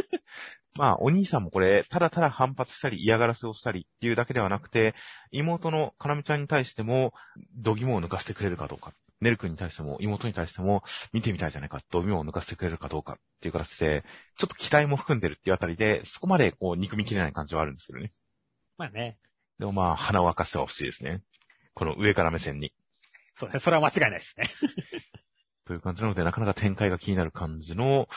[0.76, 4.95] まあ、お兄さんもこれ、ただただ反発したり嫌がらせをしたりっていうだけではなくて、
[5.31, 7.14] 妹のかなみちゃんに対しても、
[7.57, 8.93] 度肝を抜かせてくれるかどうか。
[9.22, 10.84] ネル君に対しても、妹に対しても、
[11.14, 14.03] 見てみたいじゃないか、度肝を抜かせてくれるかどうかっていう形で、
[14.38, 18.11] ちょっと期待も含んでるっていうあたりで、そこまでこう、憎みきれない感じはあるんですけどね。
[18.77, 19.18] まあね。
[19.60, 21.22] でもまあ、鼻を明かしてはほしいですね。
[21.76, 22.73] この上から目線に。
[23.38, 24.49] そうね、それは間違いないですね。
[25.65, 28.07] という感じなので、なかなか展開が気になる感じの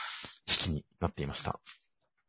[0.47, 1.59] 引きになっていました。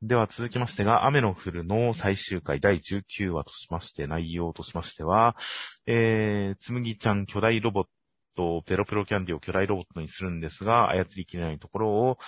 [0.03, 5.37] では続きましてが、雨の降るの最終回第19話としまして、内容としましては、
[5.87, 7.87] えー、つむぎちゃん巨大ロボッ
[8.37, 12.19] ト、ペロペロキャンディを巨大ロボットにするんですが、操りきれないところを、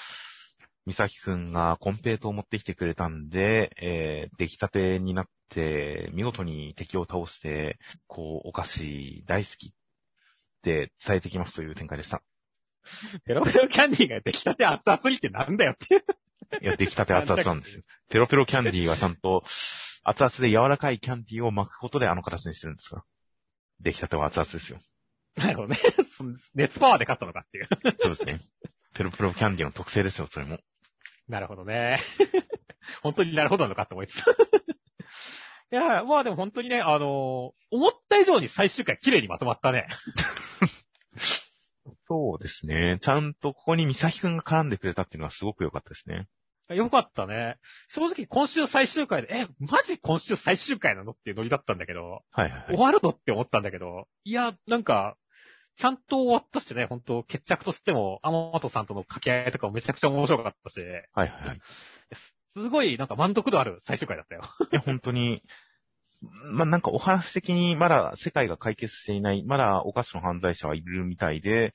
[0.87, 9.71] みさきくんがコンペイトを持ってきてくれたんで、えー、出来たてになって、見事に敵を倒して、こう、お菓子大好きっ
[10.63, 12.23] て伝えてきますという展開でした。
[13.27, 16.05] ペロペロキャンディーが出来たて熱々にってなんだよって
[16.63, 17.83] いや、出来たて熱々なんですよ。
[18.09, 19.45] ペロペロキャンディーはちゃんと、
[20.05, 23.05] 熱々で柔らかいキャンディーを巻くことであの形にしてるんですから。
[23.81, 24.79] 出来たては熱々ですよ。
[25.39, 25.79] なるほどね。
[26.55, 27.69] 熱パワーで勝ったのかっていう。
[28.01, 28.41] そうですね。
[28.95, 30.59] ペロペロキャンディーの特性ですよ、それも。
[31.29, 32.01] なるほどね。
[33.03, 34.19] 本当になるほどなのかって思いつつ。
[34.21, 34.23] い
[35.71, 39.87] いや、まあでも本当にね、あのー思った以上に最終回綺麗にまとまったね。
[42.09, 42.99] そうですね。
[43.03, 46.27] ちゃんとここに美咲くんが絡んでくれたっていうのはすごく良かったですね。
[46.75, 47.57] よかったね。
[47.89, 52.77] 正直今週最終回で、え、マジ今週最終回なのっていうノリだったんだけど、はいはいはい終。
[52.77, 55.17] わるのって思ったんだけど、いや、なんか、
[55.79, 61.61] ちゃんと終わったしね、本当決着としても、天本さんとの掛け合いとかもめちゃくちゃ面白かったし、はいはいはい。
[62.57, 64.43] すごいなんか満足度ある最終回だったよ。
[64.73, 65.43] いや、本当に、
[66.21, 71.73] まあ、なんかお話的にまだ世界が解決していない、まだお菓子の犯罪者はいるみたいで、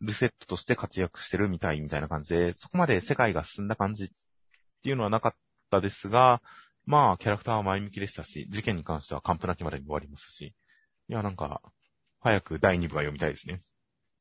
[0.00, 4.08] ルセットとして活躍してるみたいみたいな感じで、そこまで世界が進んだ感じっ
[4.82, 5.34] ていうのはなかっ
[5.70, 6.40] たですが、
[6.86, 10.54] まあ、キャラクターは前向きでしたし、事件に関しては完膚なきまでに終わりましたし、
[11.08, 11.60] いや、なんか、
[12.24, 13.60] 早く第2部が読みたいですね。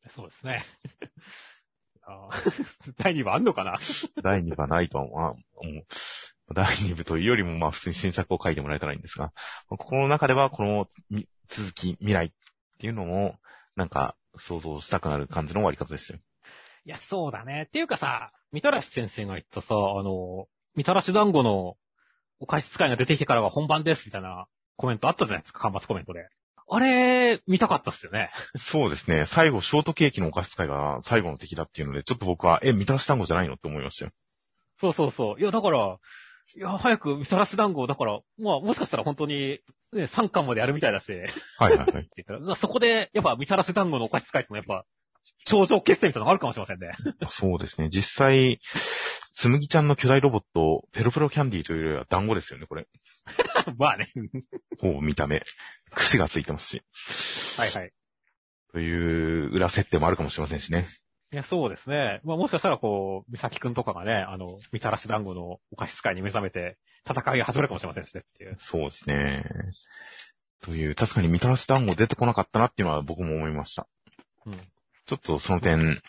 [0.09, 0.63] そうですね。
[3.01, 3.79] 第2部あんのかな？
[4.21, 5.35] 第2部はないとは思う
[6.49, 9.31] う第2部というよりも、まあ普通に新作を書いてもらえたらいいんですが、
[9.69, 12.31] ここの中ではこのみ続き、未来っ
[12.79, 13.37] ていうのも、
[13.77, 16.19] なんか想像したくなる感じの終わり方でしたよ。
[16.83, 17.67] いや、そうだね。
[17.67, 21.77] っていうかさ、みたらし先生が言ったさ、あの、みたらし団子の
[22.39, 26.27] お菓子使いが出てきてからは本番ですみたいなコメントあったじゃないですか、端末コメントで。
[26.69, 28.31] あれ、見たかったっすよね。
[28.55, 29.25] そうですね。
[29.27, 34.11] 最後、ショートケーキのお菓子使いが最後の敵だっていうので、ちょっと僕は、え、みたらし団子じゃないのって思いましたよ。
[34.79, 35.39] そうそうそう。
[35.39, 35.97] いや、だから、
[36.55, 39.59] いや、早くみたらし団子、だから、まあ、もしかしたら本当に、
[39.93, 41.11] ね、3巻までやるみたいだし、
[41.57, 42.09] はいはいはい。
[42.17, 44.85] 言ったら、そこで、やっぱみたらし団子のお菓子使いってのはやっぱ、
[45.45, 46.91] 頂上決戦みたいなのがあるかもしれませんね。
[47.29, 47.89] そうですね。
[47.89, 48.59] 実際、
[49.35, 52.87] つむぎちゃんの巨大ロボット、ペロペロキャンディーというよりは団子ですよね、これ。
[53.77, 54.11] まあね。
[54.79, 55.43] ほぼ見た目。
[55.91, 56.81] 串がついてますし。
[57.57, 57.91] はいはい。
[58.71, 60.87] という裏設定もあるかもしれませんしね。
[61.31, 62.21] いや、そうですね。
[62.23, 66.77] まあ、もしかしたらこう、みさきくんとかがね、あの、みたらし団子のお菓子使いに目覚めて、
[67.09, 68.55] 戦いが始まるかもしれませんしねっていう。
[68.59, 69.43] そうですね。
[70.61, 73.87] という、確かにみたらし団子出てこなかったなっていうのは僕も思いました。
[74.45, 74.59] うん。
[75.05, 76.01] ちょっとその点、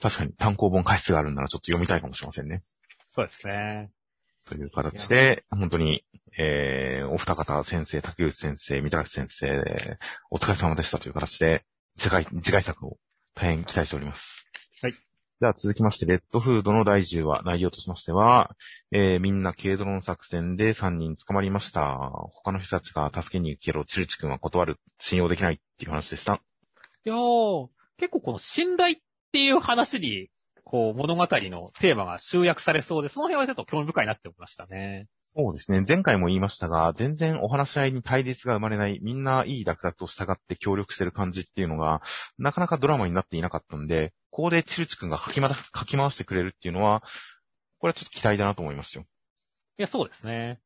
[0.00, 2.62] 確かに単行本過失があるんならちょっと読みたいかもしれませんね。
[3.12, 3.90] そうですね。
[4.46, 6.04] という形で、本当に、
[6.38, 9.98] えー、お二方、先生、竹内先生、みたらし先生、
[10.30, 11.64] お疲れ様でしたという形で、
[11.96, 12.98] 次回、次回作を
[13.34, 14.22] 大変期待しております。
[14.82, 14.92] はい。
[15.40, 18.54] では続きまして、レッドフードの第10話、内容としましては、
[18.92, 21.96] えー、みんな軽ドロン作戦で3人捕まりました。
[22.32, 24.78] 他の人たちが助けに行くけど、チルチ君は断る。
[24.98, 26.40] 信用できないっていう話でした。
[27.04, 27.68] いやー、
[27.98, 28.98] 結構この信頼っ
[29.32, 30.28] ていう話に、
[30.64, 35.06] こう、物語のテーマが集約されそうで、その辺はちょっと興味深いなって思いましたね。
[35.36, 35.84] そうですね。
[35.86, 42.02] 前回も言いましたが、全然お話し合いに対立が生まれない、みんないい濁々と従って協力してる感じっていうのが、
[42.38, 47.02] なかなかドラマになっていなかったんで、ここでチルチ君が書きま書き回してくれるっていうのは、
[47.78, 49.04] これはちょっと期待だなと思いますよ。
[49.78, 50.60] いや、そうですね。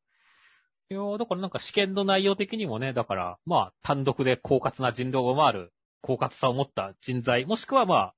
[0.91, 8.15] いやーだからなんか試験の内容的にもね、だから、まあ、単独で狡猾な人狼を回る、狡猾さを持った人材、もしくはまあ、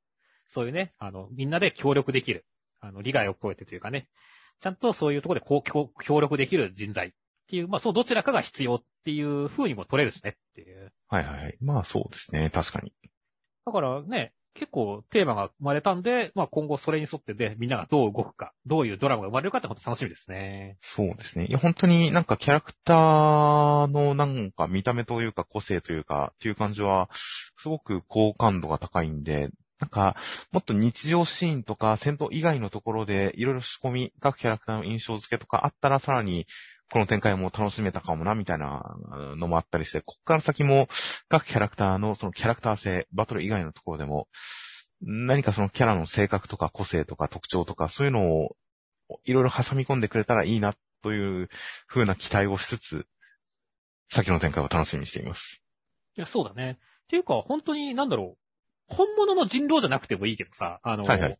[0.48, 2.46] そういうね、あの、みんなで協力できる、
[2.80, 4.08] あの、利害を超えてというかね、
[4.62, 7.12] ちゃんとそういうところでこう協協力できる人材っ
[7.50, 10.94] ていう、まあ、そうどちらかが必要っていう風にも取れるしねっていう。
[11.08, 11.58] はいはいはい。
[11.62, 12.52] まあそうですね。
[12.54, 12.94] 確かに。
[13.66, 20.78] だからね、結構テーマが生まれたんで、まあ今後それに沿ってで、みんながどう動くか、どういうドラマが生まれるかってこと楽しみですね。
[20.82, 21.46] そうですね。
[21.46, 27.10] いや、本当になんかキャラクターのなんか見た目というか個性というかっていう感じは、
[27.62, 29.50] すごく好感度が高いんで、
[29.80, 30.16] なんか、
[30.52, 36.46] もっと日常シーンとか戦闘以外のところでいろいろ仕込み、各キャラクターの印象付けとかあったらさらに
[36.92, 38.98] この展開も楽しめたかもな、みたいな
[39.38, 40.88] のもあったりして、こっから先も
[41.30, 44.28] 各キャラクターのそのキャラクター性、バトル以外のところでも、
[45.02, 48.56] 何かそのキャラの性格とか個性とか特徴とかそういうのを
[49.24, 51.50] いろいろ挟み込んでくれたらいいなという
[51.88, 53.08] 風な期待をしつつ、
[54.12, 55.62] 先の展開を楽しみにしています。
[56.18, 56.78] いや、そうだね。
[57.06, 58.94] っていうか、本当に、なんだろう。
[58.94, 61.40] 本物の人狼じゃなくてもいいけどさ、あの、はいはい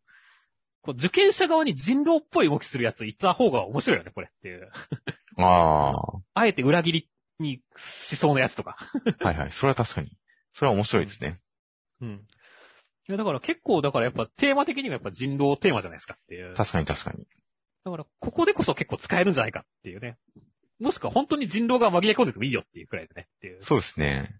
[0.84, 4.72] こう受験者側に人狼っぽい動きするやついた方が面白いよね、これっていう。
[5.48, 5.96] あ
[6.34, 7.10] あえて裏切り
[7.40, 7.62] に
[8.08, 8.78] しそうなやつとか。
[9.20, 9.52] あ、 はいはい。
[9.52, 10.18] それは確かに。
[10.54, 11.40] それは面白いですね。
[12.02, 12.28] うん。
[13.08, 16.50] いや、だから結構、だからやっぱテーマ的にもやっぱ人狼テーマじゃないですかっていう。
[16.50, 17.26] だ確かに確かに。
[17.84, 20.18] から、ここでこそ結構使えるんじゃないかっていうね。
[20.80, 23.64] もしくは本当に人狼が紛れ込んでてもいいよっていうくらいでねっていう。
[23.64, 24.36] そうですね。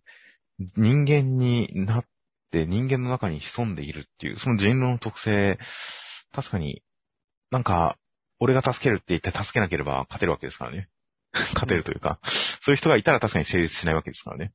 [0.76, 2.06] 人間になっ
[2.52, 5.58] て人間の中に潜んでいるっていう、その人狼の特性、
[6.34, 6.84] 確かに、
[7.52, 7.98] なんか、
[8.42, 10.90] 俺が助けるって言って助けなければ勝てるわけですからね。
[11.54, 12.20] 勝てるというか、
[12.64, 14.52] そういう人がいたら確かに成立しないわけですからね。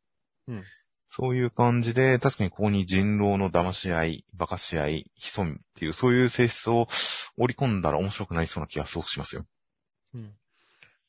[0.49, 0.65] うん。
[1.09, 6.89] そういう感じで、確かにここに人狼の騙し合い、馬鹿し合い、潜むっていう、そういう性質を
[7.39, 9.47] 織り込んだら面白くなりそうな気がすごくしますよ。
[10.15, 10.35] うん。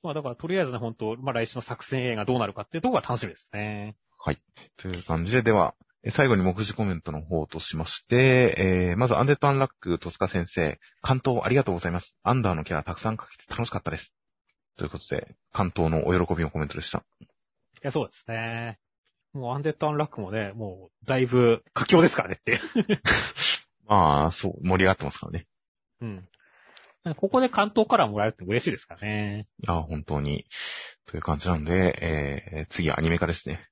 [0.04, 3.98] まあだからとりあえずね、本当まあ来週の作戦映画どうなるかっていうところが楽しみですね。
[4.20, 4.42] はい。
[4.78, 12.16] という感じで、では、え最後に目次コメントの方としまして、えー、まずアンデッド・アンラック戸塚先生、巻頭ありがとうございます。
[12.24, 14.14] アンダーのキャラたくさん描けて楽しかったです。
[14.78, 17.04] ということで、巻頭のお喜びのコメントでした。
[17.20, 17.26] い
[17.82, 18.80] や、そうですね。
[19.34, 22.60] もうアンデッド・アンラックもね、もうだいぶ佳境ですからねって。
[23.88, 25.48] まあ、そう、盛り上がってますからね。
[26.02, 26.30] うん。
[27.16, 29.48] ここで巻頭カラーもらえるって嬉しいですからね。
[29.68, 30.46] あ本当に。
[31.06, 33.68] という感じなんで、えー、次はアニメ化ですね。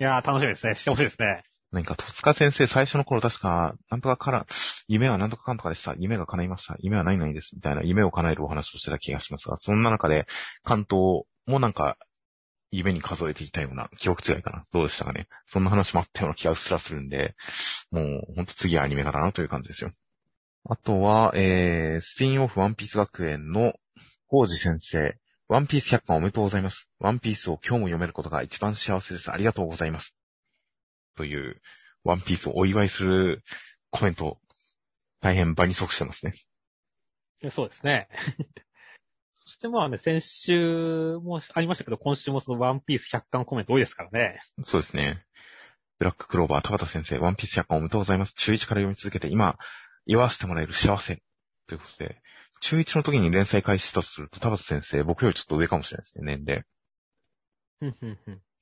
[0.00, 0.76] いやー、楽しみですね。
[0.76, 1.42] してほしいですね。
[1.72, 4.46] 何か、戸塚先生、最初の頃確か、なんとかから、
[4.88, 5.94] 夢はなんとかかんとかでした。
[5.98, 6.76] 夢が叶いました。
[6.78, 7.54] 夢は何々です。
[7.54, 10.26] みたいな、夢を叶えるお話をしてた気がしますが、そんな中で、
[10.64, 11.98] 関東もなんか、
[12.70, 14.64] 夢に数えていたような、記憶違いかな。
[14.72, 15.28] どうでしたかね。
[15.48, 17.34] そんな話もあったような気がうっすらするんで、
[17.90, 19.92] もう、ほんと次はアニメ化だなという感じですよ。
[20.64, 23.74] あとは、えー、スピンオフワンピース学園の、
[24.28, 25.14] コージ先生、
[25.50, 26.88] ワンピース100巻おめでとうございます。
[27.00, 29.32] ワンピースを今日も読めることが一番幸せです。
[29.32, 30.14] ありがとうございます。
[31.16, 31.60] という、
[32.04, 33.42] ワンピースをお祝いする
[33.90, 34.38] コメント、
[35.20, 36.34] 大変場に即してますね。
[37.50, 38.08] そうですね。
[39.46, 44.40] そしてまあね、先週もありましたけど、今週もそのワンピース100巻コメント多いですからね。
[44.62, 45.20] そうですね。
[45.98, 48.34] ブラッククローバー、田畑先生、ワンピース100巻おめでとうございます。
[48.34, 49.58] 中1から読み続けて、今、
[50.06, 51.20] 祝わせてもらえる幸せ。
[51.66, 52.22] ということで、
[52.60, 56.64] 中1の時に連載開始したとすると、田畑先生、僕よりちょっと上かもしれないですね、年齢。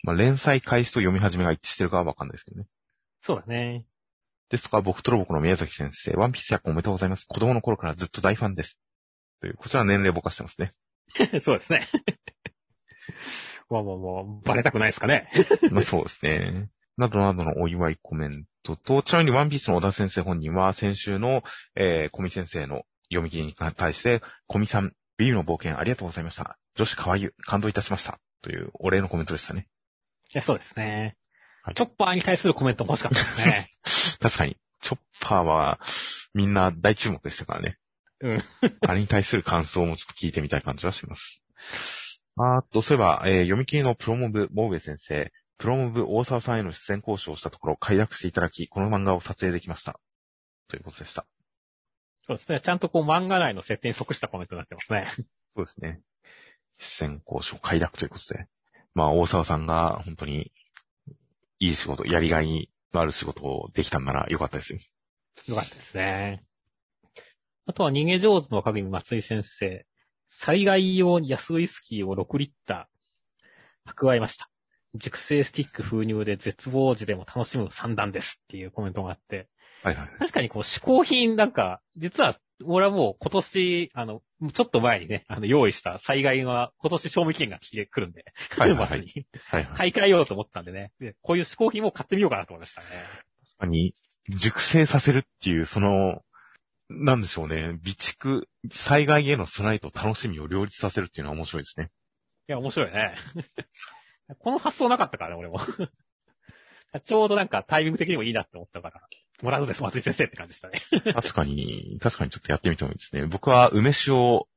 [0.05, 2.67] まあ、連載開始と読み始めが一致してるかはわかんないですけどね。
[3.23, 3.85] そうだね。
[4.51, 7.27] ですとか、僕とロボコの宮崎先生、ワンピース100巻おめでとうございます。
[7.27, 8.79] 子供の頃からずっと大ファンです。
[9.41, 10.73] という、こちらは年齢ぼかしてますね。
[11.43, 11.89] そうですね。
[13.69, 15.29] まあまあまあ、バレたくないですかね。
[15.71, 16.71] まあそうですね。
[16.97, 21.43] などなどのお祝いコメントと、ちなみにワンピースの小田先生本人は先週の、
[21.77, 26.59] えー、コミ先生の読み切りに対して、コミさん、ビビの冒険ありがとうございました。
[26.77, 28.21] 女子可愛い、感動いたしました。
[28.43, 29.67] というお礼のコメントでしたね。
[30.33, 31.17] いや、そうですね。
[31.63, 33.71] はいチョッパーに対するコメントも欲しかったですね。
[34.21, 35.81] 確かに、チョッパーは
[36.35, 37.79] みんな大注目でしたからね。
[38.21, 38.45] うん。
[38.87, 41.43] あれに対する感想もちょっと聞いてみたい感じはします。
[42.37, 49.99] あと、そういえば、えー読み切りのプロモブ、モーベ先生、プロモブ大沢さんへの出演交渉をしたところ、快諾していただき、この漫画を撮影できました。
[50.69, 51.27] ということでした。
[52.29, 52.61] そうですね。
[52.63, 55.09] ちゃんとこう漫画内の設定に即したコメントになってますね。
[55.57, 56.01] そうですね。
[57.01, 58.47] 出演交渉快諾ということで。
[58.95, 60.53] まあ、大沢さんが本当に
[61.59, 64.79] いい仕事、やりがいのある仕事をできたんならよかったですよ。
[65.47, 66.45] よかったですね。
[67.67, 69.87] あとは逃げ上手の影に松井先生。
[70.41, 74.51] 災害用に安ウイスキーを6リッター蓄えました。
[74.95, 79.49] 熟成スティック封入で絶望時でも楽しむ三段ですっていうコメントがあって。
[79.83, 80.09] はいはい。
[80.19, 84.23] 確かにこう、嗜好品なんか、実は、俺はもう今年、あの、
[84.53, 89.77] ちょっと前にね、あの、用意した災害が今年賞味期限が来てくるんで、はいはいはいに はいはい。
[89.77, 90.93] 買い替えようと思ったんでね。
[90.99, 92.89] でこういう嗜好品も買ってみようかなと思いましたね。
[93.45, 93.95] 確かに、
[94.29, 96.23] 熟成させるっていう、その、
[96.91, 97.79] なんでしょうね。
[97.83, 101.91] 備蓄、災害への備えと楽しみを両立させるっていうのは面白いですね。
[102.49, 103.15] いや、面白いね。
[104.41, 105.61] この発想なかったからね、俺も。
[107.05, 109.03] ちょうどなんかタイミング的にもいいなって思ったから、
[109.43, 110.83] もらうのです、松井先生って感じでしたね。
[111.13, 113.27] 確かに、確かにちょっとやってみてもいいですね。
[113.27, 114.49] 僕は梅酒を、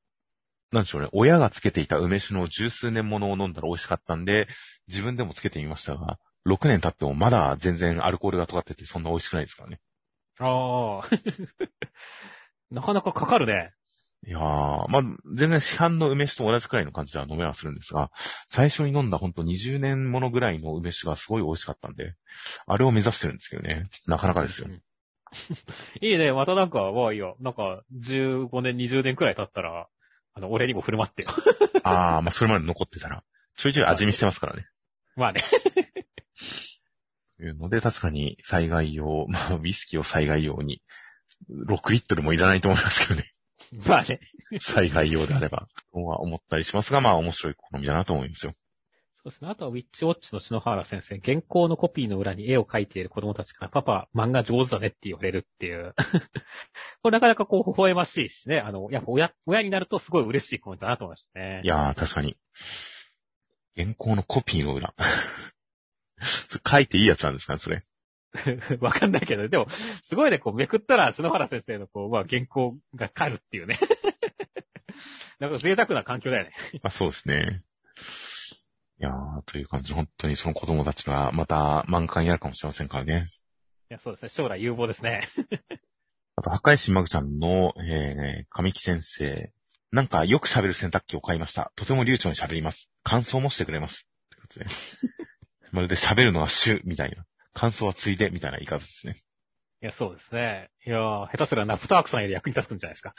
[0.71, 4.47] なんでしょうね、親がつけていた梅酒の十数年ものを飲んだら美味しかったんで、
[4.87, 6.17] 自分でもつけてみましたが、
[6.47, 9.79] 6年経ってもまだ全然アルコールが尖っててそんな美味しくないですからね。
[10.39, 11.09] ああ。
[12.71, 13.73] なかなかかかるね。
[14.27, 15.01] いやー、まあ、
[15.35, 18.11] 全然市販の梅酒と同じくらいの感じでは飲めはするんですが、
[18.51, 22.13] 最初に飲んだほんと20年ものぐらいの梅酒がすごい美味しかったんで、
[22.67, 23.89] あれを目指してるんですけどね。
[24.05, 24.67] なかなかですよ。
[26.01, 27.35] いいね、またなんか、まあいいよ。
[27.39, 29.87] なんか、15年、20年くらい経ったら、
[30.33, 31.29] あの、俺にも振る舞ってよ。
[31.83, 33.23] あー、まあ、それまで残ってたら、
[33.57, 34.67] ちょいちょい味見してますからね。
[35.15, 35.43] まあね。
[37.37, 40.81] というので、確かに災害用、まあ、ウイスキーを災害用に、
[41.49, 43.33] 6リットルもいらないと思いますけどね。
[43.87, 44.19] まあね。
[44.59, 48.53] 災害用であれば、とは思ったりしますが、まあ、面白い好みだなと思いますよ。
[49.13, 49.49] そうですね。
[49.49, 55.93] あとは、ウィッチウォッチの篠原先生、原稿のコピーの裏に絵を描いている子供たちから、パパ、漫画上手だねって言われるっていう。
[57.01, 58.59] これなかなかこう、微笑ましいしね。
[58.59, 61.67] あの、やっぱ親、親になるとすごい嬉しいコメントだなと思いましたねい。
[61.67, 62.35] やー、確かに。
[63.75, 64.93] 原稿のコピーの裏。
[66.69, 67.83] 書いていいやつなんですかね、それ。
[68.79, 69.67] わかんないけど、でも、
[70.03, 73.79] すごいね、こう、めくったら、篠原先生の、こう、まあ、原稿がかるっていうね。
[75.39, 76.51] なんか贅沢な環境だよね。
[76.83, 77.63] まあ、そうですね。
[78.99, 79.13] いやー、
[79.45, 83.27] という感じで、本当にその子供たちがまた漫画家になるかもしれませんからね。
[83.89, 84.29] いや、そうですね。
[84.29, 85.27] 将来有望ですね。
[86.35, 89.51] あと、破壊神マグちゃんの、えー、神木先生。
[89.91, 91.73] なんかよく喋る洗濯機を買いました。
[91.75, 92.89] とても流暢に喋ります。
[93.03, 94.07] 感想もしてくれます。
[94.29, 94.65] ということで
[95.71, 97.25] まるで喋るのは主みたいな。
[97.53, 99.15] 感想はついでみたいな言い方ですね。
[99.83, 100.69] いや、そうですね。
[100.85, 103.15] いやー、下手すらナプタークさんより役に立つんじゃないですか。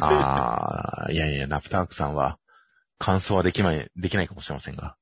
[0.00, 2.38] あー、いやいや、ナプタークさんは、
[2.98, 4.96] 感想はできない、できないかもしれませんが、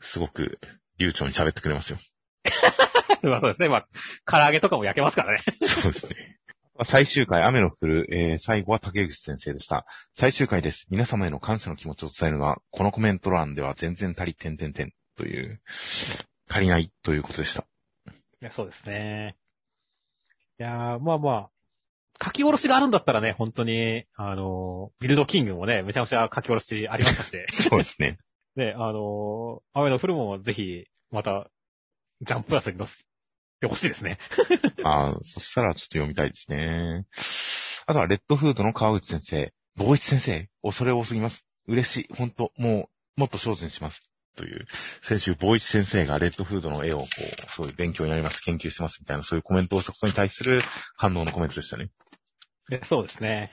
[0.00, 0.58] すごく
[0.98, 1.98] 流暢に喋ってくれますよ。
[3.22, 3.68] まあそうですね。
[3.68, 3.88] まあ、
[4.26, 5.42] 唐揚げとかも焼けますからね。
[5.82, 6.38] そうですね。
[6.84, 9.86] 最終回、雨の降る、えー最後は竹口先生でした。
[10.14, 10.86] 最終回です。
[10.90, 15.60] 皆様への感謝の気持ちを伝えるのは、このコメント欄では全然足り、点々点という、
[16.48, 17.66] 足りないということでした。
[18.42, 19.36] いや、そうですね。
[20.58, 21.50] いやー、まあまあ、
[22.24, 27.30] 書き下ろしがあるんだったらね、本当に、あのー、ビルドキングもね、めちゃめちゃ書き下ろしありましたし、
[27.68, 28.18] そうですね。
[28.56, 31.50] ね、あのー、雨の降るもぜひ、また、
[32.22, 32.94] ジャンププラスに載せ
[33.60, 34.18] てほしいですね。
[34.84, 37.06] あーそしたらちょっと読みたいですね。
[37.86, 39.52] あとは、レッドフードの川口先生。
[39.76, 41.44] 坊一先生、恐れ多すぎます。
[41.66, 42.14] 嬉しい。
[42.14, 44.09] 本当もう、もっと精進します。
[44.40, 44.66] という、
[45.02, 50.62] 先週、坊一先生がレッドフードの絵を、こう、そういう勉強になります、研究してます、みたいな、そういうコメントをしたことに対する
[50.96, 51.90] 反応のコメントでしたね。
[52.70, 53.50] でそうですね。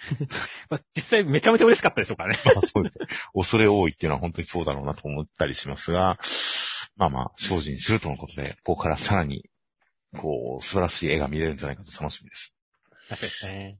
[0.69, 2.41] まあ、実際めちゃめちゃ嬉しかったでしょうからね。
[2.45, 2.99] まあそうです。
[3.33, 6.19] 恐れ多いっていうのは本当にそうだろうなと思ったりしますが、
[6.97, 9.49] まあまあ、精進するとのことで、ここからさらに、
[10.15, 12.53] こう、素晴らしい絵が見れるんじゃないかと楽しみです。
[13.09, 13.79] そうですね。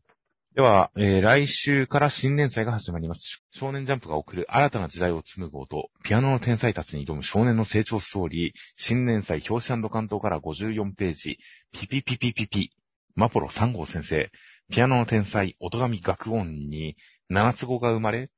[0.58, 3.44] では、えー来週から新連載が始まります。
[3.52, 11.38] 少年ジャンプが送る新たな時代を紡ぐ音、ピアノの天才たちに挑む少年の成長ストーリー、新連載表紙関東から54ページ、
[11.72, 12.72] ピピピピピピ、
[13.14, 14.32] マポロ3号先生、
[14.72, 16.98] ピアノの天才、音神学音に
[17.30, 18.32] 七つ子が生まれ、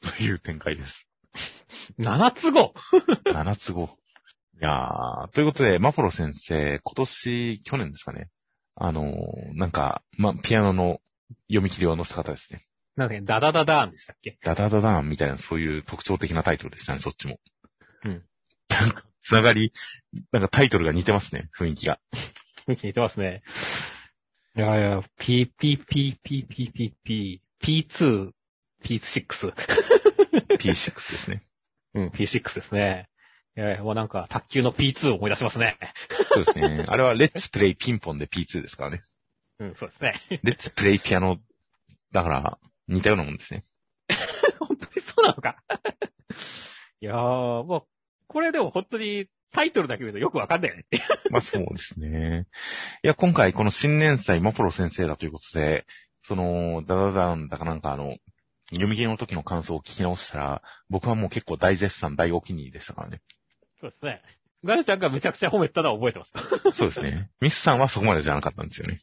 [0.00, 1.06] という展開です。
[1.98, 2.72] 七つ子？
[3.34, 3.90] 七つ子。
[4.62, 8.30] いやー、ということで、マポロ先生、今年、去年ですかね。
[8.76, 11.00] あのーなんか、ま、ピアノの
[11.48, 12.64] 読み切りを載せた方ですね。
[12.96, 14.38] なんかね、ダダダダーンでしたっけ？
[14.42, 17.38] ダダダダーンみたいな、そういう特徴的なタイトルでしたね、そっちも。
[18.04, 18.24] うん。
[18.68, 19.72] なんか、つながり、
[20.32, 21.98] なんかタイトルが似てますね、雰囲気が。
[22.66, 23.42] 雰囲気似てますね。
[24.56, 28.30] いやいや、P, P, P, P, P, P, P, P2、
[28.82, 29.52] P6。
[30.58, 30.92] P6 で
[31.24, 31.44] すね。
[31.94, 33.08] うん、P6 ですね。
[33.56, 35.78] いやいや、もうなんか、卓球の P2 を思い出しますね。
[36.32, 36.84] そうですね。
[36.88, 39.02] あれは、レッツプレイピンポンで P2 ですからね。
[39.60, 40.40] うん、そうですね。
[40.42, 41.38] レッツプレイピアノ、
[42.12, 42.58] だから、
[42.88, 43.62] 似たようなもんですね。
[44.58, 45.62] 本当にそうなのか。
[47.00, 47.90] いやー、もう、
[48.26, 50.86] これでも本当にタイトルだけ見るとよくわかんないよね。
[51.30, 52.46] まあそうですね。
[53.02, 55.86] いや、今回この新年祭マポロ先生だということで、
[56.22, 58.16] その、ダダダンだかなんかあの、
[58.70, 63.20] 読み切りの時の感想を聞き直したら、僕はもう結構大絶賛、大お気に入りでしたからね。
[63.80, 64.22] そうですね。
[64.62, 66.32] ガルちゃんがめちゃくちゃ褒めてたのは覚えてます。
[66.78, 67.30] そうですね。
[67.40, 69.00] ミスさんはそこまでじゃなかったんですよね。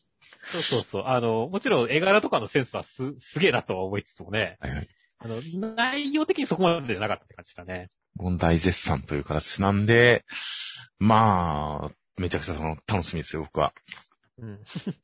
[0.51, 1.03] そうそうそう。
[1.05, 4.89] あの、もちろん絵柄とかのセンスはす、すげえなとは思いつつもね、はいはい。
[5.19, 5.41] あの、
[5.75, 7.89] 内容的にそこまでじゃなかったって感じだね。
[8.15, 10.25] もう大絶賛という形なんで、
[10.99, 13.73] まあ、めちゃくちゃその楽しみですよ、僕は。
[14.39, 14.59] うん。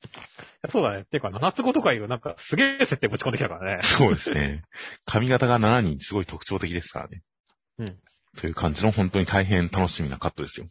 [0.69, 1.05] そうだね。
[1.05, 3.81] ていうか、七つ子とかいう、なんか、すげえ設定ぶち込んできたからね。
[3.83, 4.63] そうですね。
[5.05, 7.23] 髪型が7人すごい特徴的ですからね。
[7.79, 7.99] うん。
[8.37, 10.67] という感じの本当に大変楽しみなカットですよ。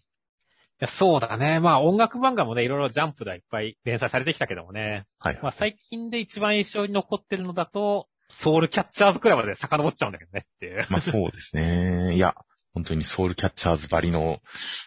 [0.87, 1.61] そうだね。
[1.61, 5.07] まあ音楽漫画もね、いろいろジャンプでいっぱい連載されてきたけどもね。
[5.19, 5.41] はい。
[5.43, 10.87] まあ最近で一番印象に残ってるのだと、ソウルキャッチャーズくらいまで遡っちゃうんだけどねっていう。
[10.89, 12.15] まあそうですね。
[12.15, 12.35] いや、
[12.75, 14.41] 本当にソウルキャッチャーズばりの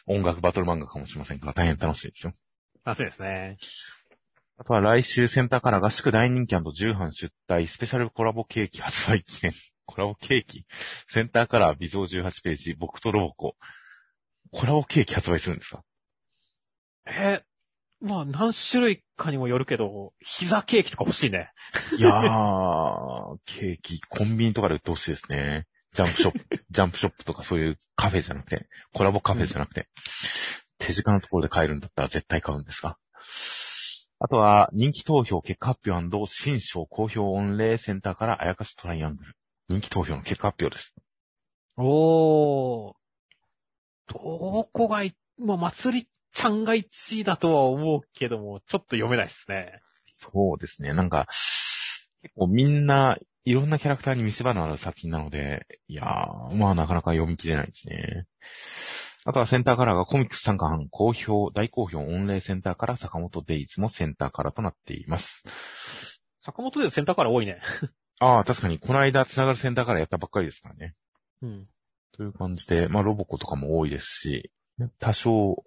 [0.07, 2.33] 音楽バトル漫画かもしれませんから、大変楽しいですよ。
[2.83, 3.57] あ、そうですね。
[4.57, 9.53] あとは来週センターカラー合宿大人気重版出題スペシャルコラボケーキ発売記念。
[9.85, 10.65] コラボケーキ
[11.09, 13.55] センターカラー微増18ページ、僕とロボコ。
[14.55, 15.83] コラボケーキ発売するんですか？
[17.07, 17.43] え
[18.01, 21.51] まあ何種類かにもよるけど、膝ケーキとか欲しいね。
[21.97, 25.65] いやー、ケーキ、コンビニとかで売ってほしいですね。
[25.93, 29.87] ジャンプショップ、 ジャンプショップとかそういうカフェじゃなくて、コラボカフェじゃなくて、
[30.77, 32.97] 手近なところで買えるんだったら絶対買うんですが。
[34.19, 39.35] あとは、人気投票結果発表新章公表御礼センターからあやかしトライアングル。
[39.69, 40.93] 人気投票の結果発表です。
[41.77, 43.04] おー。
[44.07, 49.81] どこがい、まあ、祭りちゃんが1位だとは思うけども、ちょっと読めないですね。
[50.15, 50.93] そうですね。
[50.93, 51.27] なんか、
[52.21, 58.25] 結構みんないろんなキャラクターに見せ場のある作品なので、いやー、まあなかなか読み切れないですね。
[59.23, 65.43] あとはセンターカラーがコミックス参加班、好評、大好評御礼センターから坂本デイズもセンターカラーとなっています。
[66.43, 67.61] 坂本でセンターから多いね。
[68.19, 70.95] ああ、確かにこの間つながるセンターカラーやったばっかりですからね。
[71.43, 71.67] うん。
[72.15, 74.51] という感じで、まあロボコとかも多いですし、
[74.99, 75.63] 多少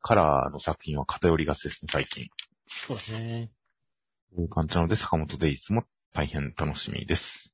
[0.00, 2.26] カラーの作品は偏りがちですね、最近。
[2.66, 3.50] そうだね。
[4.34, 7.52] という感じなので、坂本デイズも大変楽しみです。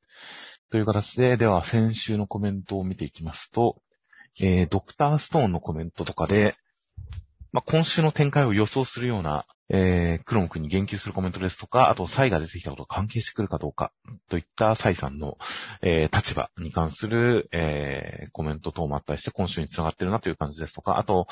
[0.70, 3.80] という形で、では先週のコメントを見ていきますと、
[4.40, 6.56] えー、ドクターストーンのコメントとかで、
[7.54, 13.92] まあ、今週の展開を予想するような、えー、クロム君に言及するコメントですとか、あと、サイが出てきたことが関係してくるかどうか、
[14.28, 15.38] といったサイさんの、
[15.80, 21.28] えー、立場に関する、えー、コメント等もあったりして、今週につながってるなという感じですとか、あと、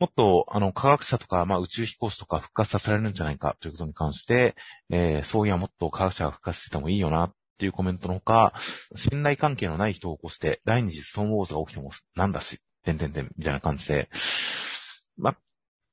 [0.00, 4.56] もっと、あの、科学者とか、まあ、宇宙飛行士とか復活させられるんじゃないかということに関して、
[4.90, 8.54] えー、そういやもっと科学者が復活しててもいいよな、っていうコメントのほか、
[8.96, 14.08] 信頼関係のない人を起こして、第二次ストーンウォーズが起きてもなんだし、てんてんてん、みたいな感じで、
[15.16, 15.36] まあ、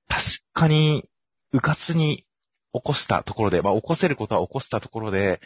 [0.08, 1.10] 確かに、
[1.54, 2.26] うかつに
[2.74, 5.42] 起こしたところで、まあ、起こせることは起こしたところで、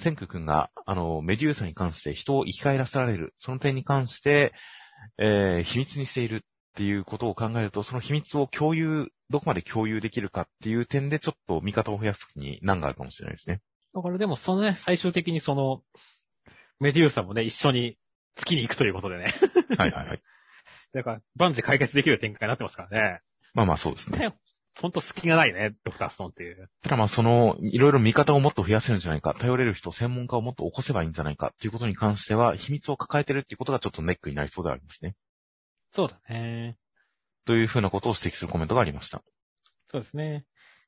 [0.00, 4.52] センク君が、あの、メデューサに関して人を生き返らせられる、その点に関して、
[5.18, 6.40] えー、秘密にしているっ
[6.76, 13.60] ていうことを考えると、その秘密を共有、どこまで共有できるかっていう点で、ちょっと見方を増やすときに難があるかもしれないですね。
[13.94, 15.82] だからでも、そのね、最終的にその、
[16.80, 17.96] メデューサもね、一緒に
[18.34, 19.34] 月に行くということでね。
[19.78, 20.22] はいはいはい。
[20.94, 23.20] だから、万事解決できる展開になってますからね。
[23.52, 24.18] まあまあそうですね。
[24.18, 24.34] ね
[24.80, 26.68] ほんと隙がないね、ドクターストーンっていう。
[26.82, 35.14] ただまあその、いろいろ見方をもっと増やせるんじゃないか、頼れる人、専門家をもっと起こせばいいんじゃないかっていうことに関しては、秘密を抱えてるっていうことがちょっとネックになりそうでありますね。
[35.92, 36.76] そうだね。
[37.46, 39.22] というふうなことを指摘するコメントがありました。
[39.90, 40.44] そうですね。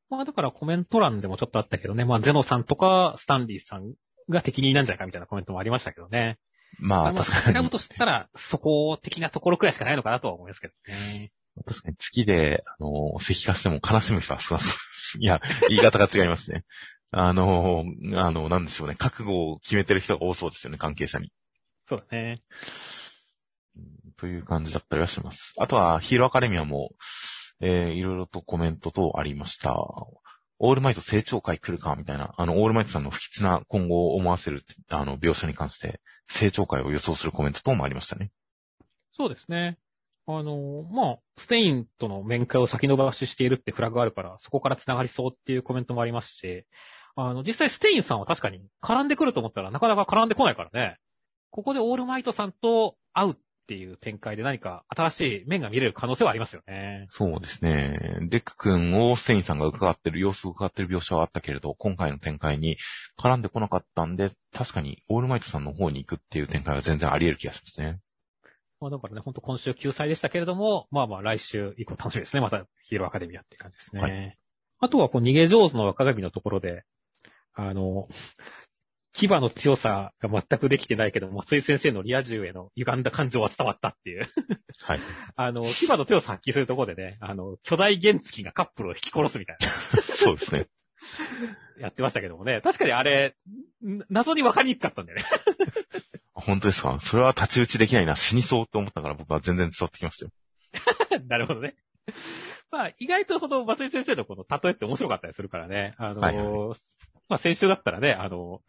[0.08, 3.94] まあだからコメント欄でもちょっとあったけどね、まあゼノさんとかスタンリーさん
[4.28, 6.38] が適任なんじゃないかみたいなコメントもありましたけどね。
[6.78, 7.52] まあ、確かに。
[7.54, 11.32] 選ぶとしたら、そこ的なところくらいしかないのかなとは思いますけどね。
[11.64, 15.18] 確かに月で、あの、石化しても悲しむ人は少なそうです。
[15.20, 16.64] いや、言い方が違いますね。
[17.12, 17.84] あの、
[18.14, 18.94] あの、なんでしょうね。
[18.94, 21.32] 覚悟を決めてる人が多そうですよね、関係者に。
[21.86, 22.42] そうだね。
[24.18, 25.54] という感じだったりはします。
[25.58, 26.90] あとは、ヒーローアカデミアも、
[27.60, 29.74] えー、いろいろとコメント等ありました。
[30.58, 38.30] オールマイト成長会来るかみたいな、あの、オールマイトさんの不吉な今後を思わせる、あの、描写に関して、成長会を予想するコメント等もありましたね。
[39.12, 39.78] そうですね。
[40.26, 46.64] あの、まあ、ステインとの面会を先延ばししているってフラグがあるから、そこから繋がりそうっていうコメントもありますし、
[47.14, 50.98] あの、実際ステインさんは確かに絡んでくると思ったらなかなか絡んでこないからね。
[51.50, 57.06] ここでオールマイトさんと会うっていう展開で何か新しい面が見れる可能性はありますよね。
[57.10, 57.98] そうですね。
[58.28, 62.76] デク君をステインさんが伺ってる、様子を伺ってる描写はあったけれど、今回の展開に
[63.18, 68.00] 絡んでこなかったんで、確かにオールマイトさんの方に行くっていう展開は全然あり得る気がしますね。
[68.80, 72.40] まあだからね、ほんと今週休載でしたけれども、まあまあ来週以降楽しみですね。
[72.40, 74.00] またヒーローアカデミアって感じですね。
[74.00, 74.38] はい、
[74.80, 76.84] あとはこう逃げ上手の若神のところで、
[77.54, 78.06] あの、
[79.22, 84.28] 牙の強さが全くできてないけど、松井先生のリア充への歪んだ感情は伝わったっていう
[84.82, 85.00] はい。
[85.36, 89.68] あの、牙の強さ発揮するところでね、あの、巨大原付がカップルを引き殺すみたいな
[90.16, 90.66] そうですね。
[91.78, 92.60] やってましたけどもね。
[92.62, 93.36] 確かにあれ、
[94.10, 95.24] 謎に分かりにくかったんだよね
[96.32, 96.98] 本当ですか？
[97.00, 98.16] それは太刀打ちできないな。
[98.16, 100.32] 死にそうと思ったから僕は全然伝わってきましたよ。
[101.26, 101.74] なるほどね。
[102.70, 105.94] まあ、意外とその、松井先生のこの例えって面白かったりするからね。
[105.98, 106.78] あの、はいはい、
[107.28, 108.60] まあ先週だったらね、あの、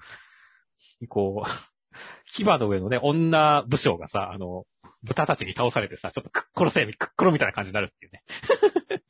[1.07, 1.49] こう、
[2.35, 4.65] 牙の上のね、女武将がさ、あの、
[5.03, 8.23] 豚たちに倒されてさ、ちょっとくっ殺せ、くっ殺みたいな感じになるっていうね。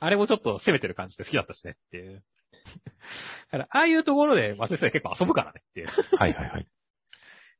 [0.00, 2.24] あれもちょっと攻めてる感じで好きだったしねっていう。
[3.50, 5.88] だから、ああいうところで松井先生結構遊ぶからねっていう。
[6.18, 6.66] はいはいはい。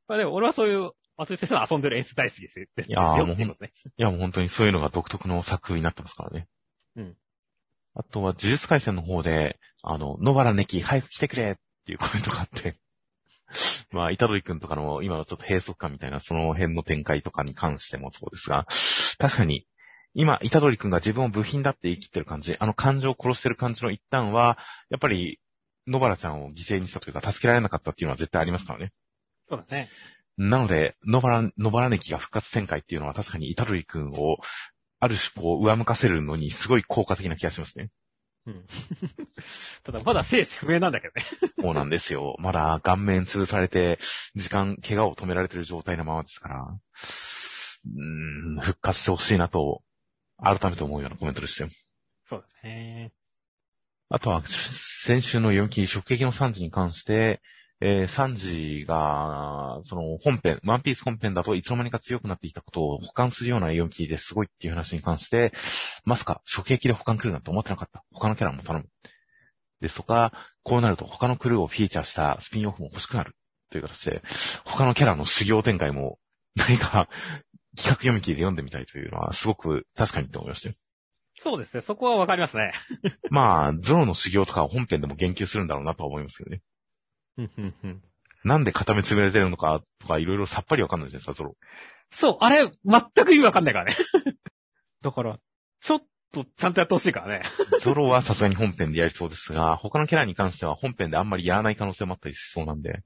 [0.07, 2.65] まあでも俺はそういう松井先生の遊んでる演出大好きですよ。
[2.87, 6.47] いやもう、ね、いやもう本当にそういうのが独特の作風になってますからね。
[6.95, 7.17] うん。
[7.95, 11.55] あとは、呪術回戦の方で、あの、野原ネキ早く来てくれっ
[11.85, 12.77] ていうコメントがあって
[13.91, 18.67] まあ、イタドリ君とかの今のちょっと閉塞感みたいなその辺の展開とかに関してもそうですが、
[19.17, 19.65] 確かに、
[20.13, 24.57] 今、イタドリ君が自分を部品だって言い切ってる感じ、あの感情を殺してる感じの一端は、
[24.89, 25.39] やっぱり、
[25.87, 28.93] 野原ちゃんを犠牲にしたというか、助けられなかったっていうのは絶対ありますからね。
[29.49, 29.89] そうだね。
[30.37, 34.37] なので、野原、野原ネキが復活展開っていうのは確かにイタドリ君を、
[34.99, 37.89] ある種こう、上向かせるのにすごい効果的な気がしますね。
[38.47, 38.65] うん。
[39.83, 41.25] ただ、まだ生死不明なんだけどね。
[41.61, 42.35] そうなんですよ。
[42.39, 43.99] まだ顔面潰されて、
[44.35, 46.79] 時間、怪我を止められてる状態のままですから、
[47.85, 48.05] う
[48.57, 49.81] ん、復活してほしいなと、
[50.37, 51.69] 改めて思うようなコメントでしたよ。
[52.25, 53.13] そうですね。
[54.09, 54.43] あとは、
[55.05, 57.41] 先週の4期、食撃の3時に関して、
[57.81, 65.51] えー、サンジが、その本編、ワンピース本編だといつの間にか強くなっていたことを保管するような4期ですごいっていう話に関して、
[66.05, 68.03] まさか初撃で保管来るなんて思ってなかった。
[68.11, 68.85] 他のキャラも頼む。
[69.81, 70.31] ですとか、
[70.63, 73.35] こうなると他のクルーをフィーチャーしたスピンオフも欲しくなる。
[73.71, 74.21] という形で、
[74.63, 76.17] 他のキャラの修行展開も
[76.55, 77.09] 何か
[77.75, 80.75] 企画読み切りで読んでみたいというのはすごく確かにって思いましたよ。
[81.43, 81.81] そうですね。
[81.81, 82.71] そこはわかりますね。
[83.29, 86.61] まあ、ゾロの修行とか本編でも言及するんだろうなとは思いますけどね。
[88.43, 91.55] なんで固め潰れてるのかとかいろいろさっぱりわかんないですね、サゾロ。
[92.11, 93.97] そう、あれ、全く意味わかんないからね。
[95.01, 95.39] だから、
[95.81, 95.99] ちょっ
[96.31, 97.41] とちゃんとやってほしいからね。
[97.81, 103.03] ゾロはさすがに本編でやりそうですが、他のキャラに関しては本編であんまりやらない可能性もあったりしそうなんで、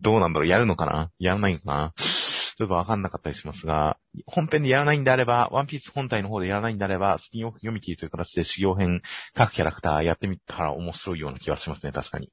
[0.00, 1.10] どうなんだろうやるのかな？
[1.18, 1.94] やらないのかな？
[1.96, 3.96] ちょっとわかんなかったりしますが、
[4.26, 9.00] 本編でやらないんであれば、ワンピース本体の方でやらないんであれば、スピンオフ読み切りという形で修行編
[9.34, 12.30] 各キャラクターやってみたら面白いような気がしますね、確かに。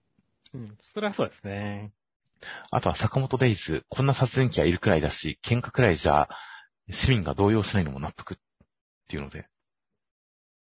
[0.54, 1.92] うん、それはそうですね。
[2.72, 6.30] あとは坂本デイズ、こんな殺人鬼はいるくらいだし、喧嘩くらいじゃ、
[6.92, 8.38] 市民が動揺しないのも納得っ
[9.08, 9.48] ていうので。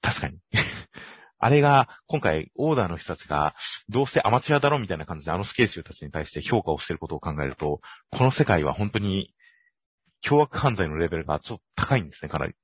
[0.03, 0.39] 確かに。
[1.39, 3.55] あれが、今回、オーダーの人たちが、
[3.89, 7.81] どうせアマチュアだろみたいな感じであの死刑囚たちに対して評価をしていることを考えると、
[8.11, 9.35] この世界は本当に、
[10.23, 12.55] 凶悪犯罪のレベルがちょっと高いんですね、かなり。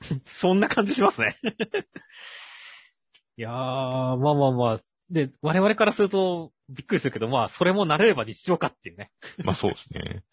[0.40, 1.38] そんな感じしますね。
[3.36, 4.80] いやー、まあまあまあ。
[5.10, 9.10] で、我々からするとびっくりするけど、まあ、それも慣れれば日常かっていうね。
[9.44, 10.24] まあそうですね。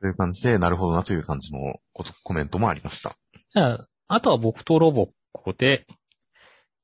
[0.00, 1.80] という感じで、なるほどなという感じの
[2.22, 3.16] コメントもありました。
[3.52, 5.86] じゃあ、あとは僕とロボコで、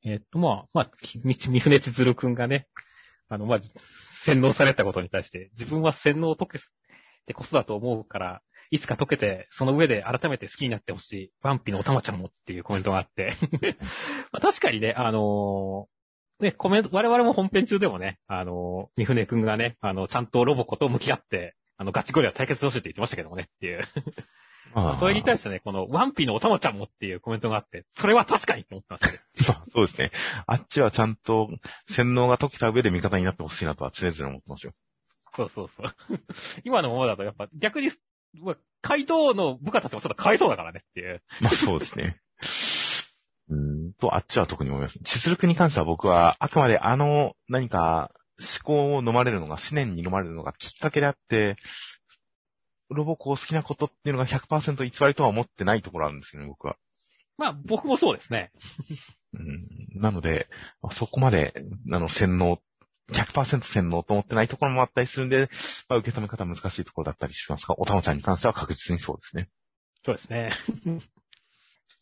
[0.05, 0.91] えっと、まあ、まあ、
[1.23, 2.67] み、三船千鶴くんがね、
[3.29, 3.61] あの、まあ、
[4.25, 6.59] 洗脳されたことに対して、自分は洗脳を解け
[7.27, 13.37] てこそだと思うから、いつか解けて、その上で改めて好きになってほしい、ワンピのおたまちゃんもっていうコメントがあって、
[14.33, 15.94] まあ、確かにね、あのー
[16.41, 23.87] ね、コメント、我々も本編中でもね、あのー、三船くんがね、あの、ちゃんとロボコと向き合って、あの、ガチゴリラ対決してほしいって言ってましたけどもねっていう。
[24.75, 29.21] ま それに対してね、この、ワンピのおたまちゃんもっていうコメントがあって、それは確かにって思ったんですよ。
[29.55, 30.11] まあそうですね。
[30.47, 31.51] あっちはちゃんと
[31.91, 34.73] 洗脳が解けた上で味方になってほしいなとは常々思ってますよ。
[35.37, 35.87] そうそうそう。
[36.65, 37.91] 今のままだとやっぱ逆に、
[38.83, 41.23] 怪盗の部下たちもちょっとかわいそうだからねっていう。
[41.41, 42.21] まあそうですね。
[43.49, 44.99] うーんと、あっちは特に思います。
[45.03, 51.57] 実力に関しては僕は、あくまであの何か思考を飲まれるのが、思念に飲まれるのがきっかけであって、
[52.91, 56.77] ロボコを好きなことっていうのが100%偽りとは思ってないところあるんですよね、僕は。
[57.37, 58.53] まあ僕もそうですね。
[59.35, 60.47] うん、なので、
[60.81, 61.55] まあそこまで、
[61.93, 62.61] あの、洗脳、
[63.13, 65.51] 100%洗脳と思ってないところもあったりするんで、
[65.89, 69.51] まあ、受け止め方難しいところだったりしますが、おたまちゃんに関しては確実にそうですね。
[70.05, 70.51] そうですね。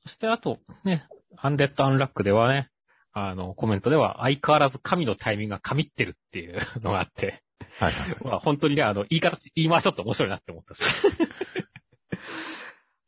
[0.04, 1.06] そしてあと、ね、
[1.36, 2.68] アンデッド・アンラックではね、
[3.12, 7.42] あの、コメントでは相変わらず神のタイミングが神ってるっていう のがあって、
[7.78, 8.16] はいはい。
[8.22, 10.82] まあ本当にね、あの、言い方、言い回しちょっと面白いなって思ったし。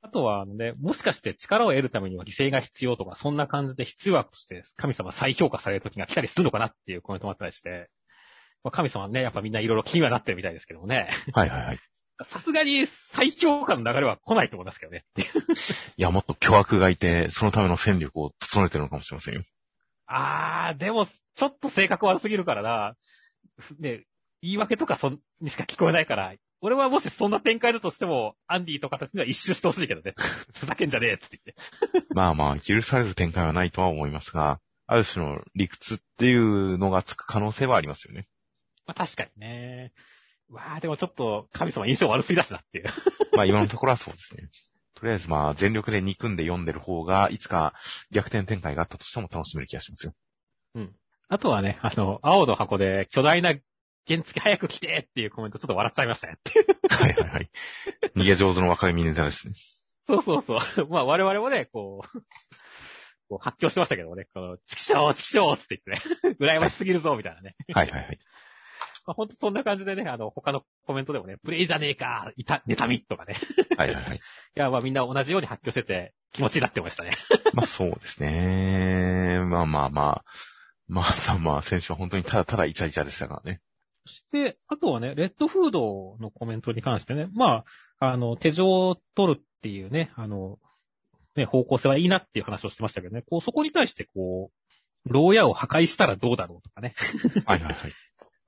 [0.03, 7.89] あとは、ね、もしかして力を得るためには犠牲が必要とか、そんな感じで必要悪として神様再評価される時が来たりするのかなっていうコメントもあったりして、
[8.63, 11.09] まあ、神様はね、やっぱみんないろいろ気にはなってるみたいですけどもね。
[11.33, 11.79] はいはいはい。
[12.23, 15.05] さすがに最強化の流れは来ないと思いますけどね
[15.97, 19.43] いや、もっと巨悪がいて、そのための戦力を整えてるのかもしれませんよ。
[20.07, 22.97] あー、でも、ちょっと性格悪すぎるからな。
[23.81, 24.05] ね、
[24.43, 30.15] 言い訳とかそんにしか聞こえないから、俺はもしそんな展開だとしても、アンディとかたちには一周してほしいけどね。
[30.55, 32.07] ふざけんじゃねえって言って。
[32.15, 38.29] まあまあ、許される展開はないとは思いますが、ある種の理屈っていうのがつく可能性はありますよね。
[38.87, 39.93] まあ確かにね。
[40.55, 42.85] わー、でもちょっと神様印象悪すぎだしなっていう。
[43.37, 44.49] まあ今のところはそうですね。
[44.95, 47.75] とりあえずまあ全力で憎んで読んでる方が、いつか
[48.11, 50.15] 逆転展開があったとしても楽しめる気がしますよ。
[51.29, 53.55] あとはね、あの、青の箱で巨大な
[54.07, 56.67] 原付早く来てっていうコメントちょっと笑っちゃいましたねっていう。
[56.89, 57.51] はいはいはい。
[58.15, 59.55] 逃げ上手の若いミネタですね。
[60.07, 60.89] そうそうそう。
[60.89, 62.09] まあ我々もね、こう、
[63.29, 67.57] こう発狂してましたけどもね、この、チキショー、チキショーって言ってね、 羨ましすぎるぞ、みたいなね。
[67.73, 68.19] はいはいはい。
[69.07, 73.37] まあ、ほんとそんな感じでね、あの、他のコメントでもね、プレイじゃねえか、いた、妬みとかね。
[73.77, 74.17] はいはいはい。
[74.17, 74.21] い
[74.55, 77.13] や、まあみんな同じように発狂してて、気持ちになってましたね。
[77.53, 79.41] まあそうですね。
[79.45, 80.25] まあまあまあ。
[80.87, 83.61] まあまあまあ、選手は本当にただただイチャイチャでしたからね。
[84.07, 87.65] そして、あとはね、レッドフードのコメントに関してね、ま
[87.99, 90.59] あ、あの、手錠を取るっていうね、あの、
[91.37, 96.95] ね、方向性はいいなっていう話をしてましたけどね、こう、そこに対してこう、牢屋を破壊したらどうだろうとかね、
[97.47, 97.93] はいはいはい。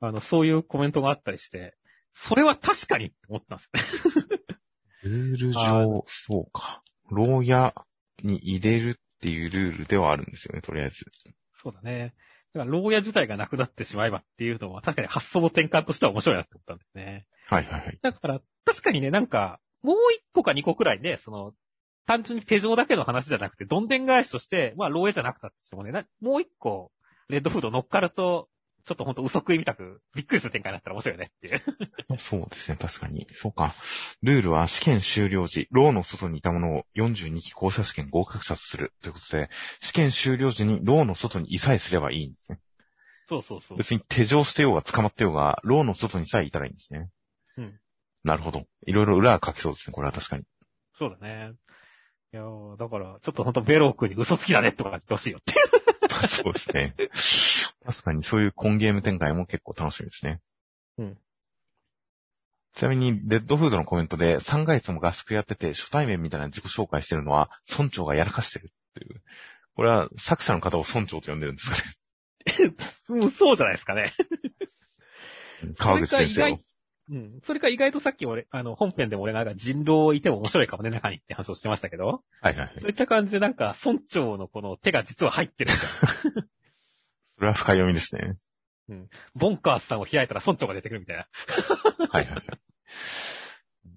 [0.01, 1.77] あの、そういうコメントがあったりして、
[2.13, 4.39] それは確かにって思ったんですよね。
[5.03, 6.83] ルールあ上、そうか。
[7.11, 7.75] 牢屋
[8.23, 10.97] に入れるっていうルールではあるんですよね、とりあえず。
[11.63, 12.15] そうだね。
[12.55, 17.27] だから、牢屋自体がなくなってしまえばっていうのは、確かに発想の転換としては面白いなって思ったんですね。
[17.49, 17.99] はいはいはい。
[18.03, 21.53] だから、確かにね、なんか、もう一個か二個くらいね、その、
[22.07, 26.93] 単純に手錠だけの話じゃなくて、どんでん返しとして、まあ、牢屋じゃなくたとしてもね、なもう一個、
[27.29, 28.49] レッドフード乗っかると、
[28.87, 31.63] ちょっとほんと嘘食いみたく、びっくりする展開になったら面白いよねっていう。
[32.21, 33.27] そうですね、確かに。
[33.35, 33.75] そうか。
[34.23, 39.51] ルールは試験終了時、牢の外にいたものを42期校舎試験合格者とするということで、
[39.81, 42.61] 試験終了時に牢の外にいさえすればいいんですね。
[43.29, 43.79] そうそうそう。
[43.79, 47.11] 別に手錠してようが捕まってようが、牢の外にさえいたらいいんですね。
[47.59, 47.81] うん。
[48.23, 48.67] なるほど。
[48.87, 50.45] いろいろ裏は書きそうですね、これは確かに。
[50.97, 51.53] そうだね。
[52.33, 55.55] いやーだから、ちょっとほんとベロー君に嘘つきだねとか言ってほしいよって。
[56.29, 56.95] そうですね。
[57.85, 60.41] 確かにそういうコンゲーム展開も結構楽しみですね。
[60.99, 61.19] うん。
[62.77, 69.23] ちなみに、デッドフードのコメントで、3ヶ月も合宿やってて、初対面みたいな自己紹介してるのは、村長がやらかしてるっていう。
[69.75, 71.83] これは、作者の方を村長と呼んでるんですかね。
[73.09, 74.15] うんそうじゃないですかね。
[75.79, 76.59] 川口先生を。
[77.11, 77.41] うん。
[77.45, 82.73] それか意外とさっき俺、あの、本編でも俺なんか人狼いても面白いかもね、中にって話をしてましたけど、はいはい。
[82.79, 86.49] そういった感じでなんか村長のこの手が実は入ってるみたいな。
[87.37, 88.37] それは深読みですね。
[89.35, 91.27] ボンカースさんを開いたら村長が出てくるみたいな。
[92.09, 92.43] はいはいはい。
[92.45, 92.49] い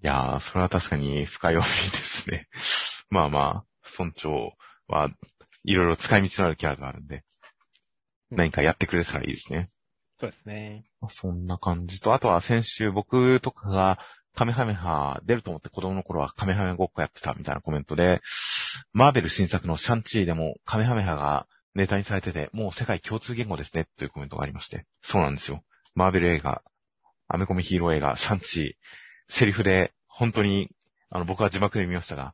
[0.02, 2.48] やー、それは確かに深読みですね。
[3.10, 3.65] まあまあ、
[3.98, 4.53] 村長
[4.88, 5.10] は
[5.64, 9.72] いろいろ使い道のあるキャラがあるんで、うん何かやってくれたらいいですね。
[10.20, 10.86] そうですね。
[11.02, 14.00] まあそんな感じと、あとは先週僕とかが
[14.36, 18.22] カメハメハ出ると思って子供の頃はカメハメごっこやってたみたいなコメントで、
[18.94, 24.86] マーベル新作のシャンチーでもカメハメハがネタにされてて、もう世界共通言語ですねというコメントがありまして。
[25.02, 25.64] そうなんですよ。
[25.96, 26.62] マーベル映画、
[27.28, 30.70] アメコミヒーロー映画、シャンチー、セリフで本当に、
[31.10, 32.34] あの僕は字幕で見ましたが、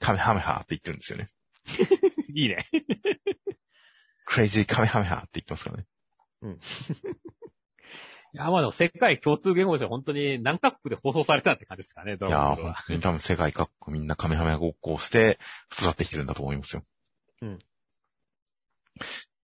[0.00, 1.30] カメハメハって言ってるんですよね。
[2.34, 2.68] いいね。
[4.26, 5.86] クレイジーカメハメハって言ってますからね。
[8.32, 12.74] いや、まあでも世界共通言語じゃ本当に何カ国で放送されたって感じですかね、ドいやー、ラゴンボールは。
[12.74, 15.38] 本当に多分世界各国みんなカメハメハごっこをして
[15.80, 16.82] 育ってきてるんだと思いますよ。
[17.42, 17.58] うん。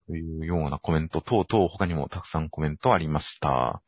[0.06, 3.82] というようなコメント等々他にもたくさんコメントありました。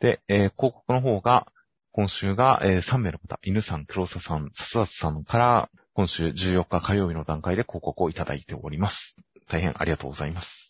[0.00, 1.46] で、えー広告の方が、
[1.92, 9.16] 今週が、えー3名の方、犬さん、黒沢さん、笹田さんから、今週14日火曜日の段階で広告をいただいております。
[9.48, 10.65] 大変ありがとうございます。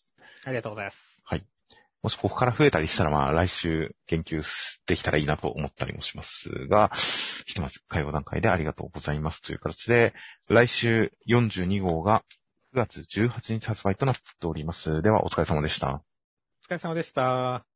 [0.46, 1.16] ありがとうございます。
[2.06, 4.40] もしここから増えたりしたら、まあ来週研究
[4.86, 6.92] できたらいいなと思ったりもしますが、
[7.46, 10.14] ひとまず火曜段階でありがとうございますという形で、
[10.48, 12.22] 来週42号が
[12.74, 15.02] 9月18日発売となっております。
[15.02, 16.04] ではお疲れ様でした。
[16.68, 17.75] お疲れ様でした。